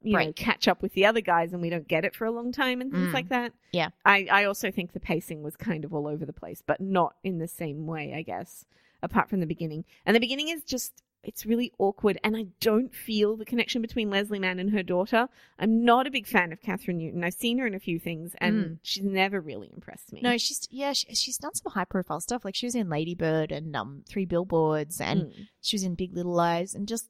you 0.01 0.17
know 0.17 0.33
catch 0.33 0.67
up 0.67 0.81
with 0.81 0.95
the 0.95 1.05
other 1.05 1.21
guys 1.21 1.53
and 1.53 1.61
we 1.61 1.69
don't 1.71 1.87
get 1.89 2.05
it 2.07 2.15
for 2.15 2.25
a 2.25 2.31
long 2.31 2.51
time 2.53 2.81
and 2.81 2.91
things 2.91 3.09
Mm. 3.11 3.15
like 3.15 3.29
that. 3.29 3.53
Yeah. 3.73 3.91
I 4.05 4.29
I 4.31 4.45
also 4.45 4.71
think 4.71 4.93
the 4.93 5.01
pacing 5.01 5.43
was 5.43 5.57
kind 5.57 5.85
of 5.85 5.93
all 5.93 6.07
over 6.07 6.25
the 6.25 6.33
place, 6.33 6.63
but 6.67 6.81
not 6.81 7.17
in 7.23 7.37
the 7.39 7.49
same 7.49 7.87
way, 7.87 8.15
I 8.15 8.23
guess, 8.23 8.65
apart 9.03 9.29
from 9.31 9.41
the 9.41 9.47
beginning. 9.47 9.85
And 10.07 10.15
the 10.17 10.21
beginning 10.21 10.49
is 10.49 10.63
just 10.65 11.03
it's 11.25 11.45
really 11.45 11.73
awkward 11.79 12.17
and 12.23 12.37
I 12.37 12.47
don't 12.61 12.95
feel 12.95 13.37
the 13.37 13.45
connection 13.45 13.83
between 13.83 14.09
Leslie 14.09 14.39
Mann 14.39 14.61
and 14.61 14.71
her 14.71 14.85
daughter. 14.85 15.29
I'm 15.59 15.85
not 15.85 16.07
a 16.07 16.13
big 16.13 16.29
fan 16.29 16.53
of 16.53 16.61
Kathryn 16.61 16.95
Newton. 16.95 17.25
I've 17.25 17.35
seen 17.35 17.59
her 17.59 17.67
in 17.67 17.75
a 17.75 17.81
few 17.81 17.99
things 17.99 18.37
and 18.39 18.55
Mm. 18.65 18.79
she's 18.85 19.03
never 19.03 19.41
really 19.41 19.69
impressed 19.75 20.13
me. 20.13 20.21
No, 20.23 20.39
she's 20.39 20.69
yeah, 20.71 20.93
she, 20.93 21.13
she's 21.17 21.37
done 21.37 21.55
some 21.55 21.73
high 21.73 21.85
profile 21.85 22.21
stuff. 22.21 22.45
Like 22.45 22.55
she 22.55 22.67
was 22.67 22.77
in 22.77 22.89
Ladybird 22.89 23.51
and 23.51 23.75
um 23.75 24.05
Three 24.09 24.27
Billboards, 24.27 25.01
and 25.01 25.23
Mm. 25.23 25.33
she 25.61 25.75
was 25.75 25.83
in 25.83 25.97
Big 25.97 26.15
Little 26.15 26.33
Lies, 26.35 26.75
and 26.75 26.87
just 26.87 27.09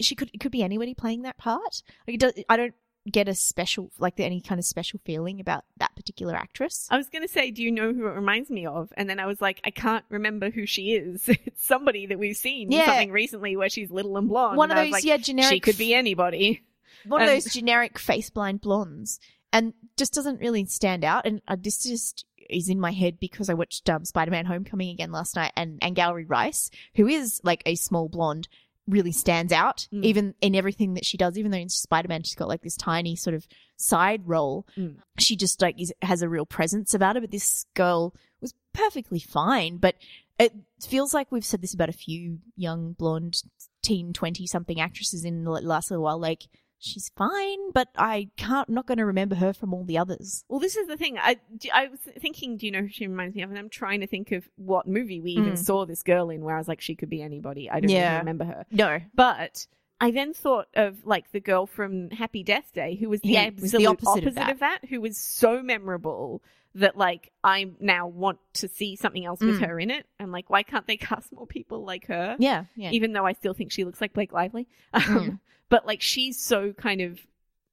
she 0.00 0.14
could 0.16 0.30
it 0.34 0.38
could 0.40 0.52
be 0.52 0.62
anybody 0.64 0.92
playing 0.92 1.22
that 1.22 1.38
part. 1.38 1.82
Like 2.06 2.14
it 2.16 2.20
does, 2.20 2.34
I 2.48 2.56
don't 2.56 2.74
get 3.10 3.28
a 3.28 3.34
special 3.34 3.90
like 3.98 4.18
any 4.18 4.40
kind 4.40 4.58
of 4.58 4.64
special 4.64 5.00
feeling 5.04 5.40
about 5.40 5.64
that 5.78 5.94
particular 5.94 6.34
actress. 6.34 6.88
I 6.90 6.96
was 6.96 7.08
going 7.08 7.22
to 7.22 7.28
say, 7.28 7.50
do 7.50 7.62
you 7.62 7.70
know 7.70 7.92
who 7.92 8.06
it 8.06 8.12
reminds 8.14 8.50
me 8.50 8.66
of? 8.66 8.92
And 8.96 9.08
then 9.08 9.20
I 9.20 9.26
was 9.26 9.40
like, 9.40 9.60
I 9.64 9.70
can't 9.70 10.04
remember 10.08 10.50
who 10.50 10.66
she 10.66 10.92
is. 10.94 11.28
It's 11.46 11.64
somebody 11.64 12.06
that 12.06 12.18
we've 12.18 12.36
seen 12.36 12.70
Yeah. 12.72 12.86
something 12.86 13.12
recently 13.12 13.56
where 13.56 13.68
she's 13.68 13.90
little 13.90 14.16
and 14.16 14.28
blonde. 14.28 14.56
One 14.56 14.70
of 14.70 14.76
and 14.76 14.80
I 14.80 14.82
was 14.84 14.88
those 14.88 14.92
like, 14.92 15.04
yeah 15.04 15.16
generic. 15.18 15.52
She 15.52 15.60
could 15.60 15.78
be 15.78 15.94
anybody. 15.94 16.62
one 17.06 17.22
of 17.22 17.28
those 17.28 17.44
generic 17.52 17.98
face 17.98 18.30
blind 18.30 18.60
blondes, 18.60 19.20
and 19.52 19.72
just 19.96 20.12
doesn't 20.14 20.40
really 20.40 20.64
stand 20.66 21.04
out. 21.04 21.26
And 21.26 21.40
uh, 21.46 21.56
this 21.58 21.82
just 21.82 22.24
is 22.50 22.68
in 22.68 22.78
my 22.80 22.92
head 22.92 23.18
because 23.18 23.48
I 23.50 23.54
watched 23.54 23.88
um, 23.90 24.04
Spider 24.04 24.30
Man 24.30 24.46
Homecoming 24.46 24.90
again 24.90 25.12
last 25.12 25.36
night, 25.36 25.52
and 25.56 25.78
and 25.82 25.96
Angourie 25.98 26.24
Rice, 26.24 26.70
who 26.96 27.06
is 27.06 27.40
like 27.44 27.62
a 27.66 27.74
small 27.76 28.08
blonde, 28.08 28.48
really 28.88 29.12
stands 29.12 29.52
out 29.52 29.88
Mm. 29.92 30.04
even 30.04 30.34
in 30.40 30.54
everything 30.54 30.94
that 30.94 31.04
she 31.04 31.16
does. 31.16 31.36
Even 31.36 31.50
though 31.50 31.58
in 31.58 31.68
Spider 31.68 32.08
Man 32.08 32.22
she's 32.22 32.34
got 32.34 32.48
like 32.48 32.62
this 32.62 32.76
tiny 32.76 33.16
sort 33.16 33.34
of 33.34 33.46
side 33.76 34.22
role, 34.26 34.66
Mm. 34.76 34.96
she 35.18 35.36
just 35.36 35.60
like 35.62 35.80
is, 35.80 35.92
has 36.02 36.22
a 36.22 36.28
real 36.28 36.46
presence 36.46 36.94
about 36.94 37.16
her. 37.16 37.20
But 37.20 37.30
this 37.32 37.66
girl 37.74 38.14
was 38.40 38.54
perfectly 38.72 39.20
fine, 39.20 39.78
but. 39.78 39.96
It 40.38 40.52
feels 40.86 41.14
like 41.14 41.32
we've 41.32 41.46
said 41.46 41.62
this 41.62 41.72
about 41.72 41.88
a 41.88 41.94
few 41.94 42.40
young 42.56 42.92
blonde 42.92 43.40
teen 43.82 44.12
20 44.12 44.46
something 44.46 44.78
actresses 44.78 45.24
in 45.24 45.44
the 45.44 45.50
last 45.50 45.90
little 45.90 46.04
while. 46.04 46.18
Like, 46.18 46.42
she's 46.78 47.10
fine, 47.16 47.72
but 47.72 47.88
I 47.96 48.28
can't, 48.36 48.68
not 48.68 48.86
going 48.86 48.98
to 48.98 49.04
remember 49.06 49.34
her 49.36 49.52
from 49.52 49.72
all 49.74 49.84
the 49.84 49.98
others. 49.98 50.44
Well, 50.48 50.60
this 50.60 50.76
is 50.76 50.86
the 50.88 50.96
thing. 50.96 51.18
I, 51.18 51.36
I 51.72 51.88
was 51.88 52.00
thinking, 52.20 52.56
do 52.56 52.66
you 52.66 52.72
know 52.72 52.82
who 52.82 52.88
she 52.88 53.06
reminds 53.06 53.34
me 53.34 53.42
of? 53.42 53.50
And 53.50 53.58
I'm 53.58 53.68
trying 53.70 54.00
to 54.00 54.06
think 54.06 54.32
of 54.32 54.48
what 54.56 54.86
movie 54.86 55.20
we 55.20 55.32
even 55.32 55.54
Mm. 55.54 55.58
saw 55.64 55.86
this 55.86 56.02
girl 56.02 56.30
in 56.30 56.42
where 56.42 56.54
I 56.54 56.58
was 56.58 56.68
like, 56.68 56.80
she 56.80 56.94
could 56.94 57.08
be 57.10 57.22
anybody. 57.22 57.70
I 57.70 57.80
don't 57.80 57.90
Yeah. 57.90 58.08
even 58.16 58.18
remember 58.18 58.44
her. 58.44 58.66
No. 58.70 58.98
But 59.14 59.66
I 60.00 60.10
then 60.10 60.34
thought 60.34 60.66
of 60.74 61.04
like 61.06 61.32
the 61.32 61.40
girl 61.40 61.66
from 61.66 62.10
Happy 62.10 62.42
Death 62.42 62.72
Day 62.74 62.96
who 62.96 63.08
was 63.08 63.20
the 63.22 63.30
Who 63.30 63.36
absolute 63.36 63.62
was 63.62 63.72
the 63.72 63.86
opposite 63.86 64.08
opposite, 64.10 64.42
of 64.42 64.48
of, 64.54 64.58
that. 64.60 64.80
who 64.90 65.00
was 65.00 65.16
so 65.18 65.62
memorable 65.62 66.42
that 66.76 66.96
like 66.96 67.32
I 67.42 67.70
now 67.80 68.06
want 68.06 68.38
to 68.54 68.68
see 68.68 68.96
something 68.96 69.24
else 69.24 69.40
with 69.40 69.60
Mm. 69.60 69.66
her 69.66 69.80
in 69.80 69.90
it. 69.90 70.06
I'm 70.20 70.30
like, 70.30 70.48
why 70.50 70.62
can't 70.62 70.86
they 70.86 70.96
cast 71.10 71.32
more 71.32 71.46
people 71.46 71.84
like 71.84 72.06
her? 72.06 72.36
Yeah. 72.38 72.64
Yeah. 72.76 72.90
Even 72.90 73.12
though 73.12 73.26
I 73.26 73.32
still 73.32 73.54
think 73.54 73.72
she 73.72 73.84
looks 73.84 74.00
like 74.00 74.12
Blake 74.12 74.32
Lively. 74.32 74.66
Um, 74.92 75.02
Mm. 75.02 75.40
But 75.68 75.84
like 75.86 76.00
she's 76.00 76.38
so 76.40 76.72
kind 76.72 77.00
of 77.00 77.18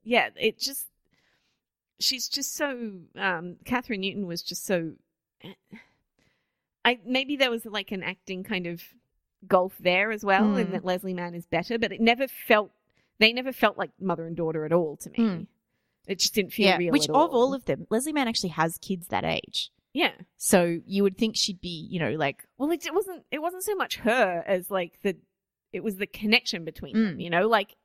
yeah, 0.04 0.30
it 0.36 0.58
just 0.60 0.88
she's 2.00 2.28
just 2.28 2.56
so 2.56 2.70
um 3.16 3.58
Kathryn 3.66 4.00
Newton 4.00 4.26
was 4.26 4.42
just 4.42 4.66
so 4.66 4.94
I 6.86 7.00
maybe 7.06 7.36
there 7.36 7.52
was 7.52 7.66
like 7.66 7.92
an 7.92 8.04
acting 8.04 8.44
kind 8.44 8.68
of 8.68 8.82
gulf 9.48 9.76
there 9.80 10.12
as 10.12 10.24
well, 10.24 10.44
Mm. 10.44 10.62
and 10.62 10.74
that 10.74 10.86
Leslie 10.86 11.14
Mann 11.14 11.36
is 11.36 11.46
better, 11.46 11.78
but 11.78 11.92
it 11.92 12.02
never 12.02 12.28
felt 12.28 12.72
they 13.20 13.32
never 13.32 13.52
felt 13.54 13.78
like 13.78 13.92
mother 14.00 14.26
and 14.26 14.36
daughter 14.36 14.66
at 14.66 14.74
all 14.74 14.98
to 14.98 15.10
me. 15.12 15.48
It 16.08 16.20
just 16.20 16.34
didn't 16.34 16.52
feel 16.54 16.68
yeah. 16.68 16.78
real. 16.78 16.92
Which 16.92 17.10
of 17.10 17.34
all 17.34 17.54
of 17.54 17.66
them, 17.66 17.88
Leslie 17.90 18.14
Mann 18.14 18.28
actually 18.28 18.50
has 18.50 18.78
kids 18.78 19.08
that 19.08 19.24
age. 19.24 19.72
yeah. 19.94 20.12
So 20.38 20.80
you 20.86 21.04
would 21.04 21.18
think 21.18 21.36
she'd 21.38 21.62
be, 21.62 21.88
you 21.90 22.00
know, 22.00 22.12
like, 22.12 22.44
Well, 22.58 22.72
it, 22.72 22.86
it 22.86 22.94
wasn't. 22.94 23.24
It 23.32 23.42
wasn't 23.42 23.64
so 23.64 23.76
much 23.76 23.98
her 23.98 24.44
as 24.46 24.70
like 24.70 25.00
the. 25.02 25.16
It 25.72 25.84
was 25.84 25.96
the 25.96 26.08
connection 26.08 26.66
between 26.66 26.94
them. 26.94 27.18
Mm. 27.18 27.24
You 27.24 27.30
know, 27.30 27.48
like 27.48 27.76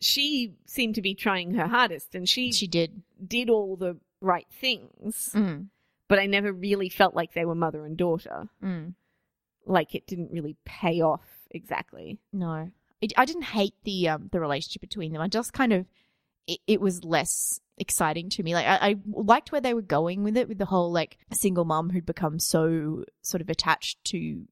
she 0.00 0.54
seemed 0.66 0.96
to 0.96 1.02
be 1.02 1.14
trying 1.14 1.54
her 1.54 1.66
hardest, 1.68 2.14
and 2.14 2.28
she, 2.28 2.50
she 2.52 2.66
did. 2.66 3.02
did 3.24 3.48
all 3.50 3.76
the 3.76 3.98
right 4.20 4.46
things. 4.60 5.30
Mm. 5.34 5.68
But 6.08 6.18
I 6.18 6.26
never 6.26 6.52
really 6.52 6.88
felt 6.88 7.14
like 7.14 7.34
they 7.34 7.44
were 7.44 7.54
mother 7.54 7.84
and 7.84 7.96
daughter. 7.96 8.48
Mm. 8.62 8.94
Like 9.64 9.94
it 9.94 10.06
didn't 10.06 10.32
really 10.32 10.56
pay 10.64 11.00
off 11.00 11.22
exactly. 11.50 12.18
No. 12.32 12.70
I 13.16 13.24
didn't 13.24 13.42
hate 13.42 13.74
the 13.84 14.08
um 14.08 14.28
the 14.32 14.40
relationship 14.40 14.80
between 14.80 15.12
them. 15.12 15.22
I 15.22 15.28
just 15.28 15.52
kind 15.52 15.72
of 15.72 15.86
it, 16.46 16.60
it 16.66 16.80
was 16.80 17.04
less 17.04 17.60
exciting 17.78 18.28
to 18.30 18.42
me. 18.42 18.54
Like 18.54 18.66
I, 18.66 18.90
I 18.90 18.96
liked 19.10 19.52
where 19.52 19.60
they 19.60 19.74
were 19.74 19.82
going 19.82 20.22
with 20.24 20.36
it, 20.36 20.48
with 20.48 20.58
the 20.58 20.66
whole 20.66 20.92
like 20.92 21.18
single 21.32 21.64
mum 21.64 21.90
who'd 21.90 22.06
become 22.06 22.38
so 22.38 23.04
sort 23.22 23.40
of 23.40 23.48
attached 23.48 24.02
to 24.06 24.46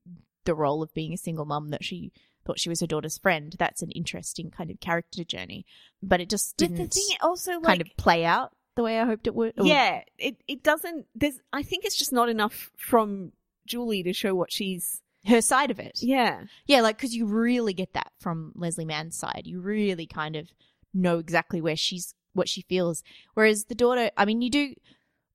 the 0.45 0.55
role 0.55 0.83
of 0.83 0.95
being 0.95 1.13
a 1.13 1.19
single 1.19 1.45
mum 1.45 1.69
that 1.69 1.85
she 1.85 2.13
thought 2.47 2.59
she 2.59 2.69
was 2.71 2.81
her 2.81 2.87
daughter's 2.87 3.19
friend. 3.19 3.55
That's 3.59 3.83
an 3.83 3.91
interesting 3.91 4.51
kind 4.51 4.71
of 4.71 4.81
character 4.81 5.25
journey, 5.25 5.67
but 6.03 6.21
it 6.21 6.31
just 6.31 6.57
didn't 6.57 6.77
the 6.77 6.87
thing 6.87 7.17
also 7.21 7.53
like 7.55 7.65
kind 7.65 7.81
of 7.83 7.89
play 7.97 8.25
out 8.25 8.53
the 8.77 8.83
way 8.83 8.99
I 8.99 9.05
hoped 9.05 9.27
it 9.27 9.35
would. 9.35 9.55
or- 9.59 9.67
yeah, 9.67 10.03
it 10.19 10.37
it 10.49 10.63
doesn't. 10.63 11.07
There's 11.15 11.39
I 11.53 11.63
think 11.63 11.85
it's 11.85 11.97
just 11.99 12.13
not 12.13 12.29
enough 12.29 12.71
from 12.77 13.33
Julie 13.67 14.03
to 14.05 14.13
show 14.13 14.35
what 14.35 14.51
she's. 14.51 15.03
her 15.27 15.43
side 15.43 15.71
of 15.71 15.79
it. 15.79 15.99
Yeah, 16.03 16.45
Yeah, 16.67 16.81
like 16.81 16.97
because 16.97 17.15
you 17.15 17.27
really 17.27 17.75
get 17.75 17.93
that 17.93 18.11
from 18.21 18.53
Leslie 18.57 18.87
Mann's 18.87 19.17
side. 19.19 19.43
You 19.45 19.61
really 19.61 20.07
kind 20.07 20.35
of 20.35 20.49
know 20.93 21.19
exactly 21.19 21.61
where 21.61 21.77
she's 21.77 22.15
what 22.33 22.49
she 22.49 22.63
feels. 22.63 23.03
Whereas 23.35 23.65
the 23.65 23.75
daughter, 23.75 24.11
I 24.17 24.25
mean, 24.25 24.43
you 24.43 24.51
do. 24.51 24.75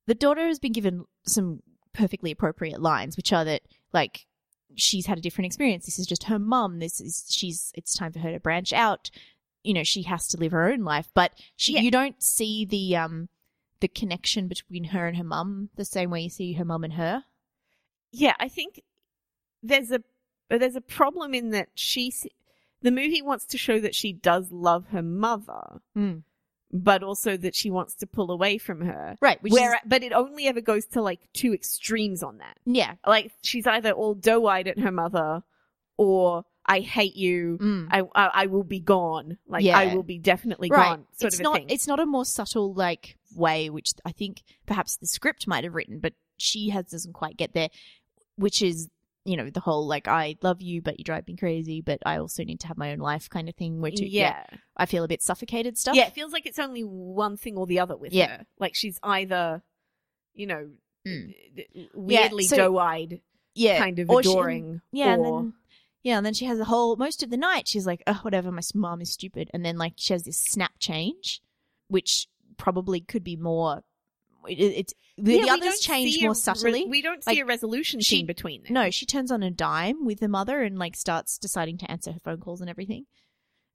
The 0.06 0.14
daughter 0.14 0.46
has 0.46 0.58
been 0.58 0.72
given 0.72 1.04
some 1.26 1.62
perfectly 1.92 2.30
appropriate 2.30 2.80
lines, 2.80 3.16
which 3.16 3.32
are 3.32 3.44
that 3.44 3.62
like 3.92 4.26
she's 4.74 5.06
had 5.06 5.18
a 5.18 5.20
different 5.20 5.46
experience. 5.46 5.84
This 5.86 5.98
is 5.98 6.06
just 6.06 6.24
her 6.24 6.38
mum. 6.38 6.78
This 6.78 7.00
is 7.00 7.26
she's. 7.28 7.72
It's 7.74 7.96
time 7.96 8.12
for 8.12 8.20
her 8.20 8.32
to 8.32 8.40
branch 8.40 8.72
out. 8.72 9.10
You 9.62 9.74
know, 9.74 9.84
she 9.84 10.02
has 10.02 10.28
to 10.28 10.36
live 10.36 10.52
her 10.52 10.70
own 10.70 10.80
life, 10.84 11.10
but 11.14 11.32
she. 11.56 11.74
Yeah. 11.74 11.80
You 11.80 11.90
don't 11.90 12.22
see 12.22 12.64
the 12.64 12.96
um 12.96 13.28
the 13.80 13.88
connection 13.88 14.48
between 14.48 14.84
her 14.84 15.06
and 15.06 15.16
her 15.18 15.24
mum 15.24 15.68
the 15.76 15.84
same 15.84 16.10
way 16.10 16.22
you 16.22 16.30
see 16.30 16.54
her 16.54 16.64
mum 16.64 16.82
and 16.84 16.94
her. 16.94 17.24
yeah. 18.12 18.34
I 18.40 18.48
think 18.48 18.80
there's 19.62 19.90
a 19.90 20.02
there's 20.48 20.76
a 20.76 20.80
problem 20.80 21.34
in 21.34 21.50
that 21.50 21.68
she 21.74 22.12
the 22.82 22.90
movie 22.90 23.22
wants 23.22 23.46
to 23.46 23.58
show 23.58 23.80
that 23.80 23.94
she 23.94 24.12
does 24.12 24.50
love 24.52 24.86
her 24.88 25.02
mother, 25.02 25.80
Mm. 25.96 26.22
but 26.72 27.02
also 27.02 27.36
that 27.36 27.54
she 27.54 27.70
wants 27.70 27.94
to 27.96 28.06
pull 28.06 28.30
away 28.30 28.58
from 28.58 28.80
her. 28.82 29.16
Right. 29.20 29.42
Which 29.42 29.52
Where, 29.52 29.74
is, 29.74 29.80
but 29.86 30.02
it 30.02 30.12
only 30.12 30.46
ever 30.46 30.60
goes 30.60 30.84
to 30.86 31.02
like 31.02 31.20
two 31.32 31.52
extremes 31.54 32.22
on 32.22 32.38
that. 32.38 32.58
yeah. 32.64 32.94
Like 33.06 33.32
she's 33.42 33.66
either 33.66 33.92
all 33.92 34.14
doe-eyed 34.14 34.68
at 34.68 34.78
her 34.78 34.92
mother, 34.92 35.42
or 35.96 36.44
I 36.66 36.80
hate 36.80 37.14
you. 37.16 37.58
Mm. 37.60 37.88
I, 37.90 38.00
I 38.14 38.30
I 38.42 38.46
will 38.46 38.64
be 38.64 38.80
gone. 38.80 39.38
Like 39.46 39.64
Yeah. 39.64 39.78
I 39.78 39.94
will 39.94 40.02
be 40.02 40.18
definitely 40.18 40.68
right. 40.70 40.90
gone. 40.90 41.06
Sort 41.12 41.28
it's 41.32 41.36
of 41.36 41.40
a 41.40 41.42
not. 41.44 41.54
thing. 41.56 41.70
It's 41.70 41.86
not 41.86 42.00
a 42.00 42.06
more 42.06 42.24
subtle 42.24 42.74
like 42.74 43.16
way, 43.34 43.70
which 43.70 43.92
I 44.04 44.12
think 44.12 44.42
perhaps 44.66 44.96
the 44.96 45.06
script 45.06 45.46
might 45.46 45.64
have 45.64 45.74
written, 45.74 45.98
but 46.00 46.12
she 46.36 46.68
has 46.70 46.86
doesn't 46.86 47.12
quite 47.14 47.36
get 47.36 47.54
there. 47.54 47.68
Which 48.36 48.60
is, 48.60 48.88
you 49.26 49.36
know, 49.36 49.50
the 49.50 49.60
whole 49.60 49.86
like 49.86 50.06
I 50.08 50.36
love 50.42 50.62
you, 50.62 50.80
but 50.80 50.98
you 50.98 51.04
drive 51.04 51.26
me 51.26 51.36
crazy, 51.36 51.80
but 51.80 51.98
I 52.06 52.18
also 52.18 52.44
need 52.44 52.60
to 52.60 52.68
have 52.68 52.78
my 52.78 52.92
own 52.92 52.98
life 52.98 53.28
kind 53.28 53.48
of 53.48 53.54
thing. 53.56 53.80
Which 53.80 54.00
yeah, 54.00 54.44
yeah. 54.50 54.58
I 54.76 54.86
feel 54.86 55.04
a 55.04 55.08
bit 55.08 55.22
suffocated 55.22 55.76
stuff. 55.76 55.96
Yeah, 55.96 56.06
it 56.06 56.14
feels 56.14 56.32
like 56.32 56.46
it's 56.46 56.58
only 56.58 56.82
one 56.82 57.36
thing 57.36 57.56
or 57.56 57.66
the 57.66 57.80
other 57.80 57.96
with 57.96 58.12
Yeah. 58.12 58.38
her. 58.38 58.46
Like 58.58 58.74
she's 58.74 58.98
either, 59.02 59.62
you 60.34 60.46
know, 60.46 60.70
Mm. 61.06 61.32
weirdly 61.94 62.44
so- 62.44 62.56
doe-eyed, 62.56 63.20
yeah, 63.54 63.78
kind 63.78 63.98
of 64.00 64.10
Or 64.10 64.22
she- 64.22 64.30
adoring. 64.30 64.80
Yeah, 64.92 65.14
and 65.14 65.24
then 65.24 65.54
yeah, 66.02 66.16
and 66.18 66.26
then 66.26 66.34
she 66.34 66.44
has 66.46 66.58
the 66.58 66.64
whole 66.66 66.96
most 66.96 67.22
of 67.22 67.30
the 67.30 67.36
night. 67.36 67.66
She's 67.68 67.86
like, 67.86 68.02
oh, 68.06 68.20
whatever, 68.22 68.50
my 68.52 68.62
mom 68.74 69.00
is 69.00 69.12
stupid, 69.12 69.50
and 69.54 69.64
then 69.64 69.76
like 69.78 69.94
she 69.96 70.12
has 70.12 70.24
this 70.24 70.38
snap 70.38 70.72
change, 70.78 71.42
which 71.88 72.28
probably 72.56 73.00
could 73.00 73.22
be 73.24 73.36
more. 73.36 73.82
It, 74.48 74.54
it's 74.54 74.94
the, 75.18 75.34
Yeah, 75.36 75.42
the 75.44 75.50
others 75.50 75.80
change 75.80 76.20
more 76.22 76.32
a 76.32 76.34
subtly. 76.34 76.84
we 76.86 77.02
don't 77.02 77.22
see 77.24 77.30
Like, 77.32 77.38
a 77.40 77.44
resolution 77.44 78.00
she- 78.00 78.16
scene 78.16 78.26
between 78.26 78.62
them. 78.62 78.72
no, 78.74 78.90
she 78.90 79.06
turns 79.06 79.30
on 79.30 79.42
a 79.42 79.50
dime 79.50 80.04
with 80.04 80.20
the 80.20 80.28
mother 80.28 80.62
and 80.62 80.78
like 80.78 80.96
starts 80.96 81.38
deciding 81.38 81.78
to 81.78 81.90
answer 81.90 82.12
her 82.12 82.20
phone 82.22 82.38
calls 82.40 82.60
and 82.60 82.68
everything. 82.70 83.06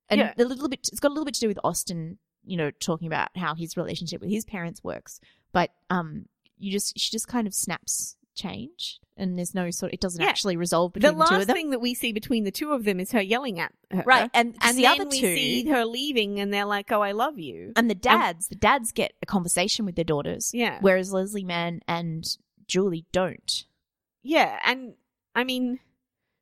And 0.09 0.19
Yeah. 0.19 0.33
a 0.37 0.43
little 0.45 0.67
bit, 0.69 0.87
it's 0.91 0.99
got 0.99 1.09
a 1.09 1.13
little 1.13 1.25
bit 1.25 1.35
to 1.35 1.39
do 1.39 1.47
with 1.47 1.59
Austin, 1.63 2.17
you 2.43 2.57
know, 2.57 2.69
talking 2.71 3.07
about 3.07 3.29
how 3.35 3.55
his 3.55 3.77
relationship 3.77 4.21
with 4.21 4.29
his 4.29 4.45
parents 4.45 4.83
works. 4.83 5.19
But 5.53 5.71
um, 5.89 6.25
you 6.57 6.71
just 6.71 6.97
she 6.99 7.11
just 7.11 7.27
kind 7.27 7.47
of 7.47 7.53
snaps 7.53 8.17
change, 8.41 8.99
and 9.17 9.37
there's 9.37 9.53
no 9.53 9.69
sort. 9.71 9.91
Of, 9.91 9.93
It 9.95 10.01
doesn't 10.01 10.21
Yeah. 10.21 10.27
actually 10.29 10.57
resolve 10.57 10.93
between 10.93 11.17
the, 11.17 11.17
two 11.17 11.21
of 11.23 11.29
them. 11.29 11.39
The 11.41 11.45
last 11.47 11.55
thing 11.55 11.69
that 11.71 11.79
we 11.79 11.93
see 11.93 12.11
between 12.11 12.43
the 12.43 12.51
two 12.51 12.71
of 12.73 12.83
them 12.83 12.99
is 12.99 13.11
her 13.11 13.21
yelling 13.21 13.59
at 13.59 13.73
her. 13.91 14.03
Right, 14.05 14.29
and, 14.33 14.55
And 14.61 14.77
the 14.77 14.87
other 14.87 15.05
we 15.05 15.19
two, 15.19 15.35
see 15.35 15.67
her 15.69 15.85
leaving, 15.85 16.39
and 16.39 16.53
they're 16.53 16.65
like, 16.65 16.91
"Oh, 16.91 17.01
I 17.01 17.11
love 17.11 17.37
you." 17.39 17.73
and 17.75 17.89
the 17.89 17.95
dads, 17.95 18.47
the 18.47 18.55
dads 18.55 18.91
get 18.91 19.13
a 19.21 19.25
conversation 19.25 19.85
with 19.85 19.95
their 19.95 20.05
daughters, 20.05 20.51
Yeah, 20.53 20.79
whereas 20.81 21.11
Leslie 21.13 21.43
Mann 21.43 21.81
and 21.87 22.25
Julie 22.67 23.05
don't. 23.11 23.65
yeah, 24.23 24.59
and 24.63 24.95
I 25.35 25.43
mean, 25.43 25.79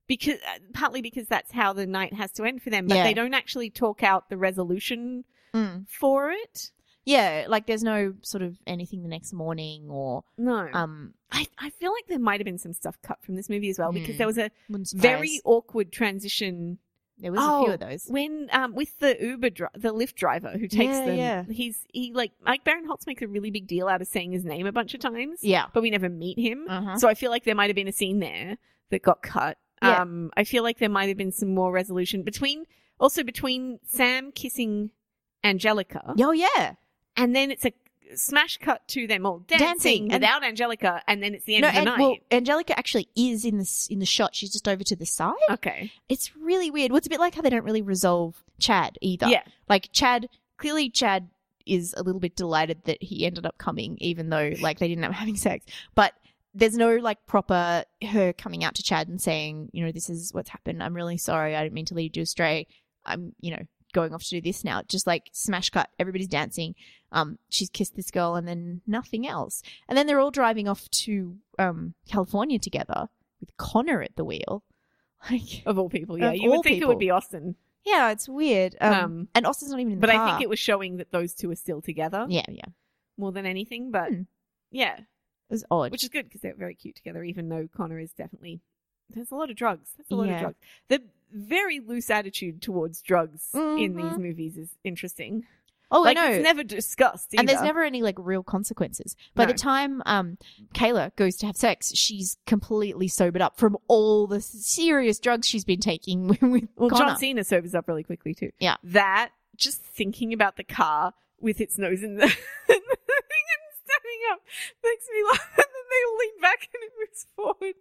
because 0.07 0.39
uh, 0.39 0.59
partly 0.73 1.01
because 1.01 1.27
that's 1.27 1.51
how 1.51 1.73
the 1.73 1.85
night 1.85 2.13
has 2.13 2.31
to 2.33 2.43
end 2.43 2.61
for 2.63 2.69
them, 2.71 2.87
but 2.87 2.95
Yeah. 2.97 3.03
they 3.03 3.13
don't 3.13 3.33
actually 3.33 3.69
talk 3.69 4.01
out 4.03 4.29
the 4.29 4.37
resolution 4.37 5.25
for 5.87 6.31
it. 6.31 6.71
Yeah, 7.05 7.45
like 7.47 7.65
there's 7.65 7.83
no 7.83 8.13
sort 8.21 8.43
of 8.43 8.57
anything 8.67 9.01
the 9.03 9.09
next 9.09 9.33
morning 9.33 9.89
or 9.89 10.23
No, 10.37 10.67
um. 10.73 11.13
I 11.31 11.47
I 11.57 11.69
feel 11.71 11.91
like 11.93 12.07
there 12.07 12.19
might 12.19 12.39
have 12.39 12.45
been 12.45 12.57
some 12.57 12.73
stuff 12.73 12.97
cut 13.03 13.17
from 13.23 13.35
this 13.35 13.49
movie 13.49 13.69
as 13.69 13.79
well 13.79 13.91
because 13.91 14.17
there 14.17 14.27
was 14.27 14.37
a 14.37 14.51
wouldn't 14.69 14.91
very 14.95 15.39
awkward 15.45 15.91
transition 15.91 16.77
There 17.19 17.31
was 17.31 17.39
a 17.39 17.43
few 17.43 17.49
Oh, 17.51 17.71
of 17.73 17.79
those. 17.79 18.05
when 18.07 18.49
um 18.51 18.73
with 18.75 18.97
the 18.99 19.15
Uber 19.19 19.49
dri- 19.49 19.67
the 19.75 19.93
Lyft 19.93 20.15
driver 20.15 20.51
who 20.51 20.67
takes 20.67 20.93
Yeah, 20.93 21.05
them. 21.05 21.17
yeah. 21.17 21.43
He's 21.49 21.85
he 21.93 22.13
like 22.13 22.31
Mike 22.43 22.63
Barinholtz 22.63 23.05
makes 23.07 23.21
a 23.21 23.27
really 23.27 23.51
big 23.51 23.67
deal 23.67 23.87
out 23.87 24.01
of 24.01 24.07
saying 24.07 24.31
his 24.31 24.43
name 24.45 24.65
a 24.67 24.71
bunch 24.71 24.93
of 24.93 24.99
times, 24.99 25.39
Yeah. 25.43 25.65
but 25.73 25.81
we 25.83 25.89
never 25.91 26.09
meet 26.09 26.37
him. 26.39 26.65
Uh-huh. 26.69 26.97
So 26.97 27.07
I 27.07 27.13
feel 27.15 27.29
like 27.31 27.43
there 27.43 27.55
might 27.55 27.67
have 27.69 27.75
been 27.75 27.87
a 27.87 27.91
scene 27.93 28.19
there 28.19 28.57
that 28.89 29.01
got 29.03 29.21
cut. 29.21 29.57
Yeah. 29.81 30.01
Um, 30.01 30.31
I 30.35 30.43
feel 30.43 30.63
like 30.63 30.77
there 30.79 30.89
might 30.89 31.07
have 31.09 31.17
been 31.17 31.31
some 31.31 31.53
more 31.53 31.71
resolution 31.71 32.23
between 32.23 32.65
also 32.99 33.23
between 33.23 33.79
Sam 33.85 34.31
kissing 34.31 34.89
Angelica, 35.43 36.15
Oh 36.19 36.31
yeah. 36.31 36.73
And 37.19 37.35
then 37.35 37.51
it's 37.51 37.65
a 37.65 37.73
smash 38.15 38.57
cut 38.57 38.87
to 38.87 39.05
them 39.05 39.23
all 39.25 39.39
dancing, 39.39 39.67
Dancing, 39.67 40.03
and- 40.11 40.13
without 40.23 40.43
Angelica, 40.43 41.03
and 41.07 41.21
then 41.21 41.35
it's 41.35 41.45
the 41.45 41.55
end 41.55 41.61
No, 41.61 41.67
of 41.67 41.73
the 41.73 41.79
and 41.79 41.85
night. 41.85 41.99
well, 41.99 42.15
Angelica 42.31 42.77
actually 42.77 43.07
is 43.15 43.45
in 43.45 43.57
this 43.59 43.85
in 43.87 43.99
the 43.99 44.05
shot. 44.05 44.33
She's 44.35 44.51
just 44.51 44.67
over 44.67 44.83
to 44.83 44.95
the 44.95 45.05
side. 45.05 45.33
okay, 45.51 45.91
It's 46.09 46.35
really 46.35 46.71
weird. 46.71 46.91
Well, 46.91 46.97
it's 46.97 47.07
a 47.07 47.09
bit 47.11 47.19
like 47.19 47.35
how 47.35 47.41
they 47.43 47.49
don't 47.51 47.63
really 47.65 47.83
resolve 47.83 48.43
Chad 48.59 48.97
either. 49.01 49.27
yeah, 49.27 49.43
Like 49.67 49.89
Chad, 49.91 50.27
clearly 50.57 50.89
Chad 50.89 51.29
is 51.67 51.93
a 51.97 52.01
little 52.01 52.19
bit 52.19 52.35
delighted 52.35 52.83
that 52.85 53.01
he 53.03 53.27
ended 53.27 53.45
up 53.45 53.59
coming, 53.59 53.95
even 54.01 54.29
though 54.29 54.53
like 54.59 54.79
they 54.79 54.87
didn't 54.87 55.03
have 55.03 55.13
having 55.23 55.35
sex. 55.35 55.65
But 55.93 56.13
there's 56.55 56.75
no 56.75 56.95
like 56.95 57.23
proper 57.27 57.83
her 58.09 58.33
coming 58.33 58.63
out 58.63 58.73
to 58.73 58.81
Chad 58.83 59.07
and 59.07 59.21
saying, 59.21 59.69
you 59.71 59.85
know, 59.85 59.91
this 59.91 60.09
is 60.09 60.33
what's 60.33 60.49
happened. 60.49 60.81
I'm 60.81 60.95
really 60.95 61.17
sorry. 61.17 61.55
I 61.55 61.61
didn't 61.61 61.75
mean 61.75 61.85
to 61.85 61.93
lead 61.93 62.17
you 62.17 62.23
astray. 62.23 62.65
I'm, 63.05 63.33
you 63.39 63.51
know, 63.51 63.61
going 63.93 64.13
off 64.13 64.23
to 64.23 64.29
do 64.29 64.41
this 64.41 64.63
now. 64.63 64.81
Just 64.87 65.07
like 65.07 65.29
smash 65.33 65.69
cut. 65.69 65.89
Everybody's 65.99 66.27
dancing. 66.27 66.75
Um, 67.11 67.39
she's 67.49 67.69
kissed 67.69 67.95
this 67.95 68.11
girl 68.11 68.35
and 68.35 68.47
then 68.47 68.81
nothing 68.85 69.27
else. 69.27 69.61
And 69.87 69.97
then 69.97 70.05
they're 70.07 70.19
all 70.19 70.31
driving 70.31 70.67
off 70.67 70.89
to 70.91 71.37
um 71.57 71.93
California 72.07 72.59
together 72.59 73.09
with 73.39 73.55
Connor 73.57 74.01
at 74.01 74.15
the 74.15 74.25
wheel. 74.25 74.63
Like, 75.29 75.63
of 75.65 75.77
all 75.77 75.89
people, 75.89 76.17
yeah, 76.17 76.31
you 76.31 76.49
would 76.49 76.63
think 76.63 76.81
it 76.81 76.87
would 76.87 76.97
be 76.97 77.09
Austin, 77.09 77.55
yeah, 77.83 78.11
it's 78.11 78.29
weird. 78.29 78.77
Um, 78.79 78.93
Um, 78.93 79.27
and 79.35 79.45
Austin's 79.45 79.71
not 79.71 79.81
even 79.81 79.91
in 79.93 79.99
the 79.99 80.07
car. 80.07 80.15
but 80.15 80.21
I 80.21 80.29
think 80.31 80.43
it 80.43 80.49
was 80.49 80.59
showing 80.59 80.95
that 80.97 81.11
those 81.11 81.33
two 81.33 81.51
are 81.51 81.55
still 81.57 81.81
together 81.81 82.25
Yeah, 82.29 82.45
yeah. 82.47 82.67
more 83.17 83.33
than 83.33 83.45
anything. 83.45 83.91
But 83.91 84.09
Hmm. 84.13 84.21
yeah, 84.71 84.95
It 84.99 85.05
was 85.49 85.65
odd. 85.69 85.91
which 85.91 86.03
is 86.03 86.09
good 86.09 86.23
because 86.25 86.39
they're 86.39 86.55
very 86.55 86.73
cute 86.73 86.95
together. 86.95 87.21
Even 87.25 87.49
though 87.49 87.67
Connor 87.75 87.99
is 87.99 88.13
definitely 88.13 88.61
there's 89.09 89.29
a 89.31 89.35
lot 89.35 89.49
of 89.49 89.57
drugs. 89.57 89.91
That's 89.97 90.09
a 90.09 90.15
lot 90.15 90.27
Yeah. 90.27 90.35
of 90.35 90.41
drugs. 90.41 90.57
The 90.87 91.03
very 91.31 91.79
loose 91.79 92.09
attitude 92.09 92.61
towards 92.61 93.01
drugs 93.01 93.49
in 93.53 93.95
these 93.95 94.05
Mhm. 94.13 94.19
movies 94.19 94.57
is 94.57 94.69
interesting. 94.83 95.43
oh, 95.91 96.01
like 96.01 96.17
I 96.17 96.21
know. 96.27 96.33
it's 96.35 96.43
never 96.43 96.63
discussed, 96.63 97.33
and 97.35 97.47
there's 97.49 97.61
never 97.63 97.83
any 97.83 98.03
like 98.03 98.15
real 98.19 98.43
consequences. 98.43 99.15
By 99.33 99.45
No. 99.45 99.51
the 99.53 99.57
time 99.57 100.03
um 100.05 100.37
Kayla 100.75 101.15
goes 101.15 101.35
to 101.37 101.47
have 101.47 101.57
sex, 101.57 101.91
she's 101.95 102.37
completely 102.45 103.07
sobered 103.07 103.41
up 103.41 103.57
from 103.57 103.75
all 103.87 104.27
the 104.27 104.39
serious 104.39 105.19
drugs 105.19 105.47
she's 105.47 105.65
been 105.65 105.79
taking 105.79 106.27
with 106.41 106.67
Well, 106.75 106.89
Connor. 106.91 107.05
John 107.05 107.17
Cena 107.17 107.43
sobers 107.43 107.73
up 107.73 107.87
really 107.87 108.03
quickly 108.03 108.33
too. 108.35 108.51
Yeah. 108.59 108.75
That 108.83 109.31
just 109.55 109.81
thinking 109.81 110.31
about 110.31 110.57
the 110.57 110.63
car 110.63 111.13
with 111.41 111.59
its 111.59 111.77
nose 111.77 112.03
in 112.03 112.15
the, 112.17 112.23
in 112.25 112.29
the 112.67 112.97
thing 113.07 113.45
and 113.49 113.61
standing 113.83 114.21
up 114.31 114.41
makes 114.83 115.07
me 115.11 115.23
laugh. 115.31 115.65
Then 115.89 115.99
they 116.17 116.19
lean 116.25 116.41
back 116.41 116.67
and 116.73 116.83
it 116.83 116.91
moves 116.99 117.27
forward. 117.35 117.75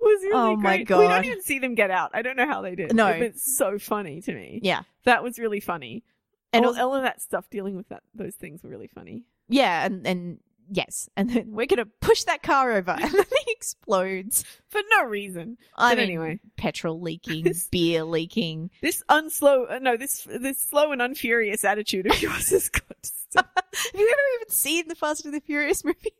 Was 0.00 0.22
really 0.22 0.34
Oh 0.34 0.56
my 0.56 0.82
great. 0.82 0.98
We 0.98 1.06
don't 1.08 1.24
even 1.24 1.42
see 1.42 1.58
them 1.58 1.74
get 1.74 1.90
out. 1.90 2.10
I 2.14 2.22
don't 2.22 2.36
know 2.36 2.46
how 2.46 2.62
they 2.62 2.74
did. 2.74 2.94
No. 2.94 3.08
it's 3.08 3.56
so 3.56 3.78
funny 3.78 4.20
to 4.22 4.32
me. 4.34 4.60
Yeah, 4.62 4.82
That 5.04 5.22
was 5.22 5.38
really 5.38 5.60
funny. 5.60 6.02
And 6.52 6.64
all, 6.64 6.72
also- 6.72 6.82
all 6.88 6.94
of 6.94 7.02
that 7.02 7.20
stuff 7.20 7.48
dealing 7.50 7.76
with 7.76 7.88
that 7.90 8.02
those 8.14 8.34
things 8.34 8.62
were 8.62 8.70
really 8.70 8.88
funny. 8.88 9.24
yeah, 9.48 9.84
and 9.86 10.06
and 10.06 10.38
yes, 10.72 11.08
and 11.16 11.30
then 11.30 11.52
we're 11.52 11.66
gonna 11.66 11.86
push 12.00 12.24
that 12.24 12.42
car 12.42 12.72
over, 12.72 12.90
and 12.92 13.10
the 13.12 13.24
thing 13.24 13.44
explodes. 13.48 14.44
For 14.68 14.80
no 14.90 15.04
reason. 15.04 15.58
I 15.76 15.90
But 15.92 15.98
mean, 15.98 16.04
anyway. 16.08 16.40
petrol 16.56 17.00
leaking, 17.00 17.44
This- 17.50 17.68
beer 17.68 18.02
leaking. 18.04 18.70
This 18.82 19.02
unslow 19.08 19.66
uh, 19.70 19.78
no, 19.80 19.96
this 19.96 20.26
this 20.28 20.58
slow 20.58 20.90
and 20.92 21.00
unfurious 21.00 21.64
attitude 21.64 22.06
of 22.06 22.20
yours 22.22 22.50
has 22.50 22.68
got 22.68 23.00
to 23.02 23.08
stop. 23.30 23.50
Have 23.72 24.00
you 24.00 24.08
ever 24.10 24.20
even 24.42 24.50
seen 24.50 24.88
the 24.88 24.94
Fast 24.96 25.24
and 25.24 25.32
the 25.34 25.40
Furious 25.40 25.84
movies? 25.84 26.12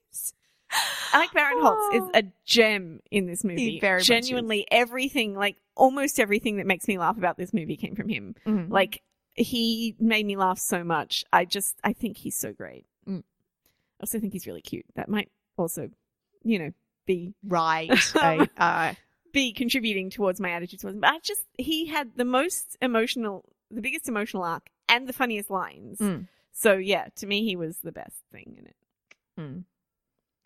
Alec 1.12 1.30
Barinholtz 1.30 1.94
is 1.94 2.02
Oh. 2.02 2.10
a 2.14 2.22
gem 2.44 3.00
in 3.10 3.26
this 3.26 3.42
movie. 3.44 3.72
He 3.72 3.80
very 3.80 3.98
much 3.98 4.06
Genuinely, 4.06 4.66
everything, 4.70 5.34
like 5.34 5.56
almost 5.76 6.20
everything 6.20 6.56
that 6.58 6.66
makes 6.66 6.86
me 6.86 6.98
laugh 6.98 7.18
about 7.18 7.36
this 7.36 7.52
movie 7.52 7.76
came 7.76 7.96
from 7.96 8.08
him. 8.08 8.34
Mhm. 8.46 8.70
Like 8.70 9.02
he 9.34 9.96
made 9.98 10.26
me 10.26 10.36
laugh 10.36 10.58
so 10.58 10.84
much. 10.84 11.24
I 11.32 11.44
just, 11.44 11.76
I 11.82 11.92
think 11.92 12.16
he's 12.18 12.36
so 12.36 12.52
great. 12.52 12.84
Mm. 13.08 13.20
I 13.20 14.02
also 14.02 14.20
think 14.20 14.32
he's 14.32 14.46
really 14.46 14.60
cute. 14.62 14.84
That 14.94 15.08
might 15.08 15.30
also, 15.56 15.90
you 16.42 16.58
know, 16.58 16.72
be 17.06 17.34
right. 17.46 17.90
I, 18.16 18.48
uh, 18.58 18.94
be 19.32 19.52
contributing 19.52 20.10
towards 20.10 20.40
my 20.40 20.50
attitude 20.50 20.80
towards 20.80 20.94
him. 20.94 21.00
But 21.00 21.10
I 21.10 21.18
just, 21.20 21.42
he 21.56 21.86
had 21.86 22.10
the 22.16 22.24
most 22.24 22.76
emotional, 22.82 23.44
the 23.70 23.80
biggest 23.80 24.08
emotional 24.08 24.42
arc, 24.42 24.68
and 24.88 25.06
the 25.08 25.12
funniest 25.12 25.50
lines. 25.50 25.98
Mm. 25.98 26.26
So 26.52 26.74
yeah, 26.74 27.06
to 27.16 27.26
me, 27.26 27.44
he 27.44 27.56
was 27.56 27.78
the 27.78 27.92
best 27.92 28.16
thing 28.32 28.56
in 28.58 28.66
it. 28.66 28.76
mm. 29.38 29.64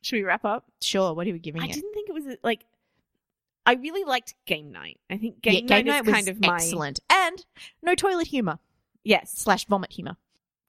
Should 0.05 0.17
we 0.17 0.23
wrap 0.23 0.45
up? 0.45 0.65
Sure. 0.81 1.15
What 1.15 1.27
are 1.27 1.33
we 1.33 1.39
giving 1.39 1.63
I 1.63 1.67
it? 1.67 1.73
didn't 1.73 1.93
think 1.95 2.09
it 2.09 2.13
was 2.13 2.37
like. 2.43 2.65
I 3.67 3.75
really 3.75 4.05
liked 4.05 4.35
Game 4.45 4.71
Night. 4.73 5.01
I 5.09 5.17
think 5.17 5.41
Game, 5.41 5.67
Yeah, 5.67 5.81
Night, 5.81 5.87
is 6.03 6.07
was 6.07 6.15
kind 6.15 6.29
of 6.29 6.41
my 6.41 6.57
excellent, 6.57 7.01
and 7.09 7.47
no 7.83 7.95
toilet 7.95 8.27
humor 8.27 8.59
yes, 9.05 9.33
slash 9.35 9.65
vomit 9.65 9.91
humor. 9.93 10.17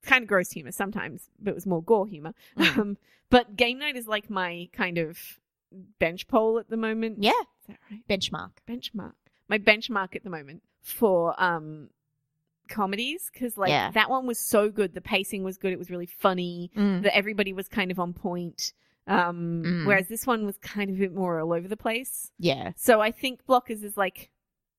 kind 0.02 0.22
of 0.22 0.28
gross 0.28 0.50
humor 0.52 0.72
sometimes, 0.72 1.28
but 1.38 1.50
it 1.50 1.54
was 1.54 1.66
more 1.66 1.82
gore 1.82 2.06
humor. 2.06 2.32
Mm. 2.58 2.76
Um, 2.78 2.96
but 3.28 3.54
Game 3.56 3.78
Night 3.78 3.96
is 3.96 4.06
like 4.06 4.30
my 4.30 4.70
kind 4.72 4.96
of 4.96 5.18
bench 5.98 6.26
pole 6.28 6.58
at 6.58 6.70
the 6.70 6.76
moment. 6.78 7.22
Yeah, 7.22 7.32
Is 7.32 7.66
that 7.68 7.76
right? 7.90 8.00
benchmark. 8.08 8.52
Benchmark. 8.66 9.12
My 9.48 9.58
benchmark 9.58 10.16
at 10.16 10.24
the 10.24 10.30
moment 10.30 10.62
for 10.80 11.34
um 11.42 11.90
comedies 12.68 13.30
because 13.32 13.56
like 13.58 13.68
Yeah. 13.68 13.90
that 13.92 14.08
one 14.10 14.26
was 14.26 14.38
so 14.38 14.70
good. 14.70 14.94
The 14.94 15.00
pacing 15.00 15.44
was 15.44 15.58
good. 15.58 15.72
It 15.72 15.78
was 15.78 15.90
really 15.90 16.06
funny. 16.06 16.70
Mm. 16.76 17.02
That 17.02 17.14
everybody 17.16 17.52
was 17.52 17.68
kind 17.68 17.90
of 17.90 17.98
on 17.98 18.12
point. 18.14 18.72
Um, 19.08 19.62
Mm. 19.64 19.86
whereas 19.86 20.08
this 20.08 20.26
one 20.26 20.44
was 20.44 20.58
kind 20.58 20.90
of 20.90 20.96
a 20.96 20.98
bit 20.98 21.14
more 21.14 21.40
all 21.40 21.52
over 21.52 21.68
the 21.68 21.76
place. 21.76 22.32
Yeah, 22.38 22.72
So 22.76 23.00
I 23.00 23.10
think 23.12 23.46
Blockers 23.46 23.84
is 23.84 23.96
like, 23.96 24.30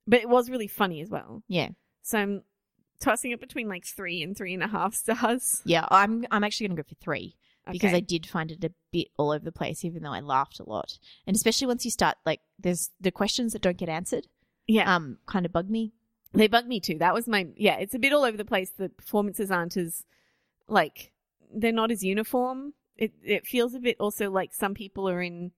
but 0.05 0.19
it 0.21 0.29
was 0.29 0.49
really 0.49 0.67
funny 0.67 1.01
as 1.01 1.09
well. 1.09 1.43
yeah. 1.47 1.69
So 2.01 2.17
I'm 2.19 2.43
tossing 2.99 3.31
it 3.31 3.39
between 3.39 3.67
like 3.69 3.85
three 3.85 4.21
and 4.23 4.35
three 4.35 4.53
and 4.53 4.63
a 4.63 4.67
half 4.67 4.93
stars. 4.95 5.61
Yeah, 5.65 5.85
I'm 5.91 6.25
I'm 6.31 6.43
actually 6.43 6.67
going 6.67 6.77
to 6.77 6.83
go 6.83 6.87
for 6.89 6.95
three 6.95 7.35
because 7.71 7.93
I 7.93 7.99
did 7.99 8.25
find 8.25 8.49
it 8.51 8.63
a 8.63 8.71
bit 8.93 9.09
all 9.17 9.31
over 9.31 9.43
the 9.43 9.51
place, 9.51 9.83
even 9.83 10.01
though 10.03 10.13
I 10.13 10.21
laughed 10.21 10.59
a 10.61 10.69
lot. 10.69 10.97
And 11.25 11.35
especially 11.35 11.67
once 11.67 11.83
you 11.83 11.91
start, 11.91 12.15
like, 12.25 12.39
there's 12.57 12.91
the 13.01 13.11
questions 13.11 13.51
that 13.53 13.61
don't 13.61 13.75
get 13.77 13.89
answered, 13.89 14.27
yeah, 14.67 14.93
um, 14.95 15.17
kind 15.25 15.45
of 15.45 15.51
bug 15.51 15.69
me. 15.69 15.91
they 16.33 16.47
bug 16.47 16.65
me 16.65 16.79
too. 16.79 16.97
That 16.97 17.13
was 17.13 17.27
my 17.27 17.47
yeah. 17.57 17.75
It's 17.77 17.93
a 17.93 17.99
bit 17.99 18.13
all 18.13 18.23
over 18.23 18.37
the 18.37 18.45
place. 18.45 18.69
The 18.71 18.87
performances 18.89 19.51
aren't 19.51 19.75
as 19.77 20.03
like 20.67 21.11
they're 21.53 21.71
not 21.73 21.91
as 21.91 22.03
uniform. 22.03 22.73
It 22.97 23.13
it 23.23 23.45
feels 23.45 23.73
a 23.73 23.79
bit 23.79 23.97
also 23.99 24.29
like 24.29 24.53
some 24.53 24.73
people 24.73 25.07
are 25.09 25.21
in 25.21 25.51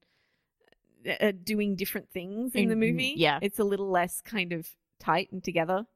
uh, 1.20 1.32
doing 1.42 1.76
different 1.76 2.10
things 2.10 2.54
in 2.54 2.68
the 2.68 2.76
movie. 2.76 3.14
yeah. 3.16 3.38
it's 3.40 3.58
a 3.58 3.64
little 3.64 3.90
less 3.90 4.20
kind 4.20 4.52
of 4.52 4.68
tight 4.98 5.32
and 5.32 5.42
together. 5.42 5.86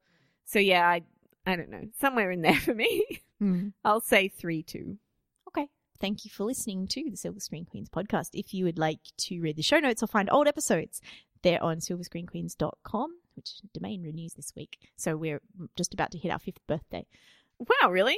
So 0.45 0.59
yeah, 0.59 0.87
I 0.87 1.03
I 1.45 1.55
don't 1.55 1.69
know 1.69 1.83
somewhere 1.99 2.31
in 2.31 2.41
there 2.41 2.55
for 2.59 2.73
me. 2.73 3.03
I'll 3.83 4.01
say 4.01 4.27
three 4.27 4.63
two. 4.63 4.97
Okay. 5.49 5.67
Thank 5.99 6.25
you 6.25 6.31
for 6.31 6.43
listening 6.43 6.87
to 6.87 7.09
the 7.09 7.17
Silver 7.17 7.39
Screen 7.39 7.65
Queens 7.65 7.89
podcast. 7.89 8.29
If 8.33 8.53
you 8.53 8.65
would 8.65 8.79
like 8.79 8.99
to 9.17 9.39
read 9.39 9.55
the 9.55 9.61
show 9.63 9.79
notes 9.79 10.01
or 10.01 10.07
find 10.07 10.29
old 10.31 10.47
episodes, 10.47 11.01
they're 11.43 11.61
on 11.63 11.77
silverscreenqueens.com, 11.77 13.11
which 13.35 13.61
domain 13.73 14.01
renews 14.01 14.33
this 14.33 14.51
week. 14.55 14.79
So 14.97 15.15
we're 15.15 15.41
just 15.77 15.93
about 15.93 16.11
to 16.11 16.17
hit 16.17 16.31
our 16.31 16.39
fifth 16.39 16.65
birthday. 16.67 17.05
Wow, 17.59 17.91
really? 17.91 18.17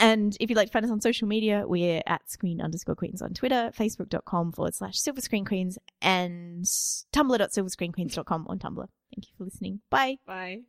And 0.00 0.36
if 0.40 0.48
you'd 0.48 0.56
like 0.56 0.68
to 0.68 0.72
find 0.72 0.84
us 0.84 0.90
on 0.90 1.00
social 1.00 1.28
media, 1.28 1.64
we're 1.66 2.00
at 2.06 2.28
screen 2.28 2.60
underscore 2.60 2.94
queens 2.94 3.20
on 3.20 3.34
Twitter, 3.34 3.70
facebook.com 3.78 4.52
forward 4.52 4.74
slash 4.74 4.98
silver 4.98 5.20
screen 5.20 5.44
queens, 5.44 5.78
and 6.00 6.64
tumblr.silverscreenqueens.com 6.64 8.46
on 8.48 8.58
Tumblr. 8.58 8.86
Thank 9.14 9.26
you 9.28 9.32
for 9.36 9.44
listening. 9.44 9.80
Bye. 9.90 10.16
Bye. 10.26 10.60